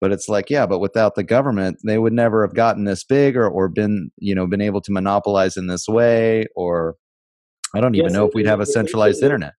[0.00, 3.36] but it's like yeah but without the government they would never have gotten this big
[3.36, 6.96] or, or been you know been able to monopolize in this way or
[7.74, 9.54] i don't even yes, know if we'd have a centralized the, internet.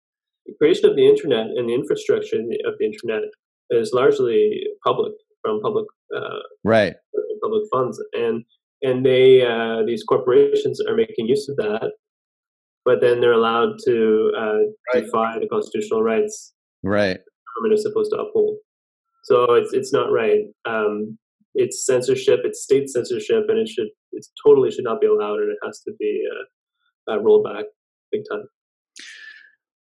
[0.46, 3.24] the creation of the internet and the infrastructure of the internet
[3.72, 5.86] is largely public from public
[6.16, 6.94] uh, right.
[7.42, 8.44] public funds and
[8.86, 11.92] and they uh, these corporations are making use of that,
[12.84, 14.60] but then they're allowed to uh,
[14.94, 15.06] right.
[15.06, 16.54] defy the constitutional rights
[16.84, 18.58] right the government is supposed to uphold.
[19.24, 20.44] So it's it's not right.
[20.66, 21.18] Um,
[21.56, 22.42] it's censorship.
[22.44, 25.82] It's state censorship, and it should it totally should not be allowed, and it has
[25.82, 27.66] to be uh, uh rolled back
[28.12, 28.46] big time.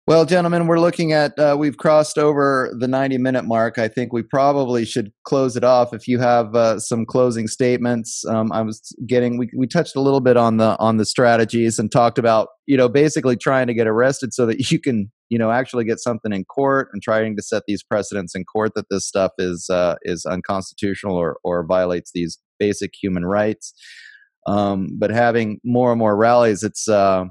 [0.07, 3.79] Well, gentlemen, we're looking at, uh, we've crossed over the 90 minute mark.
[3.79, 5.95] I think we probably should close it off.
[5.95, 10.01] If you have uh, some closing statements, um, I was getting, we, we touched a
[10.01, 13.73] little bit on the, on the strategies and talked about, you know, basically trying to
[13.73, 17.35] get arrested so that you can, you know, actually get something in court and trying
[17.35, 21.65] to set these precedents in court that this stuff is, uh, is unconstitutional or, or
[21.65, 23.73] violates these basic human rights.
[24.45, 27.25] Um, but having more and more rallies, it's, uh,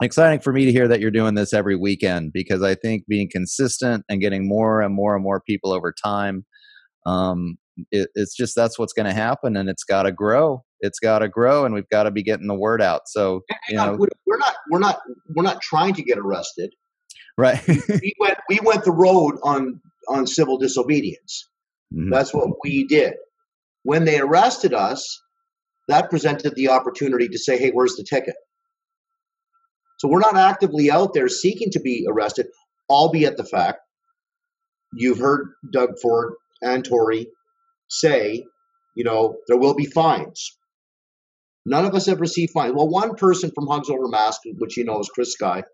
[0.00, 3.28] exciting for me to hear that you're doing this every weekend because I think being
[3.30, 6.44] consistent and getting more and more and more people over time,
[7.06, 7.58] um,
[7.90, 10.62] it, it's just that's what's going to happen, and it's got to grow.
[10.80, 13.02] It's got to grow, and we've got to be getting the word out.
[13.06, 13.96] So you know,
[14.26, 15.00] we're not we're not
[15.34, 16.74] we're not trying to get arrested.
[17.38, 17.60] Right.
[17.66, 21.48] we went we went the road on on civil disobedience.
[21.94, 22.10] Mm-hmm.
[22.10, 23.14] That's what we did.
[23.82, 25.20] When they arrested us,
[25.88, 28.34] that presented the opportunity to say, "Hey, where's the ticket?"
[30.00, 32.46] So we're not actively out there seeking to be arrested,
[32.88, 33.80] albeit the fact
[34.94, 37.26] you've heard Doug Ford and Tory
[37.90, 38.46] say,
[38.96, 40.56] you know, there will be fines.
[41.66, 42.72] None of us have received fines.
[42.74, 45.64] Well, one person from Hugs Over Mask, which you know is Chris Sky,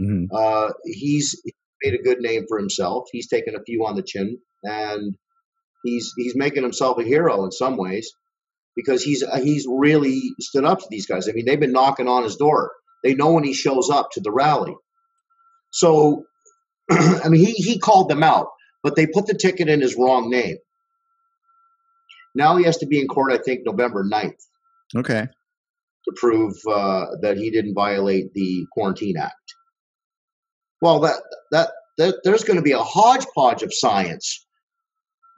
[0.00, 0.34] mm-hmm.
[0.34, 1.40] uh, he's
[1.80, 3.06] made a good name for himself.
[3.12, 5.14] He's taken a few on the chin, and
[5.84, 8.10] he's he's making himself a hero in some ways
[8.74, 11.28] because he's he's really stood up to these guys.
[11.28, 12.72] I mean, they've been knocking on his door.
[13.02, 14.74] They know when he shows up to the rally.
[15.70, 16.24] So,
[16.90, 18.48] I mean, he, he called them out,
[18.82, 20.56] but they put the ticket in his wrong name.
[22.34, 24.34] Now he has to be in court, I think, November 9th.
[24.96, 25.26] Okay.
[26.04, 29.34] To prove uh, that he didn't violate the Quarantine Act.
[30.82, 31.16] Well, that,
[31.50, 34.46] that, that there's going to be a hodgepodge of science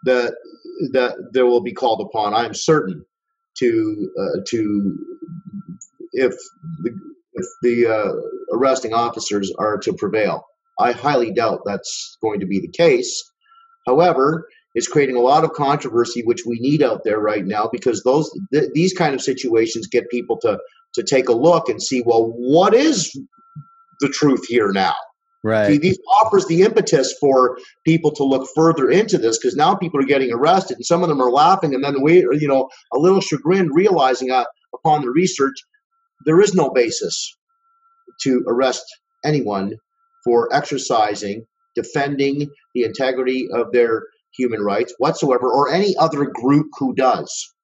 [0.05, 0.35] that
[0.93, 2.35] that there will be called upon.
[2.35, 3.05] I'm certain
[3.59, 4.99] to uh, to
[6.13, 6.35] if
[6.83, 6.99] the
[7.39, 10.45] if the uh, arresting officers are to prevail.
[10.81, 13.23] I highly doubt that's going to be the case.
[13.87, 18.03] However, it's creating a lot of controversy, which we need out there right now, because
[18.05, 20.59] those th- these kind of situations get people to
[20.95, 23.13] to take a look and see, well, what is
[24.01, 24.95] the truth here now?
[25.45, 25.67] Right.
[25.67, 30.01] See, these offers the impetus for people to look further into this because now people
[30.01, 32.99] are getting arrested, and some of them are laughing, and then we, you know, a
[32.99, 34.45] little chagrined, realizing uh,
[34.75, 35.55] upon the research
[36.25, 37.37] there is no basis
[38.23, 38.85] to arrest
[39.25, 39.75] anyone
[40.25, 44.03] for exercising, defending the integrity of their
[44.37, 47.55] human rights whatsoever, or any other group who does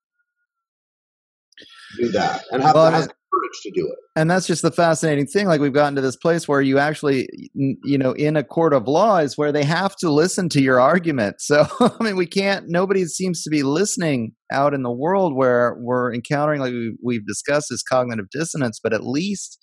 [1.96, 3.98] do that and have, well, has the courage to do it.
[4.16, 5.46] And that's just the fascinating thing.
[5.46, 8.88] Like we've gotten to this place where you actually, you know, in a court of
[8.88, 11.36] law is where they have to listen to your argument.
[11.40, 12.66] So I mean, we can't.
[12.68, 16.72] Nobody seems to be listening out in the world where we're encountering, like
[17.02, 18.80] we've discussed, this cognitive dissonance.
[18.82, 19.58] But at least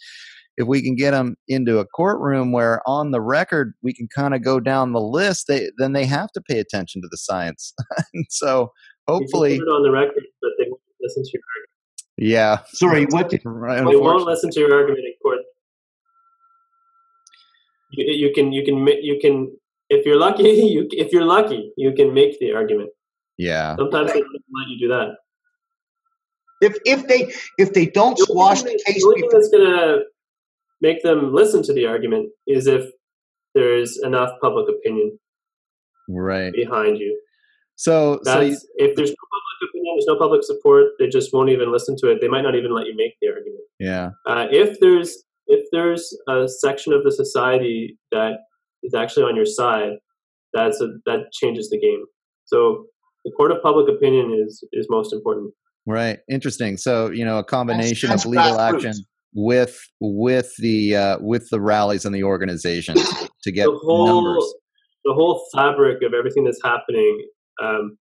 [0.58, 4.36] if we can get them into a courtroom where on the record we can kind
[4.36, 7.74] of go down the list, they then they have to pay attention to the science.
[8.14, 8.72] and so
[9.08, 11.72] hopefully on the record, but they won't listen to your argument.
[12.18, 12.60] Yeah.
[12.74, 13.30] Sorry, what?
[13.30, 15.40] They won't listen to your argument in court.
[17.92, 19.52] You, you can you can you can
[19.90, 20.44] if you're lucky,
[20.74, 22.90] you if you're lucky, you can make the argument.
[23.42, 23.76] Yeah.
[23.76, 25.10] Sometimes they don't let you do that.
[26.62, 29.50] If if they if they don't The squash thing- the case, the only thing that's
[29.50, 29.98] gonna
[30.82, 32.86] make them listen to the argument is if
[33.56, 35.20] there's enough public opinion
[36.08, 36.54] Right.
[36.54, 37.20] behind you.
[37.78, 41.50] So so you, if there's no public opinion, there's no public support, they just won't
[41.50, 42.22] even listen to it.
[42.22, 43.64] They might not even let you make the argument.
[43.80, 44.12] yeah.
[44.28, 48.34] Uh, if there's if there's a section of the society that
[48.84, 49.94] is actually on your side,
[50.54, 52.06] that's a, that changes the game.
[52.46, 52.86] So
[53.26, 55.54] the court of public opinion is is most important.
[55.86, 56.20] Right.
[56.30, 56.78] Interesting.
[56.78, 58.76] So, you know, a combination that's of legal grassroots.
[58.76, 58.94] action
[59.34, 63.02] with with the uh with the rallies and the organizations
[63.44, 64.54] to get the whole numbers.
[65.06, 67.28] the whole fabric of everything that's happening,
[67.62, 67.98] um,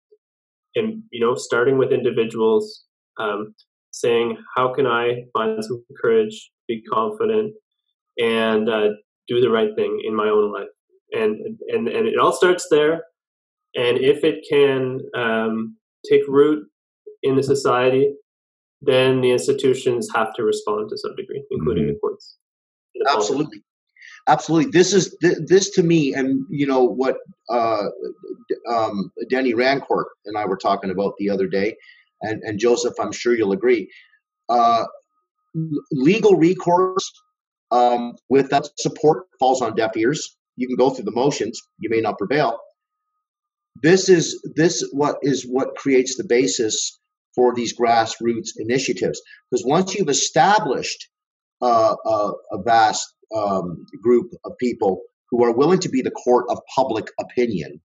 [0.75, 2.85] and you know, starting with individuals,
[3.19, 3.53] um,
[3.91, 7.53] saying how can I find some courage, be confident,
[8.17, 8.89] and uh,
[9.27, 10.67] do the right thing in my own life,
[11.11, 13.03] and and and it all starts there.
[13.75, 15.77] And if it can um,
[16.09, 16.67] take root
[17.23, 18.13] in the society,
[18.81, 22.37] then the institutions have to respond to some degree, including the courts.
[22.95, 23.29] and the politics.
[23.29, 23.63] absolutely,
[24.27, 24.71] absolutely.
[24.71, 27.17] This is th- this to me, and you know what
[27.49, 27.83] uh,
[28.47, 31.75] d- um, Denis Rancourt and I were talking about the other day,
[32.21, 33.89] and and Joseph, I'm sure you'll agree.
[34.47, 34.85] Uh,
[35.91, 37.11] legal recourse
[37.71, 40.37] um, without support falls on deaf ears.
[40.55, 42.59] You can go through the motions, you may not prevail.
[43.81, 46.99] This is this what is what creates the basis
[47.35, 49.21] for these grassroots initiatives.
[49.49, 51.07] Because once you've established
[51.61, 56.45] uh, a, a vast um, group of people who are willing to be the court
[56.49, 57.81] of public opinion,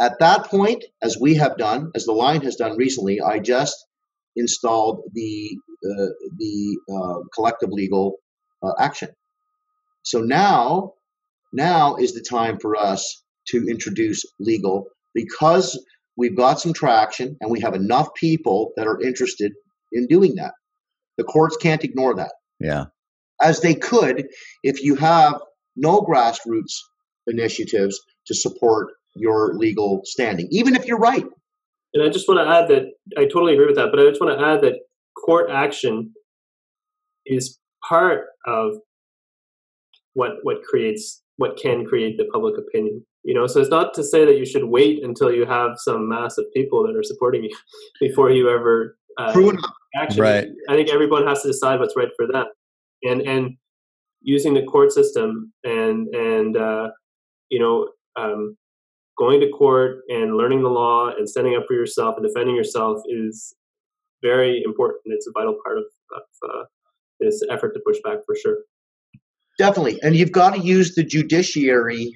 [0.00, 3.76] at that point, as we have done, as the line has done recently, I just
[4.36, 6.06] installed the uh,
[6.36, 8.16] the uh, collective legal
[8.62, 9.10] uh, action.
[10.02, 10.94] So now,
[11.52, 15.78] now is the time for us to introduce legal because
[16.16, 19.52] we've got some traction and we have enough people that are interested
[19.92, 20.52] in doing that.
[21.16, 22.86] The courts can't ignore that, Yeah.
[23.40, 24.28] as they could
[24.62, 25.40] if you have
[25.76, 26.74] no grassroots
[27.26, 31.24] initiatives to support your legal standing, even if you're right.
[31.94, 34.20] And I just want to add that I totally agree with that, but I just
[34.20, 34.80] want to add that
[35.16, 36.12] court action
[37.26, 37.58] is
[37.88, 38.74] part of
[40.14, 43.04] what what creates what can create the public opinion.
[43.28, 46.08] You know, so it's not to say that you should wait until you have some
[46.08, 47.54] mass of people that are supporting you
[48.00, 49.70] before you ever uh, True enough.
[49.94, 50.22] action.
[50.22, 50.48] Right.
[50.70, 52.46] I think everyone has to decide what's right for them,
[53.02, 53.50] and and
[54.22, 56.88] using the court system and and uh,
[57.50, 58.56] you know um,
[59.18, 63.02] going to court and learning the law and standing up for yourself and defending yourself
[63.10, 63.54] is
[64.22, 65.02] very important.
[65.04, 65.84] It's a vital part of,
[66.16, 66.64] of uh,
[67.20, 68.56] this effort to push back for sure.
[69.58, 72.14] Definitely, and you've got to use the judiciary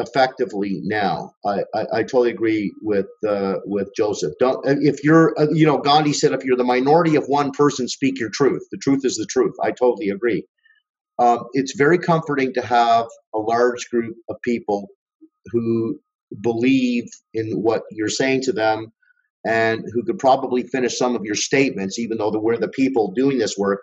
[0.00, 1.32] effectively now.
[1.46, 4.34] I, I, I totally agree with uh, with Joseph.
[4.40, 7.88] Don't if you're uh, you know Gandhi said if you're the minority of one person,
[7.88, 8.62] speak your truth.
[8.72, 9.54] The truth is the truth.
[9.62, 10.44] I totally agree.
[11.18, 14.88] Um, it's very comforting to have a large group of people
[15.52, 16.00] who
[16.42, 17.04] believe
[17.34, 18.92] in what you're saying to them
[19.46, 23.38] and who could probably finish some of your statements, even though we're the people doing
[23.38, 23.80] this work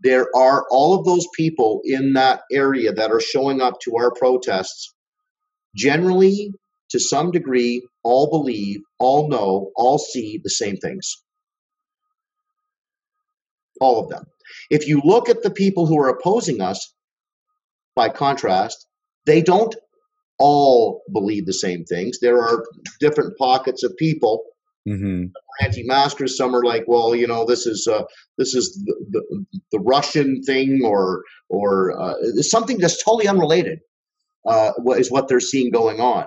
[0.00, 4.12] there are all of those people in that area that are showing up to our
[4.12, 4.94] protests
[5.76, 6.52] generally
[6.90, 11.22] to some degree all believe all know all see the same things
[13.80, 14.24] all of them
[14.70, 16.94] if you look at the people who are opposing us
[17.94, 18.86] by contrast
[19.26, 19.74] they don't
[20.38, 22.64] all believe the same things there are
[23.00, 24.42] different pockets of people
[24.88, 25.24] Mm-hmm.
[25.64, 26.36] anti-maskers.
[26.36, 28.04] Some are like, well, you know, this is uh,
[28.38, 33.80] this is the, the, the Russian thing, or or uh, something that's totally unrelated.
[34.46, 36.26] Uh, what is what they're seeing going on?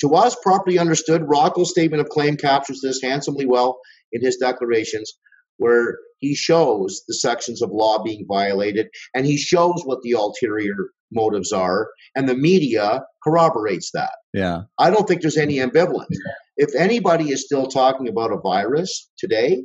[0.00, 3.78] To us, properly understood, Rocco's statement of claim captures this handsomely well
[4.12, 5.12] in his declarations,
[5.56, 10.90] where he shows the sections of law being violated, and he shows what the ulterior
[11.10, 14.12] motives are, and the media corroborates that.
[14.34, 14.62] Yeah.
[14.78, 16.14] I don't think there's any ambivalence.
[16.56, 19.64] If anybody is still talking about a virus today,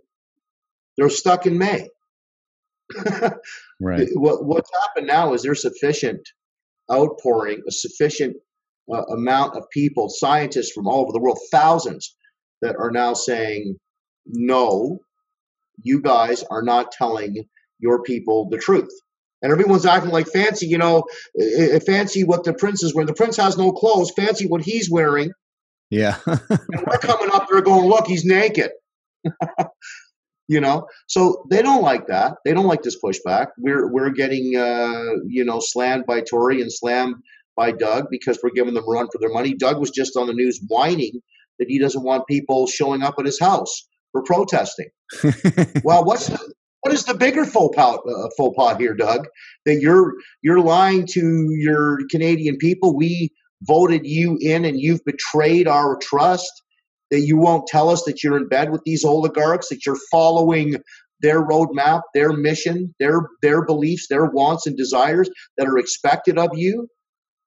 [0.98, 1.90] they're stuck in May.
[3.84, 4.10] Right.
[4.14, 6.22] what, what's happened now is there's sufficient
[6.92, 8.36] outpouring, a sufficient
[8.92, 12.16] uh, amount of people, scientists from all over the world, thousands,
[12.62, 13.78] that are now saying,
[14.26, 15.00] no,
[15.82, 17.46] you guys are not telling
[17.80, 18.92] your people the truth.
[19.42, 21.04] And everyone's acting like fancy, you know,
[21.40, 23.08] uh, fancy what the prince is wearing.
[23.08, 24.12] The prince has no clothes.
[24.16, 25.32] Fancy what he's wearing.
[25.90, 26.18] Yeah.
[26.28, 28.72] And we're coming up there going, look, he's naked.
[30.52, 32.36] you know, so they don't like that.
[32.44, 33.48] They don't like this pushback.
[33.58, 37.16] We're we're getting uh, you know slammed by Tory and slammed
[37.56, 39.54] by Doug because we're giving them run for their money.
[39.54, 41.22] Doug was just on the news whining
[41.58, 44.90] that he doesn't want people showing up at his house for protesting.
[45.86, 49.28] well, what's the, what is the bigger faux pas, uh, faux pas here, Doug?
[49.66, 52.94] That you're you're lying to your Canadian people.
[52.98, 56.52] We voted you in, and you've betrayed our trust.
[57.12, 59.70] That you won't tell us that you're in bed with these oligarchs.
[59.70, 60.78] That you're following
[61.22, 66.50] their roadmap, their mission, their their beliefs, their wants and desires that are expected of
[66.54, 66.88] you.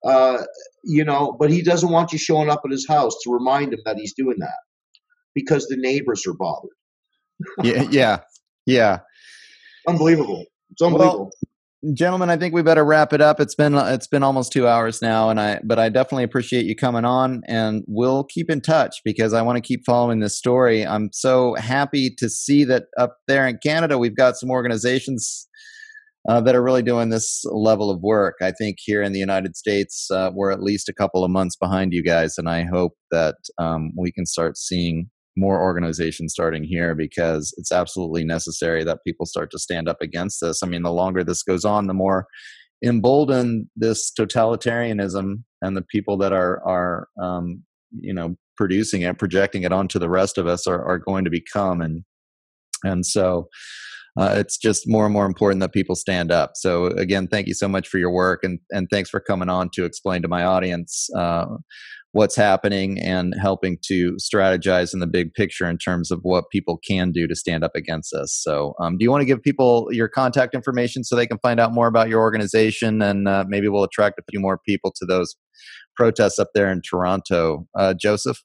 [0.05, 0.45] Uh,
[0.85, 3.81] you know, but he doesn't want you showing up at his house to remind him
[3.87, 4.59] that he's doing that
[5.35, 6.71] because the neighbors are bothered.
[7.63, 8.19] yeah, yeah,
[8.67, 8.99] yeah.
[9.89, 10.45] Unbelievable.
[10.71, 11.31] It's unbelievable.
[11.93, 13.41] Gentlemen, I think we better wrap it up.
[13.41, 16.75] It's been it's been almost two hours now, and I but I definitely appreciate you
[16.75, 20.87] coming on, and we'll keep in touch because I want to keep following this story.
[20.87, 25.47] I'm so happy to see that up there in Canada, we've got some organizations
[26.27, 28.37] uh, that are really doing this level of work.
[28.41, 31.57] I think here in the United States, uh, we're at least a couple of months
[31.57, 36.65] behind you guys, and I hope that um, we can start seeing more organizations starting
[36.65, 40.63] here because it's absolutely necessary that people start to stand up against this.
[40.63, 42.27] I mean, the longer this goes on, the more
[42.85, 47.63] emboldened this totalitarianism and the people that are are um,
[48.01, 51.31] you know producing it, projecting it onto the rest of us are, are going to
[51.31, 52.05] become and
[52.85, 53.49] and so
[54.19, 56.53] uh, it's just more and more important that people stand up.
[56.55, 59.71] So again, thank you so much for your work and and thanks for coming on
[59.75, 61.47] to explain to my audience uh,
[62.15, 66.79] what's happening and helping to strategize in the big picture in terms of what people
[66.87, 68.33] can do to stand up against us.
[68.41, 71.59] So, um, do you want to give people your contact information so they can find
[71.59, 75.05] out more about your organization and uh, maybe we'll attract a few more people to
[75.05, 75.35] those
[75.97, 77.67] protests up there in Toronto?
[77.77, 78.39] Uh, Joseph?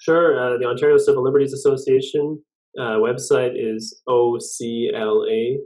[0.00, 0.36] Sure.
[0.36, 2.42] Uh, the Ontario Civil Liberties Association
[2.76, 5.58] uh, website is ocla.ca.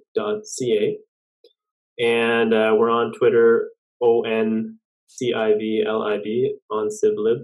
[2.00, 3.70] And uh, we're on Twitter,
[4.00, 4.78] on
[5.08, 7.40] C I V L I B on CivLib.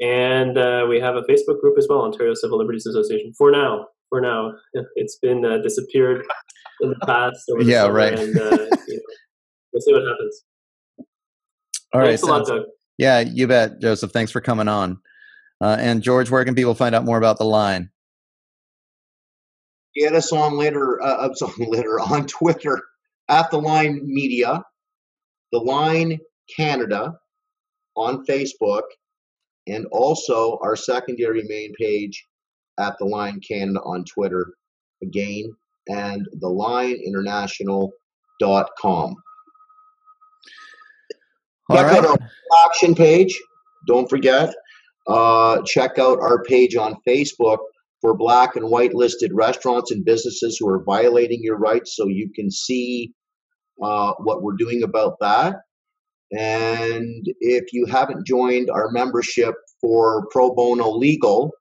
[0.00, 3.32] And uh, we have a Facebook group as well, Ontario Civil Liberties Association.
[3.36, 4.52] For now, for now,
[4.94, 6.24] it's been uh, disappeared
[6.80, 7.44] in the past.
[7.60, 8.18] yeah, right.
[8.18, 8.50] And, uh,
[8.88, 9.02] you know,
[9.72, 10.44] we'll see what happens.
[11.92, 12.62] All Thanks right, a lot, Doug.
[12.98, 14.12] Yeah, you bet, Joseph.
[14.12, 14.98] Thanks for coming on.
[15.60, 17.90] Uh, and George, where can people find out more about the line?
[19.96, 21.00] Get us on later.
[21.02, 22.82] Uh, on later on Twitter
[23.28, 24.62] at the Line Media,
[25.52, 26.18] the Line
[26.54, 27.14] Canada
[27.96, 28.82] on Facebook
[29.66, 32.26] and also our secondary main page
[32.78, 34.54] at the Line Canada on Twitter
[35.02, 35.54] again
[35.88, 39.14] and the lineinternational.com.
[41.70, 41.98] All check right.
[41.98, 42.18] out our
[42.66, 43.40] action page.
[43.86, 44.54] Don't forget.
[45.06, 47.58] Uh, check out our page on Facebook
[48.00, 52.30] for black and white listed restaurants and businesses who are violating your rights so you
[52.34, 53.12] can see
[53.82, 55.56] uh, what we're doing about that.
[56.36, 61.52] And if you haven't joined our membership for Pro Bono Legal,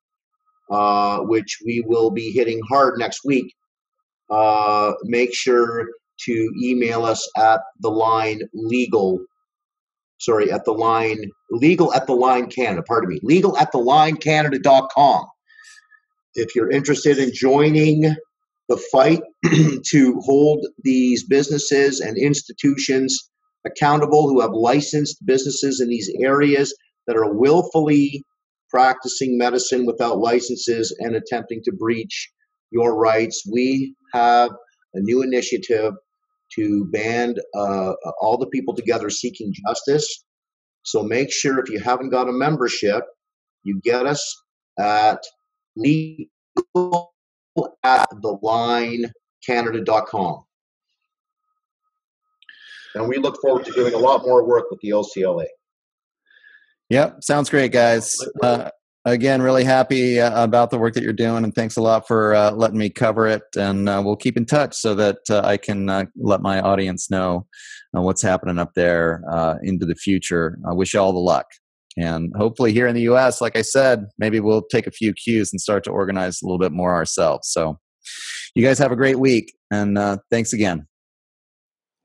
[0.71, 3.53] uh, which we will be hitting hard next week,
[4.31, 5.87] uh, make sure
[6.21, 9.19] to email us at the line legal.
[10.19, 12.81] Sorry, at the line legal at the line Canada.
[12.87, 15.25] Pardon me, legal at the line Canada.com.
[16.35, 18.15] If you're interested in joining
[18.69, 19.21] the fight
[19.91, 23.29] to hold these businesses and institutions
[23.65, 26.75] accountable, who have licensed businesses in these areas
[27.07, 28.23] that are willfully
[28.69, 32.31] practicing medicine without licenses and attempting to breach
[32.71, 33.43] your rights.
[33.49, 34.49] We have
[34.93, 35.93] a new initiative
[36.55, 40.23] to band uh, all the people together seeking justice.
[40.83, 43.03] So make sure if you haven't got a membership,
[43.63, 44.43] you get us
[44.79, 45.19] at
[45.75, 47.13] legal
[47.83, 49.11] at the line
[49.45, 50.43] canada.com
[52.95, 55.45] and we look forward to doing a lot more work with the OCLA.
[56.89, 58.15] Yep, sounds great, guys.
[58.41, 58.69] Uh,
[59.05, 62.35] again, really happy uh, about the work that you're doing, and thanks a lot for
[62.35, 63.43] uh, letting me cover it.
[63.57, 67.09] And uh, we'll keep in touch so that uh, I can uh, let my audience
[67.09, 67.47] know
[67.91, 69.23] what's happening up there
[69.63, 70.57] into the future.
[70.67, 71.45] I wish you all the luck.
[71.95, 75.51] And hopefully, here in the US, like I said, maybe we'll take a few cues
[75.53, 77.49] and start to organize a little bit more ourselves.
[77.51, 77.79] So,
[78.55, 79.97] you guys have a great week, and
[80.29, 80.87] thanks again.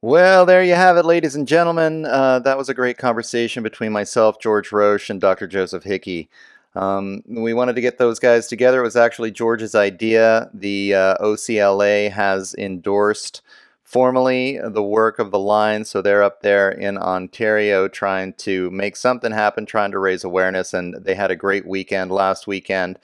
[0.00, 2.04] Well, there you have it, ladies and gentlemen.
[2.04, 5.48] Uh, that was a great conversation between myself, George Roche, and Dr.
[5.48, 6.30] Joseph Hickey.
[6.76, 8.78] Um, we wanted to get those guys together.
[8.78, 10.50] It was actually George's idea.
[10.54, 13.42] The uh, OCLA has endorsed
[13.82, 18.94] formally the work of the line, so they're up there in Ontario trying to make
[18.94, 23.00] something happen, trying to raise awareness, and they had a great weekend last weekend.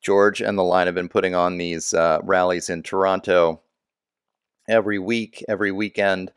[0.00, 3.60] George and the line have been putting on these uh, rallies in Toronto
[4.68, 6.30] every week, every weekend.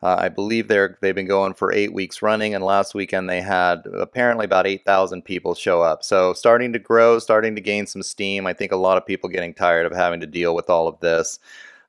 [0.00, 3.40] Uh, I believe they're they've been going for eight weeks running, and last weekend they
[3.40, 6.04] had apparently about eight thousand people show up.
[6.04, 8.46] So starting to grow, starting to gain some steam.
[8.46, 11.00] I think a lot of people getting tired of having to deal with all of
[11.00, 11.40] this.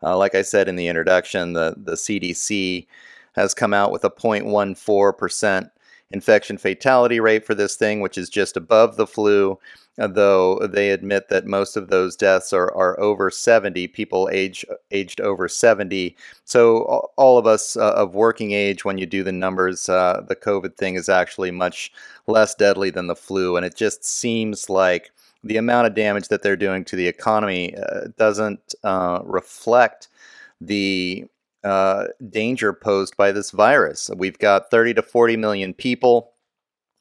[0.01, 2.87] Uh, like I said in the introduction, the the CDC
[3.33, 5.69] has come out with a 0.14 percent
[6.11, 9.59] infection fatality rate for this thing, which is just above the flu,
[9.97, 15.21] though they admit that most of those deaths are, are over 70, people age, aged
[15.21, 16.15] over 70.
[16.45, 20.35] So, all of us uh, of working age, when you do the numbers, uh, the
[20.35, 21.91] COVID thing is actually much
[22.27, 23.57] less deadly than the flu.
[23.57, 25.11] And it just seems like
[25.43, 30.07] the amount of damage that they're doing to the economy uh, doesn't uh, reflect
[30.61, 31.25] the
[31.63, 34.09] uh, danger posed by this virus.
[34.15, 36.31] We've got 30 to 40 million people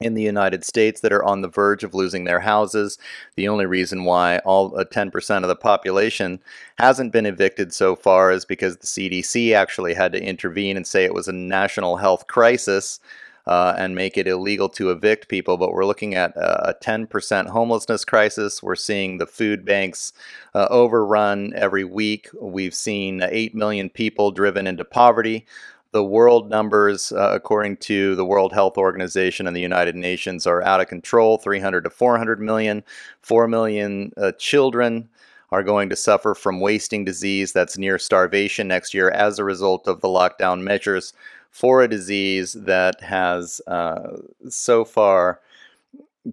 [0.00, 2.98] in the United States that are on the verge of losing their houses.
[3.36, 6.40] The only reason why all uh, 10% of the population
[6.78, 11.04] hasn't been evicted so far is because the CDC actually had to intervene and say
[11.04, 13.00] it was a national health crisis
[13.48, 15.56] uh, and make it illegal to evict people.
[15.56, 18.62] But we're looking at a 10% homelessness crisis.
[18.62, 20.12] We're seeing the food banks
[20.54, 22.28] uh, overrun every week.
[22.38, 25.46] We've seen 8 million people driven into poverty.
[25.92, 30.62] The world numbers, uh, according to the World Health Organization and the United Nations, are
[30.62, 32.84] out of control 300 to 400 million.
[33.22, 35.08] 4 million uh, children
[35.50, 39.88] are going to suffer from wasting disease that's near starvation next year as a result
[39.88, 41.14] of the lockdown measures
[41.50, 44.16] for a disease that has uh,
[44.48, 45.40] so far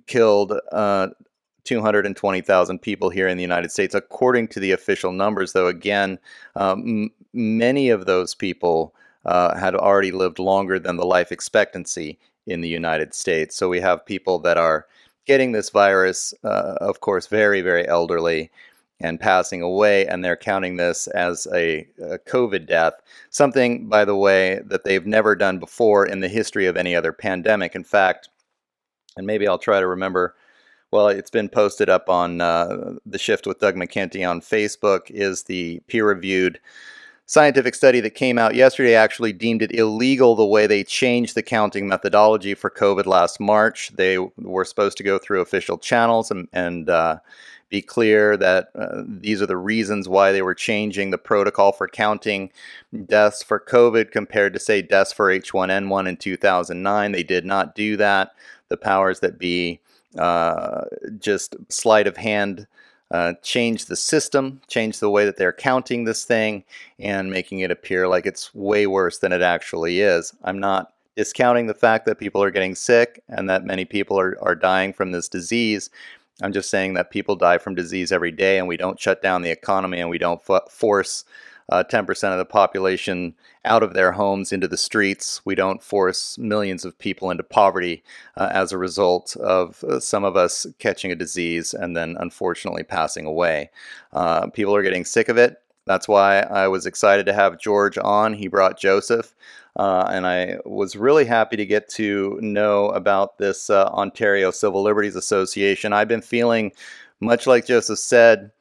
[0.08, 1.08] killed uh,
[1.64, 5.54] 220,000 people here in the United States, according to the official numbers.
[5.54, 6.20] Though, again,
[6.56, 8.94] um, many of those people
[9.26, 13.56] uh, had already lived longer than the life expectancy in the United States.
[13.56, 14.86] So, we have people that are
[15.26, 18.52] getting this virus, uh, of course, very, very elderly
[19.02, 22.94] and passing away, and they're counting this as a, a, COVID death.
[23.30, 27.12] Something, by the way, that they've never done before in the history of any other
[27.12, 27.76] pandemic.
[27.76, 28.30] In fact,
[29.18, 30.36] and maybe I'll try to remember.
[30.92, 35.10] Well, it's been posted up on uh, the Shift with Doug McKenty on Facebook.
[35.10, 36.60] Is the peer-reviewed
[37.26, 41.42] scientific study that came out yesterday actually deemed it illegal the way they changed the
[41.42, 43.92] counting methodology for COVID last March.
[43.96, 47.18] They were supposed to go through official channels and, and uh,
[47.70, 51.88] be clear that uh, these are the reasons why they were changing the protocol for
[51.88, 52.52] counting
[53.06, 57.12] deaths for COVID compared to, say, deaths for H1N1 in 2009.
[57.12, 58.32] They did not do that.
[58.70, 59.80] The powers that be
[60.18, 60.86] uh,
[61.20, 62.68] just sleight of hand.
[63.12, 66.64] Uh, change the system, change the way that they're counting this thing,
[66.98, 70.34] and making it appear like it's way worse than it actually is.
[70.44, 74.38] I'm not discounting the fact that people are getting sick and that many people are,
[74.42, 75.90] are dying from this disease.
[76.42, 79.42] I'm just saying that people die from disease every day, and we don't shut down
[79.42, 81.24] the economy and we don't f- force
[81.70, 83.34] uh, 10% of the population
[83.64, 85.42] out of their homes into the streets.
[85.46, 88.04] We don't force millions of people into poverty
[88.38, 92.84] uh, as a result of uh, some of us catching a disease and then unfortunately
[92.84, 93.72] passing away.
[94.14, 95.58] Uh, people are getting sick of it.
[95.88, 98.34] That's why I was excited to have George on.
[98.34, 99.34] He brought Joseph.
[99.76, 104.82] Uh, and I was really happy to get to know about this uh, Ontario Civil
[104.82, 105.92] Liberties Association.
[105.92, 106.72] I've been feeling,
[107.20, 108.52] much like Joseph said,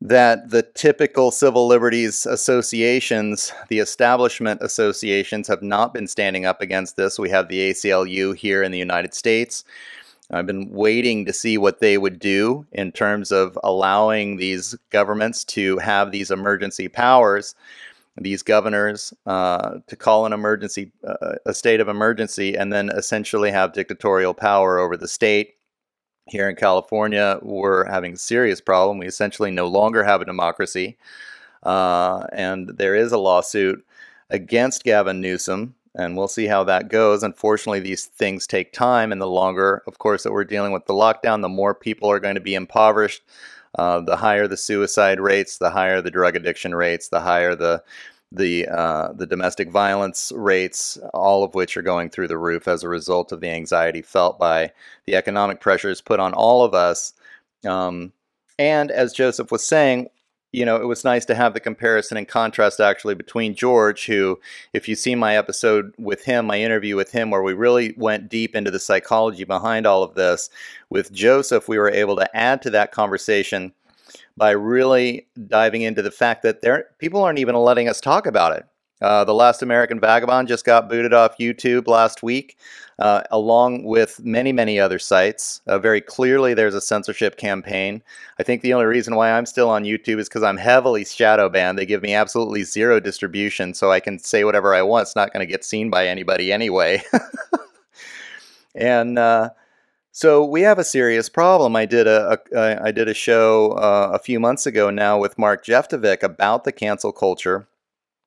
[0.00, 6.96] that the typical civil liberties associations, the establishment associations, have not been standing up against
[6.96, 7.18] this.
[7.18, 9.64] We have the ACLU here in the United States.
[10.30, 15.44] I've been waiting to see what they would do in terms of allowing these governments
[15.44, 17.54] to have these emergency powers
[18.20, 23.50] these governors uh, to call an emergency, uh, a state of emergency, and then essentially
[23.50, 25.54] have dictatorial power over the state.
[26.26, 28.98] Here in California, we're having a serious problem.
[28.98, 30.96] We essentially no longer have a democracy,
[31.62, 33.84] uh, and there is a lawsuit
[34.30, 37.22] against Gavin Newsom, and we'll see how that goes.
[37.22, 40.94] Unfortunately, these things take time, and the longer, of course, that we're dealing with the
[40.94, 43.22] lockdown, the more people are going to be impoverished
[43.78, 47.82] uh, the higher the suicide rates, the higher the drug addiction rates, the higher the
[48.30, 52.82] the uh, the domestic violence rates, all of which are going through the roof as
[52.82, 54.72] a result of the anxiety felt by
[55.06, 57.12] the economic pressures put on all of us.
[57.66, 58.12] Um,
[58.58, 60.08] and as Joseph was saying,
[60.52, 64.38] you know, it was nice to have the comparison and contrast actually between George, who,
[64.74, 68.28] if you see my episode with him, my interview with him, where we really went
[68.28, 70.50] deep into the psychology behind all of this,
[70.90, 73.72] with Joseph, we were able to add to that conversation
[74.36, 78.56] by really diving into the fact that there people aren't even letting us talk about
[78.56, 78.66] it.
[79.02, 82.56] Uh, the Last American Vagabond just got booted off YouTube last week,
[83.00, 85.60] uh, along with many, many other sites.
[85.66, 88.00] Uh, very clearly, there's a censorship campaign.
[88.38, 91.48] I think the only reason why I'm still on YouTube is because I'm heavily shadow
[91.48, 91.78] banned.
[91.78, 95.02] They give me absolutely zero distribution, so I can say whatever I want.
[95.02, 97.02] It's not going to get seen by anybody anyway.
[98.76, 99.50] and uh,
[100.12, 101.74] so we have a serious problem.
[101.74, 105.38] I did a, a I did a show uh, a few months ago now with
[105.38, 107.66] Mark Jeftovic about the cancel culture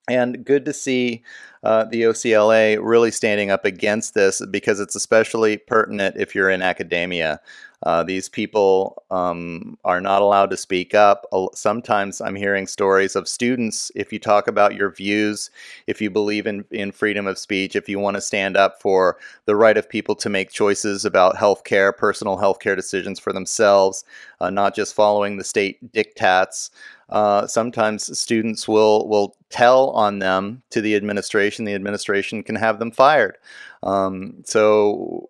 [0.08, 1.24] and good to see
[1.64, 6.62] uh, the OCLA really standing up against this because it's especially pertinent if you're in
[6.62, 7.42] academia.
[7.86, 11.26] Uh, these people um, are not allowed to speak up.
[11.54, 13.92] Sometimes I'm hearing stories of students.
[13.96, 15.52] If you talk about your views,
[15.86, 19.18] if you believe in, in freedom of speech, if you want to stand up for
[19.46, 24.04] the right of people to make choices about healthcare, personal healthcare decisions for themselves,
[24.42, 26.72] uh, not just following the state diktats,
[27.10, 31.66] uh, sometimes students will will tell on them to the administration.
[31.66, 33.38] The administration can have them fired.
[33.84, 35.30] Um, so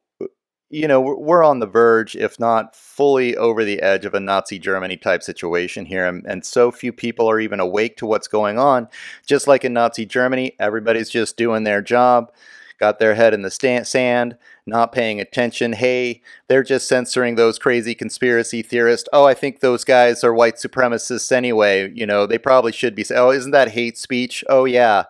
[0.70, 4.58] you know, we're on the verge, if not fully over the edge of a Nazi
[4.58, 6.06] Germany type situation here.
[6.08, 8.88] And, and, so few people are even awake to what's going on.
[9.28, 12.32] Just like in Nazi Germany, everybody's just doing their job,
[12.80, 15.74] got their head in the sand, not paying attention.
[15.74, 19.08] Hey, they're just censoring those crazy conspiracy theorists.
[19.14, 21.92] Oh, I think those guys are white supremacists anyway.
[21.94, 23.06] You know, they probably should be.
[23.12, 24.44] Oh, isn't that hate speech?
[24.50, 25.06] Oh, yeah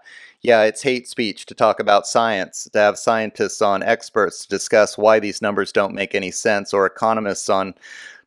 [0.45, 4.95] yeah, it's hate speech to talk about science, to have scientists on experts to discuss
[4.95, 7.73] why these numbers don't make any sense, or economists on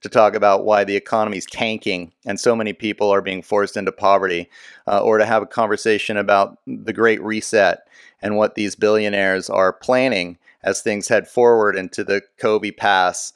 [0.00, 3.76] to talk about why the economy is tanking and so many people are being forced
[3.76, 4.50] into poverty,
[4.88, 7.86] uh, or to have a conversation about the Great Reset
[8.20, 13.32] and what these billionaires are planning as things head forward into the COVID pass.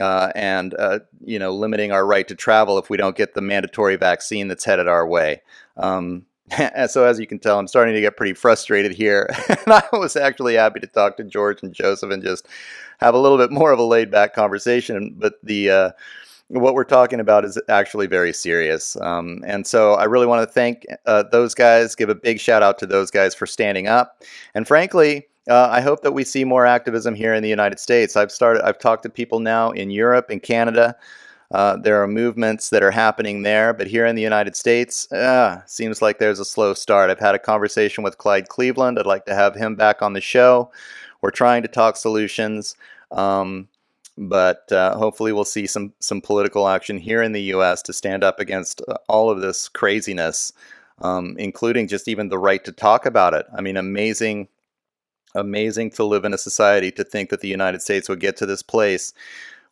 [0.00, 3.40] Uh, and uh, you know, limiting our right to travel if we don't get the
[3.40, 5.40] mandatory vaccine that's headed our way.
[5.76, 6.26] Um,
[6.88, 9.28] so as you can tell, I'm starting to get pretty frustrated here.
[9.48, 12.46] and I was actually happy to talk to George and Joseph and just
[12.98, 15.14] have a little bit more of a laid back conversation.
[15.18, 15.90] But the uh,
[16.48, 18.96] what we're talking about is actually very serious.
[19.00, 22.62] Um, and so I really want to thank uh, those guys, give a big shout
[22.62, 24.22] out to those guys for standing up.
[24.54, 28.16] And frankly, uh, I hope that we see more activism here in the United States.
[28.16, 30.96] I've started, I've talked to people now in Europe and Canada
[31.54, 35.62] uh, there are movements that are happening there, but here in the United States, uh,
[35.66, 37.10] seems like there's a slow start.
[37.10, 38.98] I've had a conversation with Clyde Cleveland.
[38.98, 40.72] I'd like to have him back on the show.
[41.22, 42.74] We're trying to talk solutions,
[43.12, 43.68] um,
[44.18, 47.82] but uh, hopefully we'll see some some political action here in the U.S.
[47.82, 50.52] to stand up against uh, all of this craziness,
[51.02, 53.46] um, including just even the right to talk about it.
[53.56, 54.48] I mean, amazing
[55.36, 58.46] amazing to live in a society to think that the United States would get to
[58.46, 59.12] this place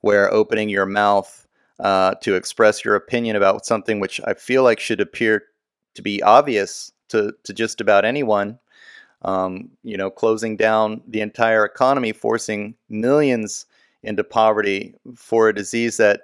[0.00, 1.41] where opening your mouth
[1.80, 5.44] uh, to express your opinion about something which I feel like should appear
[5.94, 8.58] to be obvious to, to just about anyone.
[9.22, 13.66] Um, you know, closing down the entire economy, forcing millions
[14.02, 16.22] into poverty for a disease that,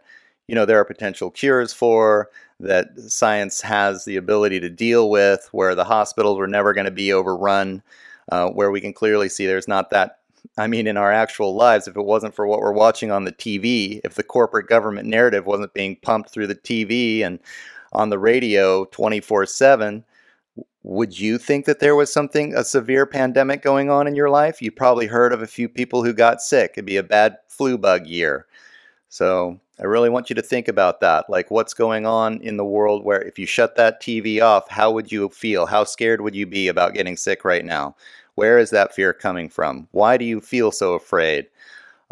[0.49, 5.49] you know, there are potential cures for, that science has the ability to deal with,
[5.53, 7.83] where the hospitals were never going to be overrun,
[8.33, 10.18] uh, where we can clearly see there's not that
[10.57, 13.33] I mean, in our actual lives, if it wasn't for what we're watching on the
[13.33, 17.39] TV, if the corporate government narrative wasn't being pumped through the TV and
[17.93, 20.05] on the radio 24 7,
[20.83, 24.63] would you think that there was something, a severe pandemic going on in your life?
[24.63, 26.73] You probably heard of a few people who got sick.
[26.75, 28.47] It'd be a bad flu bug year.
[29.09, 31.29] So I really want you to think about that.
[31.29, 34.91] Like, what's going on in the world where if you shut that TV off, how
[34.91, 35.67] would you feel?
[35.67, 37.95] How scared would you be about getting sick right now?
[38.39, 39.89] Where is that fear coming from?
[39.91, 41.49] Why do you feel so afraid?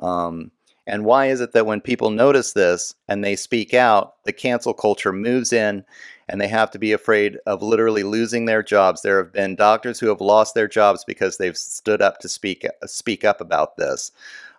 [0.01, 0.51] Um,
[0.85, 4.74] and why is it that when people notice this and they speak out, the cancel
[4.74, 5.85] culture moves in
[6.28, 9.03] and they have to be afraid of literally losing their jobs?
[9.03, 12.66] There have been doctors who have lost their jobs because they've stood up to speak
[12.86, 14.11] speak up about this.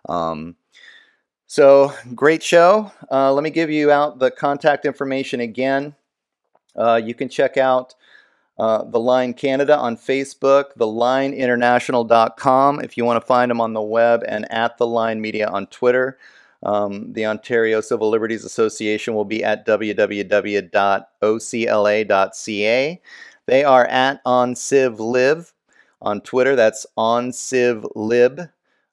[0.08, 0.56] Um,
[1.48, 2.90] so great show.
[3.10, 5.94] Uh, let me give you out the contact information again.
[6.74, 7.94] Uh, you can check out
[8.58, 13.82] uh, the Line Canada on Facebook, thelineinternational.com if you want to find them on the
[13.82, 16.18] web, and at the Line Media on Twitter.
[16.64, 20.70] Um, the Ontario Civil Liberties Association will be at www.ocla.ca.
[23.46, 25.52] They are at on civ OnCivLib
[26.02, 26.56] on Twitter.
[26.56, 28.50] That's OnCivLib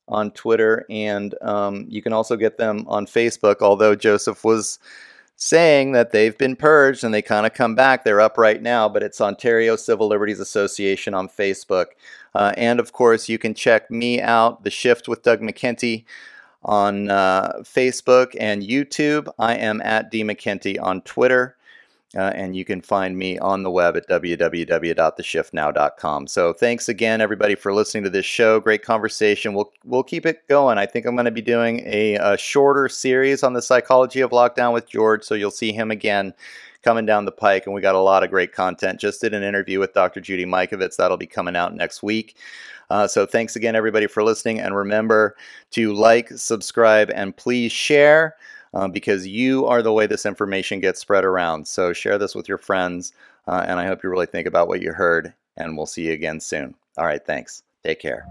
[0.08, 3.62] on Twitter, and um, you can also get them on Facebook.
[3.62, 4.78] Although Joseph was
[5.36, 8.04] saying that they've been purged and they kind of come back.
[8.04, 11.88] They're up right now, but it's Ontario Civil Liberties Association on Facebook.
[12.34, 16.06] Uh, and of course, you can check me out, The Shift with Doug McKenty,
[16.64, 19.28] on uh, Facebook and YouTube.
[19.38, 21.55] I am at D McKenty on Twitter.
[22.16, 26.28] Uh, and you can find me on the web at www.theshiftnow.com.
[26.28, 28.62] So thanks again, everybody, for listening to this show.
[28.62, 29.54] Great conversation.
[29.54, 30.78] We'll we'll keep it going.
[30.78, 34.32] I think I'm going to be doing a, a shorter series on the psychology of
[34.32, 36.34] lockdown with George, so you'll see him again
[36.86, 39.00] coming down the pike, and we got a lot of great content.
[39.00, 40.22] Just did an interview with Dr.
[40.22, 42.38] Judy Mikovits that'll be coming out next week.
[42.92, 45.36] Uh, so thanks again, everybody, for listening, and remember
[45.72, 48.36] to like, subscribe, and please share
[48.76, 51.68] um, because you are the way this information gets spread around.
[51.68, 53.14] So share this with your friends,
[53.48, 56.14] uh, and I hope you really think about what you heard, and we'll see you
[56.14, 56.76] again soon.
[56.98, 57.64] All right, thanks.
[57.84, 58.28] Take care.